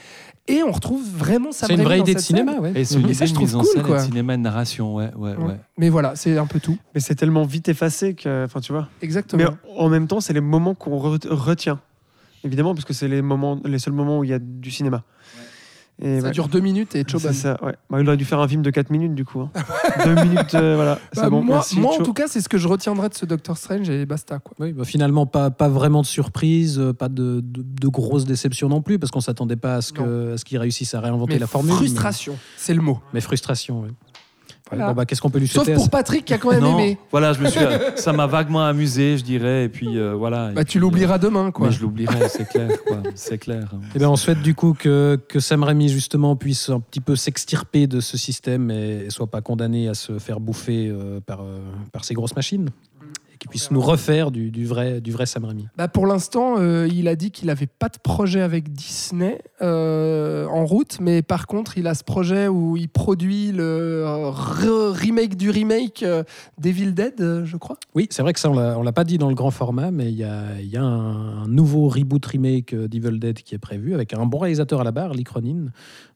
et 0.46 0.62
on 0.62 0.70
retrouve 0.70 1.02
vraiment 1.04 1.50
ça. 1.50 1.66
C'est 1.66 1.74
une 1.74 1.82
vraie 1.82 1.98
idée 1.98 2.14
de 2.14 2.20
cinéma, 2.20 2.60
ouais. 2.60 2.72
Et 2.76 2.84
c'est 2.84 3.00
une 3.00 3.12
Ça, 3.12 3.24
idée 3.24 3.34
de 3.34 3.38
mise 3.40 3.50
trouve 3.50 3.56
en 3.56 3.60
cool, 3.64 3.72
scène 3.72 3.82
quoi. 3.82 3.96
et 3.96 4.00
de 4.02 4.04
cinéma 4.04 4.34
et 4.34 4.36
de 4.36 4.42
narration, 4.42 4.94
ouais, 4.94 5.10
ouais, 5.16 5.34
ouais. 5.34 5.56
Mais 5.78 5.88
voilà, 5.88 6.14
c'est 6.14 6.38
un 6.38 6.46
peu 6.46 6.60
tout. 6.60 6.78
Mais 6.94 7.00
c'est 7.00 7.16
tellement 7.16 7.42
vite 7.44 7.68
effacé 7.68 8.14
que, 8.14 8.44
enfin, 8.44 8.60
tu 8.60 8.72
vois. 8.72 8.88
Exactement. 9.02 9.42
Mais 9.42 9.72
en 9.76 9.88
même 9.88 10.06
temps, 10.06 10.20
c'est 10.20 10.32
les 10.32 10.40
moments 10.40 10.74
qu'on 10.76 10.96
re- 11.16 11.28
retient. 11.28 11.80
Évidemment, 12.44 12.74
parce 12.74 12.84
que 12.84 12.92
c'est 12.92 13.08
les 13.08 13.22
moments, 13.22 13.60
les 13.64 13.78
seuls 13.78 13.94
moments 13.94 14.18
où 14.20 14.24
il 14.24 14.30
y 14.30 14.34
a 14.34 14.38
du 14.38 14.70
cinéma. 14.70 15.02
Et 16.02 16.18
ça 16.20 16.26
ouais. 16.26 16.32
dure 16.32 16.48
deux 16.48 16.58
minutes 16.58 16.96
et 16.96 17.04
Choban. 17.06 17.28
C'est 17.28 17.34
ça, 17.34 17.56
ouais. 17.64 17.76
Bah, 17.88 18.00
il 18.00 18.08
aurait 18.08 18.16
dû 18.16 18.24
faire 18.24 18.40
un 18.40 18.48
film 18.48 18.62
de 18.62 18.70
4 18.70 18.90
minutes, 18.90 19.14
du 19.14 19.24
coup. 19.24 19.40
hein. 19.42 19.50
Deux 20.04 20.16
minutes, 20.24 20.52
euh, 20.56 20.74
voilà. 20.74 20.98
Bah, 21.14 21.30
bon, 21.30 21.40
moi, 21.40 21.54
merci. 21.58 21.78
moi, 21.78 21.94
en 21.94 22.02
tout 22.02 22.12
cas, 22.12 22.24
c'est 22.26 22.40
ce 22.40 22.48
que 22.48 22.58
je 22.58 22.66
retiendrai 22.66 23.08
de 23.10 23.14
ce 23.14 23.24
Doctor 23.26 23.56
Strange 23.56 23.88
et 23.88 24.04
basta. 24.04 24.40
Quoi. 24.40 24.54
Oui, 24.58 24.72
bah, 24.72 24.84
finalement, 24.84 25.24
pas, 25.24 25.50
pas 25.52 25.68
vraiment 25.68 26.00
de 26.02 26.06
surprise, 26.06 26.80
euh, 26.80 26.92
pas 26.92 27.08
de, 27.08 27.40
de, 27.44 27.62
de 27.62 27.88
grosses 27.88 28.24
déceptions 28.24 28.68
non 28.68 28.82
plus, 28.82 28.98
parce 28.98 29.12
qu'on 29.12 29.20
s'attendait 29.20 29.54
pas 29.54 29.76
à 29.76 29.82
ce 29.82 29.92
que- 29.92 30.32
à 30.34 30.36
ce 30.36 30.44
qu'ils 30.44 30.58
réussissent 30.58 30.94
à 30.94 31.00
réinventer 31.00 31.34
Mais 31.34 31.38
la 31.38 31.46
formule. 31.46 31.72
frustration, 31.74 32.36
c'est 32.56 32.74
le 32.74 32.82
mot. 32.82 32.94
Mais, 32.94 33.10
mais 33.14 33.20
frustration, 33.20 33.82
oui. 33.82 33.90
Voilà. 34.70 34.88
Bon, 34.88 34.94
bah, 34.94 35.04
Qu'est-ce 35.04 35.20
qu'on 35.20 35.28
peut 35.30 35.38
lui 35.38 35.46
Sauf 35.46 35.64
souhaiter 35.64 35.74
pour 35.74 35.84
ça 35.84 35.90
Patrick 35.90 36.24
qui 36.24 36.32
a 36.32 36.38
quand 36.38 36.50
même 36.50 36.60
Non, 36.60 36.78
aimé. 36.78 36.98
voilà, 37.10 37.34
je 37.34 37.40
me 37.40 37.48
suis, 37.50 37.60
ça 37.96 38.12
m'a 38.14 38.26
vaguement 38.26 38.64
amusé, 38.64 39.18
je 39.18 39.22
dirais, 39.24 39.64
et 39.64 39.68
puis 39.68 39.98
euh, 39.98 40.14
voilà. 40.14 40.50
Et 40.50 40.54
Bah, 40.54 40.64
tu 40.64 40.72
puis, 40.72 40.80
l'oublieras 40.80 41.18
demain, 41.18 41.48
euh, 41.48 41.50
quoi. 41.50 41.66
Mais 41.66 41.72
je 41.72 41.82
l'oublierai, 41.82 42.28
c'est 42.30 42.48
clair, 42.48 42.70
quoi. 42.86 43.02
C'est 43.14 43.36
clair. 43.38 43.68
Eh 43.94 43.98
bien, 43.98 44.08
on 44.08 44.16
souhaite 44.16 44.40
du 44.40 44.54
coup 44.54 44.72
que, 44.72 45.20
que 45.28 45.38
Sam 45.38 45.62
Raimi 45.64 45.88
justement 45.90 46.34
puisse 46.34 46.70
un 46.70 46.80
petit 46.80 47.00
peu 47.00 47.14
s'extirper 47.14 47.86
de 47.86 48.00
ce 48.00 48.16
système 48.16 48.70
et, 48.70 49.04
et 49.06 49.10
soit 49.10 49.26
pas 49.26 49.42
condamné 49.42 49.88
à 49.88 49.94
se 49.94 50.18
faire 50.18 50.40
bouffer 50.40 50.88
euh, 50.88 51.20
par, 51.20 51.42
euh, 51.42 51.58
par 51.92 52.04
ces 52.06 52.14
grosses 52.14 52.34
machines 52.34 52.70
et 53.34 53.36
qu'il 53.36 53.50
puisse 53.50 53.70
nous 53.72 53.80
refaire 53.80 54.30
du, 54.30 54.50
du 54.50 54.64
vrai, 54.64 55.00
du 55.00 55.10
vrai 55.10 55.26
Sam 55.26 55.44
Raimi. 55.44 55.66
Bah 55.76 55.88
pour 55.88 56.06
l'instant, 56.06 56.54
euh, 56.58 56.88
il 56.90 57.08
a 57.08 57.16
dit 57.16 57.32
qu'il 57.32 57.48
n'avait 57.48 57.66
pas 57.66 57.88
de 57.88 57.98
projet 57.98 58.40
avec 58.40 58.72
Disney 58.72 59.42
euh, 59.60 60.46
en 60.46 60.64
route, 60.64 60.98
mais 61.00 61.22
par 61.22 61.46
contre, 61.46 61.76
il 61.76 61.86
a 61.88 61.94
ce 61.94 62.04
projet 62.04 62.46
où 62.46 62.76
il 62.76 62.88
produit 62.88 63.50
le 63.50 64.04
euh, 64.04 64.30
re- 64.30 64.92
remake 64.92 65.36
du 65.36 65.50
remake 65.50 66.04
d'Evil 66.58 66.94
Dead, 66.94 67.42
je 67.44 67.56
crois. 67.56 67.76
Oui, 67.94 68.06
c'est 68.10 68.22
vrai 68.22 68.32
que 68.32 68.40
ça, 68.40 68.50
on 68.50 68.56
on 68.56 68.82
l'a 68.82 68.92
pas 68.92 69.04
dit 69.04 69.18
dans 69.18 69.28
le 69.28 69.34
grand 69.34 69.50
format, 69.50 69.90
mais 69.90 70.10
il 70.10 70.16
y 70.16 70.24
a, 70.24 70.60
il 70.60 70.68
y 70.68 70.76
a 70.76 70.82
un, 70.82 71.42
un 71.42 71.48
nouveau 71.48 71.88
reboot 71.88 72.24
remake 72.24 72.74
d'Evil 72.74 73.18
Dead 73.18 73.38
qui 73.42 73.54
est 73.54 73.58
prévu 73.58 73.94
avec 73.94 74.14
un 74.14 74.24
bon 74.26 74.38
réalisateur 74.38 74.80
à 74.80 74.84
la 74.84 74.92
barre, 74.92 75.12
Lee 75.12 75.24
Cronin. 75.24 75.66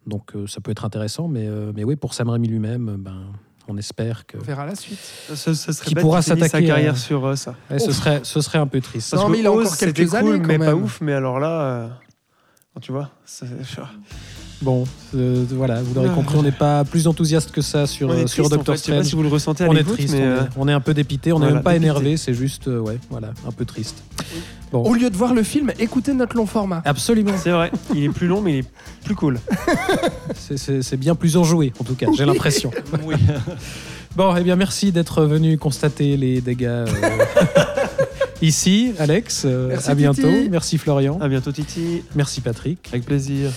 Donc 0.07 0.33
ça 0.47 0.61
peut 0.61 0.71
être 0.71 0.85
intéressant, 0.85 1.27
mais, 1.29 1.49
mais 1.75 1.85
oui, 1.85 1.97
pour 1.97 2.15
Sam 2.15 2.31
Raimi 2.31 2.49
lui-même, 2.49 2.97
ben, 2.99 3.23
on 3.69 3.77
espère 3.77 4.27
que 4.27 4.39
On 4.39 4.43
verra 4.43 4.67
la 4.67 4.75
suite. 4.75 4.99
Ce, 5.35 5.55
ce 5.55 5.73
serait 5.73 5.87
Qui 5.89 5.95
bête 5.95 6.03
pourra 6.03 6.23
finisse 6.23 6.39
sa 6.41 6.47
s'attaquer 6.47 6.65
à- 6.65 6.75
carrière 6.75 6.97
sur 6.97 7.25
euh, 7.27 7.37
ça. 7.37 7.55
Ouais, 7.71 7.79
ce, 7.79 7.93
serait, 7.93 8.21
ce 8.23 8.41
serait 8.41 8.59
un 8.59 8.67
peu 8.67 8.81
triste. 8.81 9.13
Non, 9.15 9.21
Parce 9.21 9.31
mais 9.31 9.37
que 9.37 9.43
il 9.43 9.47
a 9.47 9.53
encore 9.53 9.77
quelques 9.77 10.09
cool, 10.09 10.17
années, 10.17 10.39
quand 10.41 10.47
mais 10.49 10.59
pas 10.59 10.65
même. 10.67 10.83
ouf. 10.83 11.01
Mais 11.01 11.13
alors 11.13 11.39
là, 11.39 11.61
euh, 11.61 11.89
tu 12.81 12.93
vois, 12.93 13.11
c'est- 13.25 13.47
Bon, 14.61 14.85
euh, 15.15 15.45
voilà, 15.51 15.81
vous 15.83 15.95
l'aurez 15.95 16.09
compris, 16.11 16.37
on 16.37 16.43
n'est 16.43 16.51
pas 16.51 16.85
plus 16.85 17.07
enthousiaste 17.07 17.53
que 17.53 17.61
ça 17.61 17.87
sur, 17.87 18.11
euh, 18.11 18.27
sur 18.27 18.47
en 18.47 18.49
Doctor 18.49 18.75
fait. 18.75 18.81
Je 18.81 18.85
sais 18.87 18.91
pas 18.93 18.97
Strange. 18.99 19.07
si 19.11 19.15
vous 19.15 19.23
le 19.23 19.29
ressentez 19.29 19.63
à 19.65 19.69
on 19.69 19.75
est 19.75 19.85
triste, 19.85 20.15
mais 20.15 20.21
on, 20.23 20.27
euh, 20.27 20.41
est, 20.43 20.49
on 20.57 20.69
est 20.69 20.73
un 20.73 20.81
peu 20.81 20.95
dépité, 20.95 21.33
on 21.33 21.37
n'est 21.39 21.45
voilà, 21.47 21.55
même 21.55 21.63
pas 21.63 21.73
dépité. 21.75 21.87
énervé, 21.87 22.17
c'est 22.17 22.35
juste, 22.35 22.67
euh, 22.67 22.81
ouais, 22.81 22.99
voilà, 23.09 23.29
un 23.47 23.53
peu 23.53 23.65
triste. 23.65 24.03
Au 24.73 24.93
lieu 24.95 25.09
de 25.11 25.17
voir 25.17 25.33
le 25.33 25.45
film, 25.45 25.73
écoutez 25.79 26.13
notre 26.13 26.37
long 26.37 26.45
format. 26.47 26.83
Absolument, 26.85 27.33
c'est 27.43 27.51
vrai. 27.51 27.71
Il 27.95 28.03
est 28.05 28.09
plus 28.11 28.27
long, 28.27 28.41
mais 28.43 28.53
il 28.53 28.59
est 28.59 28.69
plus 29.05 29.15
cool. 29.15 29.39
c'est- 30.35 30.97
bien 30.97 31.15
plus 31.15 31.37
enjoué, 31.37 31.73
en 31.81 31.85
tout 31.85 31.95
cas, 31.95 32.07
j'ai 32.17 32.25
l'impression. 32.27 32.71
Bon, 34.17 34.35
eh 34.37 34.43
bien, 34.43 34.57
merci 34.57 34.91
d'être 34.91 35.23
venu 35.25 35.59
constater 35.59 36.17
les 36.17 36.41
dégâts 36.41 36.65
euh, 36.67 36.87
ici, 38.43 38.93
Alex. 38.99 39.43
euh, 39.45 39.69
Merci, 39.69 39.91
à 39.91 39.95
bientôt. 39.95 40.23
Titi. 40.23 40.49
Merci 40.51 40.79
Florian. 40.79 41.19
À 41.21 41.29
bientôt, 41.29 41.53
Titi. 41.53 42.03
Merci 42.17 42.41
Patrick. 42.41 42.89
Avec 42.91 43.05
plaisir. 43.05 43.51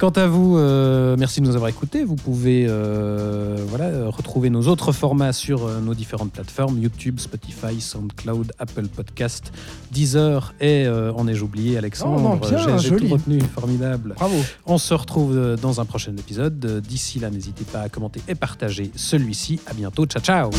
Quant 0.00 0.08
à 0.08 0.26
vous, 0.26 0.56
euh, 0.56 1.14
merci 1.18 1.42
de 1.42 1.46
nous 1.46 1.56
avoir 1.56 1.68
écoutés. 1.68 2.04
Vous 2.04 2.16
pouvez 2.16 2.64
euh, 2.66 3.58
voilà, 3.68 4.08
retrouver 4.08 4.48
nos 4.48 4.62
autres 4.62 4.92
formats 4.92 5.34
sur 5.34 5.66
euh, 5.66 5.78
nos 5.80 5.92
différentes 5.92 6.32
plateformes 6.32 6.78
YouTube, 6.78 7.20
Spotify, 7.20 7.78
SoundCloud, 7.82 8.52
Apple 8.58 8.86
Podcast, 8.88 9.52
Deezer 9.90 10.54
et 10.58 10.88
en 10.88 11.28
ai-je 11.28 11.44
oublié 11.44 11.76
Alexandre. 11.76 12.40
Oh, 12.42 12.46
non, 12.50 12.78
J'ai- 12.78 12.96
tout 12.96 13.08
retenu, 13.08 13.40
formidable. 13.40 14.14
Bravo. 14.16 14.36
On 14.64 14.78
se 14.78 14.94
retrouve 14.94 15.56
dans 15.60 15.82
un 15.82 15.84
prochain 15.84 16.12
épisode. 16.16 16.80
D'ici 16.80 17.18
là, 17.18 17.28
n'hésitez 17.28 17.64
pas 17.64 17.80
à 17.80 17.88
commenter 17.90 18.22
et 18.26 18.34
partager 18.34 18.90
celui-ci. 18.96 19.60
À 19.66 19.74
bientôt. 19.74 20.06
Ciao, 20.06 20.22
ciao. 20.22 20.50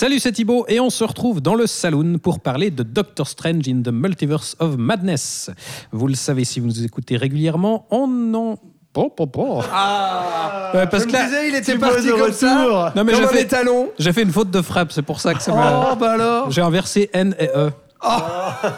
Salut, 0.00 0.18
c'est 0.18 0.32
Thibaut 0.32 0.64
et 0.66 0.80
on 0.80 0.88
se 0.88 1.04
retrouve 1.04 1.42
dans 1.42 1.54
le 1.54 1.66
saloon 1.66 2.16
pour 2.16 2.40
parler 2.40 2.70
de 2.70 2.82
Doctor 2.82 3.28
Strange 3.28 3.68
in 3.68 3.82
the 3.82 3.88
Multiverse 3.92 4.56
of 4.58 4.78
Madness. 4.78 5.50
Vous 5.92 6.06
le 6.06 6.14
savez 6.14 6.44
si 6.46 6.58
vous 6.58 6.68
nous 6.68 6.82
écoutez 6.82 7.18
régulièrement, 7.18 7.86
on 7.90 8.32
en... 8.32 8.58
Bon, 8.94 9.12
bon, 9.14 9.26
bon. 9.26 9.60
Ah 9.70 10.70
Ouais, 10.72 10.86
parce 10.86 11.02
Je 11.02 11.08
que 11.08 11.12
me 11.12 11.18
là- 11.18 11.24
disais, 11.26 11.48
il 11.50 11.54
était 11.54 11.76
parti 11.76 12.06
de 12.06 12.12
comme 12.12 12.32
ça. 12.32 12.64
retour. 12.64 12.92
Non 12.96 13.04
mais 13.04 13.14
j'ai 13.14 13.26
fait, 13.26 13.42
étalon. 13.42 13.90
j'ai 13.98 14.14
fait 14.14 14.22
une 14.22 14.32
faute 14.32 14.50
de 14.50 14.62
frappe, 14.62 14.90
c'est 14.90 15.02
pour 15.02 15.20
ça 15.20 15.34
que 15.34 15.42
ça 15.42 15.52
m'a... 15.54 15.90
Oh, 15.92 15.96
bah 15.96 16.12
alors. 16.12 16.50
J'ai 16.50 16.62
inversé 16.62 17.10
N 17.12 17.36
et 17.38 17.50
E. 17.54 17.70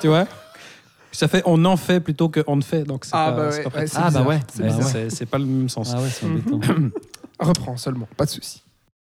Tu 0.01 0.09
vois? 0.09 0.27
Ça 1.13 1.29
fait 1.29 1.45
on 1.47 1.65
en 1.67 1.77
fait 1.77 2.01
plutôt 2.01 2.31
que 2.31 2.43
on 2.49 2.57
ne 2.57 2.63
fait. 2.63 2.83
Donc 2.83 3.05
c'est 3.05 3.13
Ah, 3.15 3.31
pas, 3.31 3.37
bah 3.37 3.49
ouais, 3.51 3.63
pas 3.63 3.79
ouais, 3.79 3.87
Ah, 3.95 4.11
bah 4.11 4.23
ouais. 4.23 4.41
Bah 4.59 4.67
c'est 5.09 5.27
pas 5.27 5.39
le 5.39 5.45
même 5.45 5.69
sens. 5.69 5.93
Ah 5.95 6.01
ouais, 6.01 6.09
c'est 6.11 6.27
embêtant. 6.27 6.59
Reprends 7.39 7.77
seulement, 7.77 8.09
pas 8.17 8.25
de 8.25 8.31
souci. 8.31 8.65